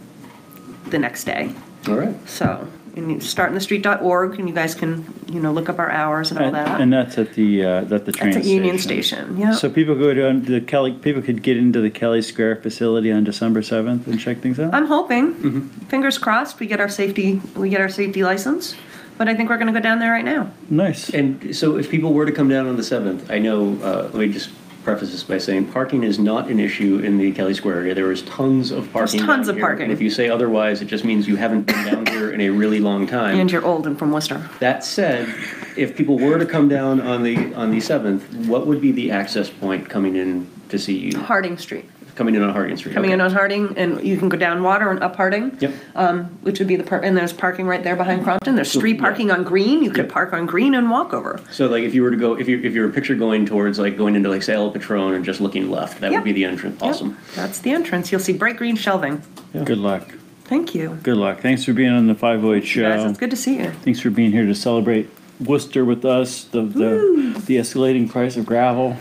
the 0.91 0.99
next 0.99 1.25
day 1.25 1.51
All 1.89 1.95
right. 1.95 2.15
so 2.29 2.69
and 2.95 3.11
you 3.11 3.17
startinthestreet.org 3.19 4.39
and 4.39 4.49
you 4.51 4.55
guys 4.55 4.75
can 4.75 5.07
you 5.33 5.41
know 5.41 5.51
look 5.51 5.71
up 5.71 5.79
our 5.79 5.91
hours 5.91 6.31
and 6.31 6.41
all 6.41 6.47
And, 6.49 6.55
that 6.57 6.79
and 6.81 6.93
that's 6.93 7.17
at 7.17 7.33
the 7.35 7.65
uh, 7.65 7.95
at 7.95 8.05
the 8.05 8.13
train 8.13 8.33
that's 8.35 8.45
at 8.47 8.53
union 8.53 8.77
station 8.79 9.39
yeah 9.39 9.53
So 9.55 9.71
people 9.71 9.95
go 9.95 10.13
to 10.13 10.39
the 10.41 10.61
Kelly. 10.61 10.93
People 10.93 11.23
could 11.23 11.43
get 11.43 11.57
into 11.57 11.81
the 11.81 11.91
Kelly 11.91 12.21
Square 12.21 12.57
facility 12.57 13.11
on 13.13 13.25
December 13.25 13.63
seventh 13.63 14.07
and 14.09 14.21
check 14.21 14.41
things 14.41 14.59
out. 14.61 14.75
I'm 14.75 14.87
hoping. 14.87 15.33
Mm-hmm. 15.35 15.69
Fingers 15.87 16.19
crossed. 16.19 16.61
We 16.61 16.67
get 16.67 16.81
our 16.81 16.89
safety. 16.91 17.41
We 17.57 17.71
get 17.71 17.81
our 17.81 17.89
safety 17.89 18.23
license. 18.23 18.75
But 19.19 19.29
I 19.29 19.35
think 19.35 19.51
we're 19.51 19.59
going 19.59 19.67
to 19.67 19.73
go 19.73 19.83
down 19.83 19.99
there 19.99 20.13
right 20.13 20.25
now. 20.25 20.51
nice. 20.71 21.11
And 21.11 21.55
so 21.55 21.77
if 21.77 21.91
people 21.91 22.15
were 22.15 22.25
to 22.25 22.33
come 22.33 22.49
down 22.49 22.67
on 22.67 22.77
the 22.77 22.83
7th, 22.83 23.31
I 23.31 23.39
know, 23.39 23.77
uh, 23.83 24.03
let 24.05 24.15
me 24.15 24.29
just 24.33 24.51
preface 24.85 25.11
this 25.11 25.25
by 25.25 25.37
saying 25.37 25.71
parking 25.71 26.03
is 26.03 26.19
not 26.19 26.49
an 26.49 26.59
issue 26.59 27.01
in 27.01 27.19
the 27.19 27.31
Kelly 27.33 27.53
Square 27.53 27.77
area. 27.77 27.95
There 27.95 28.11
is 28.11 28.23
tons 28.23 28.71
of 28.71 28.91
parking. 28.93 29.21
tons 29.21 29.47
down 29.47 29.51
of 29.51 29.57
here. 29.57 29.67
parking. 29.67 29.85
And 29.85 29.93
if 29.93 30.01
you 30.01 30.09
say 30.09 30.31
otherwise, 30.31 30.81
it 30.81 30.87
just 30.87 31.05
means 31.05 31.27
you 31.29 31.37
haven't 31.37 31.63
been 31.63 31.85
down 31.85 32.07
here 32.07 32.31
in 32.31 32.41
a 32.41 32.49
really 32.49 32.81
long 32.81 33.07
time. 33.07 33.39
And 33.39 33.51
you're 33.51 33.65
old 33.65 33.87
and 33.87 33.99
from 33.99 34.13
Worcester. 34.13 34.49
That 34.61 34.85
said, 34.85 35.29
if 35.77 35.97
people 35.97 36.17
were 36.19 36.39
to 36.39 36.47
come 36.47 36.69
down 36.69 37.01
on 37.01 37.23
the, 37.23 37.53
on 37.55 37.71
the 37.71 37.79
7th, 37.79 38.47
what 38.47 38.67
would 38.67 38.81
be 38.81 38.93
the 38.93 39.11
access 39.11 39.51
point 39.51 39.91
coming 39.91 40.17
in 40.17 40.49
to 40.71 40.79
see 40.79 40.97
you? 40.97 41.19
Harding 41.19 41.59
Street. 41.59 41.85
Coming 42.19 42.35
in 42.35 42.43
on 42.43 42.51
Harding 42.53 42.77
Street? 42.77 42.95
Coming 42.95 43.13
in 43.13 43.21
on 43.21 43.31
Harding, 43.31 43.75
and 43.79 44.05
you 44.05 44.17
can 44.17 44.29
go 44.29 44.37
down 44.37 44.65
Water 44.65 44.91
and 44.91 45.01
up 45.05 45.15
Harding. 45.15 45.57
Yep. 45.61 45.73
Um, 45.95 46.25
which 46.43 46.59
would 46.59 46.67
be 46.67 46.75
the 46.75 46.83
par- 46.83 47.01
and 47.01 47.17
there's 47.17 47.33
parking 47.33 47.65
right 47.69 47.85
there 47.85 47.95
behind 47.95 48.25
Crompton. 48.25 48.57
There's 48.57 48.73
street 48.73 48.97
yeah. 48.97 49.03
parking 49.03 49.31
on 49.31 49.45
Green. 49.45 49.85
You 49.85 49.91
could 49.93 50.07
Yep. 50.07 50.13
park 50.13 50.33
on 50.33 50.45
Green 50.45 50.75
and 50.75 50.91
walk 50.91 51.15
over. 51.15 51.39
So 51.53 51.69
like 51.69 51.85
if 51.85 51.95
you 51.95 52.03
were 52.03 52.11
to 52.11 52.17
go, 52.17 52.37
if 52.37 52.49
you, 52.49 52.61
if 52.65 52.75
you're 52.75 52.89
a 52.89 52.93
picture 52.93 53.15
going 53.15 53.47
towards 53.47 53.79
like 53.79 53.97
going 53.97 54.17
into 54.17 54.29
like 54.29 54.43
say 54.43 54.55
El 54.55 54.73
Patron 54.73 55.15
and 55.15 55.25
just 55.25 55.41
looking 55.41 55.71
left, 55.71 56.01
that 56.01 56.11
Yep. 56.11 56.19
would 56.23 56.25
be 56.25 56.33
the 56.33 56.45
entrance. 56.45 56.83
Yep. 56.83 56.91
Awesome. 56.91 57.17
That's 57.37 57.61
the 57.61 57.71
entrance. 57.71 58.11
You'll 58.11 58.21
see 58.21 58.33
bright 58.33 58.57
green 58.57 58.75
shelving. 58.75 59.23
Good 59.53 59.79
luck. 59.79 60.03
Thank 60.47 60.75
you. 60.75 60.99
Good 61.05 61.19
luck. 61.19 61.39
Thanks 61.41 61.63
for 61.65 61.73
being 61.73 61.93
on 61.93 62.09
the 62.09 62.17
508 62.17 62.75
You 62.75 62.83
guys, 62.83 63.01
show. 63.03 63.09
it's 63.11 63.19
good 63.21 63.31
to 63.31 63.37
see 63.37 63.59
you. 63.59 63.71
Thanks 63.85 64.01
for 64.01 64.11
being 64.11 64.33
here 64.33 64.45
to 64.47 64.57
celebrate 64.57 65.09
Worcester 65.39 65.85
with 65.85 66.05
us. 66.05 66.43
The 66.45 66.63
the, 66.63 67.41
the 67.47 67.57
escalating 67.59 68.11
price 68.11 68.37
of 68.37 68.45
gravel. 68.45 68.97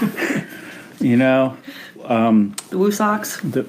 you 1.00 1.16
know, 1.16 1.56
The 2.08 2.78
Woo 2.78 2.90
socks. 2.90 3.40
the 3.42 3.64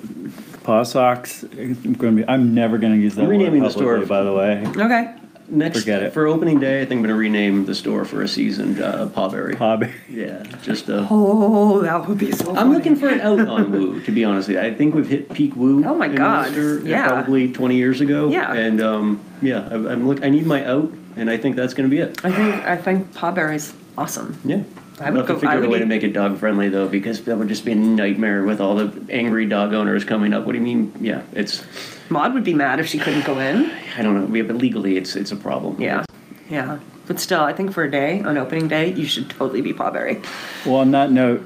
paw 0.63 0.83
socks. 0.83 1.43
I'm 1.43 1.93
going 1.93 2.15
to 2.17 2.23
be. 2.23 2.27
I'm 2.27 2.53
never 2.55 2.77
going 2.77 2.93
to 2.93 2.99
use 2.99 3.15
that 3.15 3.23
I'm 3.23 3.29
renaming 3.29 3.63
the 3.63 3.69
store. 3.69 3.99
By 4.05 4.23
the 4.23 4.33
way, 4.33 4.63
Okay. 4.67 5.15
Next, 5.51 5.79
Forget 5.79 6.03
it. 6.03 6.13
for 6.13 6.27
opening 6.27 6.59
day, 6.59 6.79
I 6.79 6.85
think 6.85 6.99
I'm 6.99 7.03
going 7.05 7.09
to 7.09 7.15
rename 7.15 7.65
the 7.65 7.73
store 7.73 8.05
for 8.05 8.21
a 8.21 8.27
seasoned 8.27 8.79
uh, 8.79 9.07
Pawberry. 9.07 9.55
hobby. 9.55 9.91
Yeah, 10.07 10.43
just 10.61 10.89
a. 10.89 11.07
Oh, 11.09 11.81
that 11.81 12.07
would 12.07 12.19
be 12.19 12.31
so. 12.31 12.51
I'm 12.51 12.55
funny. 12.55 12.75
looking 12.75 12.95
for 12.95 13.07
an 13.09 13.19
out 13.21 13.39
on 13.47 13.71
Woo, 13.71 13.99
to 14.01 14.11
be 14.11 14.23
honest 14.23 14.47
with 14.47 14.57
you. 14.57 14.61
I 14.63 14.71
think 14.75 14.93
we've 14.93 15.07
hit 15.07 15.33
peak 15.33 15.55
Woo. 15.55 15.83
Oh 15.85 15.95
my 15.95 16.05
in 16.05 16.13
God, 16.15 16.53
Worcester, 16.53 16.81
uh, 16.81 16.83
yeah. 16.83 17.07
Probably 17.07 17.51
20 17.51 17.75
years 17.75 17.99
ago. 17.99 18.29
Yeah. 18.29 18.53
And 18.53 18.79
um, 18.79 19.19
yeah, 19.41 19.67
I, 19.71 19.73
I'm 19.73 20.07
look. 20.07 20.23
I 20.23 20.29
need 20.29 20.45
my 20.45 20.63
out, 20.65 20.91
and 21.15 21.31
I 21.31 21.37
think 21.37 21.55
that's 21.55 21.73
going 21.73 21.89
to 21.89 21.95
be 21.95 21.99
it. 21.99 22.23
I 22.23 22.31
think 22.31 22.55
I 22.67 22.77
think 22.77 23.11
Pawberry's 23.15 23.73
awesome. 23.97 24.37
Yeah. 24.45 24.61
I 25.01 25.07
I'll 25.07 25.11
would 25.13 25.17
have 25.19 25.27
to 25.27 25.33
go- 25.33 25.39
figure 25.39 25.49
I 25.49 25.57
out 25.57 25.65
a 25.65 25.69
way 25.69 25.77
eat- 25.77 25.81
to 25.81 25.85
make 25.85 26.03
it 26.03 26.13
dog 26.13 26.37
friendly 26.37 26.69
though, 26.69 26.87
because 26.87 27.21
that 27.23 27.37
would 27.37 27.47
just 27.47 27.65
be 27.65 27.71
a 27.71 27.75
nightmare 27.75 28.43
with 28.43 28.59
all 28.61 28.75
the 28.75 28.91
angry 29.11 29.45
dog 29.45 29.73
owners 29.73 30.03
coming 30.03 30.33
up. 30.33 30.45
What 30.45 30.53
do 30.53 30.57
you 30.57 30.63
mean? 30.63 30.93
Yeah, 30.99 31.21
it's 31.33 31.63
Maud 32.09 32.33
would 32.33 32.43
be 32.43 32.53
mad 32.53 32.79
if 32.79 32.87
she 32.87 32.97
couldn't 32.99 33.25
go 33.25 33.39
in. 33.39 33.71
I 33.97 34.01
don't 34.01 34.19
know. 34.19 34.25
We 34.25 34.41
but 34.41 34.57
legally, 34.57 34.97
it's 34.97 35.15
it's 35.15 35.31
a 35.31 35.35
problem. 35.35 35.79
Yeah, 35.81 36.03
yeah. 36.49 36.79
But 37.07 37.19
still, 37.19 37.41
I 37.41 37.53
think 37.53 37.73
for 37.73 37.83
a 37.83 37.89
day, 37.91 38.21
on 38.21 38.37
opening 38.37 38.67
day, 38.67 38.93
you 38.93 39.05
should 39.05 39.29
totally 39.31 39.61
be 39.61 39.73
Pawberry. 39.73 40.23
Well, 40.65 40.75
on 40.75 40.91
that 40.91 41.11
note, 41.11 41.43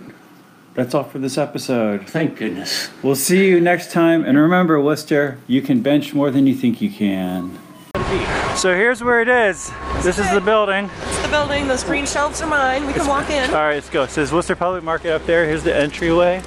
that's 0.73 0.93
all 0.93 1.05
for 1.05 1.19
this 1.19 1.37
episode. 1.37 2.05
Thank 2.09 2.35
goodness. 2.37 2.89
We'll 3.01 3.15
see 3.15 3.47
you 3.47 3.61
next 3.61 3.91
time. 3.91 4.25
And 4.25 4.37
remember, 4.37 4.81
Worcester, 4.81 5.37
you 5.47 5.61
can 5.61 5.81
bench 5.81 6.13
more 6.13 6.31
than 6.31 6.47
you 6.47 6.53
think 6.55 6.81
you 6.81 6.89
can. 6.89 7.57
So 8.55 8.75
here's 8.75 9.03
where 9.03 9.21
it 9.21 9.27
is. 9.27 9.71
This 10.03 10.19
is 10.19 10.29
the 10.31 10.41
building. 10.41 10.89
It's 11.07 11.21
the 11.21 11.27
building. 11.27 11.67
Those 11.67 11.83
green 11.83 12.05
shelves 12.05 12.41
are 12.41 12.47
mine. 12.47 12.85
We 12.85 12.93
can 12.93 13.07
walk 13.07 13.29
in. 13.29 13.49
All 13.49 13.55
right, 13.55 13.75
let's 13.75 13.89
go. 13.89 14.03
It 14.03 14.09
says 14.09 14.31
Worcester 14.31 14.55
Public 14.55 14.83
Market 14.83 15.11
up 15.13 15.25
there. 15.25 15.45
Here's 15.45 15.63
the 15.63 15.75
entryway. 15.75 16.41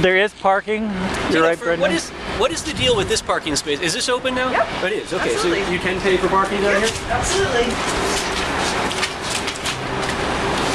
There 0.00 0.16
is 0.16 0.32
parking. 0.34 0.82
You're 1.30 1.42
right, 1.42 1.58
Jennifer, 1.58 1.64
Brendan. 1.64 1.80
What 1.80 1.92
is 1.92 2.10
what 2.38 2.50
is 2.50 2.62
the 2.64 2.72
deal 2.74 2.96
with 2.96 3.08
this 3.08 3.22
parking 3.22 3.54
space? 3.56 3.80
Is 3.80 3.92
this 3.92 4.08
open 4.08 4.34
now? 4.34 4.50
Yep. 4.50 4.66
Oh, 4.66 4.86
it 4.86 4.92
is. 4.94 5.12
Okay, 5.12 5.34
Absolutely. 5.34 5.64
so 5.64 5.70
you 5.70 5.78
can 5.78 6.00
pay 6.00 6.16
for 6.16 6.28
parking 6.28 6.60
down 6.60 6.80
here. 6.80 6.90
Absolutely. 7.10 7.68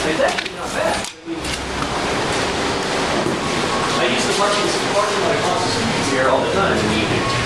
It's 0.07 0.21
actually 0.21 0.55
not 0.55 0.69
bad. 0.71 1.07
I 3.99 4.05
use 4.13 4.25
the 4.25 4.33
parking 4.37 4.63
parking 4.93 5.21
lot 5.21 5.35
across 5.35 5.65
the 5.65 5.71
street 5.71 6.15
here 6.15 6.29
all 6.29 6.39
the 6.39 6.53
time 6.53 6.77
in 6.77 6.85
the 6.87 6.93
evening. 7.01 7.36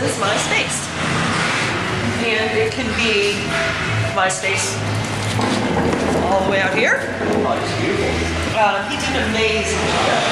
This 0.00 0.10
is 0.10 0.18
my 0.18 0.34
space. 0.42 0.90
And 2.26 2.50
it 2.58 2.72
can 2.74 2.90
be 2.98 3.38
my 4.16 4.26
space 4.26 4.74
all 6.26 6.42
the 6.42 6.50
way 6.50 6.58
out 6.58 6.74
here. 6.74 6.98
Oh, 7.46 7.54
it's 7.54 7.74
beautiful. 7.78 8.10
Uh, 8.58 8.82
he 8.90 8.98
did 8.98 9.14
an 9.14 9.30
amazing 9.30 9.78
job. 9.78 10.26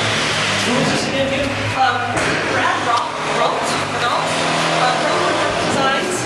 Who 0.67 0.73
is 0.83 0.89
this 0.91 1.05
again? 1.15 1.31
Kim? 1.31 1.47
Um, 1.79 2.03
Brad 2.51 2.75
Rolt, 2.91 3.07
Rolt, 3.39 3.63
Renault, 3.95 4.27
uh, 4.83 4.99
Roland 4.99 5.39
Designs. 5.71 6.17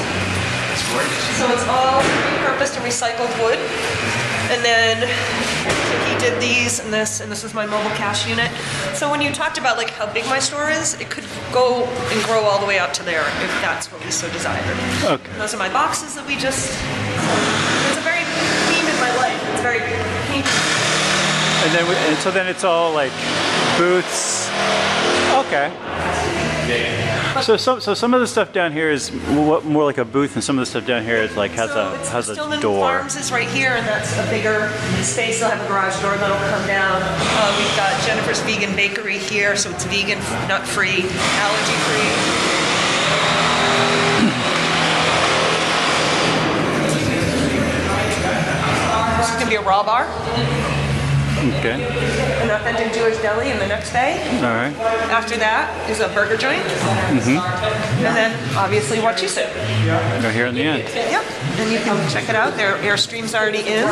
It's 0.72 0.84
gorgeous. 0.88 1.36
So 1.36 1.44
it's 1.52 1.68
all 1.68 2.00
repurposed 2.40 2.80
and 2.80 2.84
recycled 2.88 3.32
wood. 3.44 3.60
And 4.48 4.64
then 4.64 5.08
he 6.08 6.14
did 6.18 6.40
these 6.40 6.78
and 6.78 6.92
this, 6.92 7.20
and 7.20 7.30
this 7.30 7.42
is 7.44 7.52
my 7.52 7.66
mobile 7.66 7.90
cash 7.90 8.28
unit. 8.28 8.50
So 8.94 9.10
when 9.10 9.20
you 9.20 9.32
talked 9.32 9.58
about 9.58 9.76
like 9.76 9.90
how 9.90 10.06
big 10.12 10.24
my 10.26 10.38
store 10.38 10.70
is, 10.70 10.94
it 11.00 11.10
could 11.10 11.24
go 11.52 11.84
and 11.84 12.22
grow 12.24 12.42
all 12.42 12.60
the 12.60 12.66
way 12.66 12.78
out 12.78 12.94
to 12.94 13.02
there 13.02 13.26
if 13.42 13.50
that's 13.60 13.90
what 13.90 14.04
we 14.04 14.10
so 14.10 14.30
desired. 14.30 14.64
Okay. 15.04 15.30
And 15.32 15.40
those 15.40 15.54
are 15.54 15.58
my 15.58 15.72
boxes 15.72 16.14
that 16.14 16.26
we 16.26 16.36
just. 16.36 16.70
It's 16.70 17.98
a 17.98 18.06
very 18.06 18.24
theme 18.70 18.86
in 18.86 18.98
my 19.02 19.14
life. 19.18 19.40
It's 19.52 19.62
very 19.62 19.80
And 21.66 21.74
then, 21.74 21.88
we, 21.88 21.96
and 21.96 22.16
so 22.18 22.30
then 22.30 22.46
it's 22.46 22.62
all 22.62 22.92
like 22.92 23.12
booths. 23.76 24.48
Okay. 25.46 25.72
So 27.42 27.56
some, 27.56 27.80
so 27.80 27.92
some 27.94 28.14
of 28.14 28.20
the 28.20 28.26
stuff 28.26 28.52
down 28.52 28.72
here 28.72 28.90
is 28.90 29.12
mo- 29.12 29.60
more 29.60 29.84
like 29.84 29.98
a 29.98 30.04
booth, 30.04 30.34
and 30.34 30.42
some 30.42 30.58
of 30.58 30.62
the 30.62 30.66
stuff 30.66 30.86
down 30.86 31.04
here 31.04 31.16
is 31.18 31.36
like 31.36 31.50
has 31.52 31.70
So 31.70 31.92
a 31.92 31.96
has 32.10 32.28
a 32.30 32.34
Stillman 32.34 32.60
door. 32.60 32.88
Farms 32.98 33.16
is 33.16 33.30
right 33.30 33.48
here, 33.48 33.72
and 33.76 33.86
that's 33.86 34.16
a 34.18 34.24
bigger 34.30 34.70
space. 35.02 35.40
They'll 35.40 35.50
have 35.50 35.62
a 35.64 35.68
garage 35.68 36.00
door 36.00 36.16
that'll 36.16 36.36
come 36.48 36.66
down. 36.66 37.02
Uh, 37.02 37.54
we've 37.58 37.76
got 37.76 37.92
Jennifer's 38.06 38.40
Vegan 38.40 38.74
Bakery 38.74 39.18
here, 39.18 39.54
so 39.54 39.70
it's 39.70 39.84
vegan, 39.84 40.18
nut 40.48 40.66
free, 40.66 41.02
allergy 41.38 41.76
free. 41.86 43.26
This 49.18 49.30
is 49.30 49.36
gonna 49.36 49.48
be 49.50 49.56
a 49.56 49.62
raw 49.62 49.82
bar, 49.82 50.04
Okay. 51.58 51.76
An 52.46 52.60
authentic 52.60 52.92
Jewish 52.92 53.16
deli 53.18 53.50
in 53.50 53.58
the 53.58 53.66
next 53.66 53.92
day, 53.92 54.22
All 54.38 54.42
right. 54.54 54.74
After 55.10 55.36
that 55.36 55.90
is 55.90 56.00
a 56.00 56.08
burger 56.08 56.36
joint, 56.36 56.62
Mm-hmm. 56.62 57.38
and 58.06 58.16
then 58.16 58.56
obviously 58.56 59.00
what 59.00 59.20
you 59.22 59.28
said. 59.28 59.50
Right 60.22 60.32
here 60.34 60.46
in 60.46 60.54
the 60.54 60.62
end. 60.62 60.82
Yep, 60.94 61.24
and 61.58 61.72
you 61.72 61.78
can 61.80 62.10
check 62.10 62.28
it 62.28 62.34
out. 62.36 62.56
Their 62.56 62.76
Airstream's 62.78 63.34
already 63.34 63.60
in. 63.60 63.86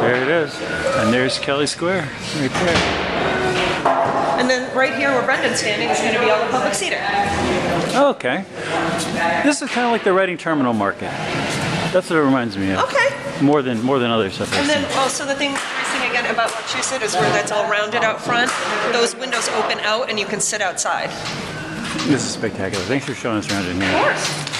There 0.00 0.20
it 0.22 0.28
is. 0.28 0.54
And 0.98 1.12
there's 1.14 1.38
Kelly 1.38 1.66
Square 1.66 2.02
right 2.36 2.50
there. 2.50 2.76
And 4.38 4.50
then 4.50 4.74
right 4.76 4.94
here 4.94 5.10
where 5.12 5.24
Brendan's 5.24 5.60
standing 5.60 5.88
is 5.88 5.98
gonna 5.98 6.18
be 6.22 6.30
all 6.30 6.44
the 6.44 6.50
public 6.50 6.74
seating. 6.74 6.98
Okay. 7.94 8.44
This 9.44 9.62
is 9.62 9.70
kind 9.70 9.86
of 9.86 9.92
like 9.92 10.04
the 10.04 10.12
Reading 10.12 10.36
Terminal 10.36 10.74
Market. 10.74 11.10
That's 11.94 12.10
what 12.10 12.18
it 12.18 12.22
reminds 12.22 12.58
me 12.58 12.72
of. 12.72 12.80
Okay. 12.90 13.40
More 13.40 13.62
than 13.62 13.80
more 13.80 14.00
than 14.00 14.10
other 14.10 14.28
stuff. 14.28 14.52
And 14.54 14.68
then 14.68 14.84
also 14.98 15.24
the 15.24 15.36
thing, 15.36 15.54
thing 15.54 16.10
again 16.10 16.26
about 16.26 16.50
Wachusett 16.50 17.02
is 17.02 17.14
where 17.14 17.30
that's 17.30 17.52
all 17.52 17.70
rounded 17.70 18.02
out 18.02 18.20
front. 18.20 18.50
Those 18.92 19.14
windows 19.14 19.48
open 19.50 19.78
out 19.78 20.10
and 20.10 20.18
you 20.18 20.26
can 20.26 20.40
sit 20.40 20.60
outside. 20.60 21.08
This 22.08 22.24
is 22.24 22.32
spectacular. 22.32 22.84
Thanks 22.86 23.06
for 23.06 23.14
showing 23.14 23.38
us 23.38 23.48
around 23.48 23.66
in 23.66 23.80
here. 23.80 23.96
Of 23.96 24.02
course. 24.02 24.53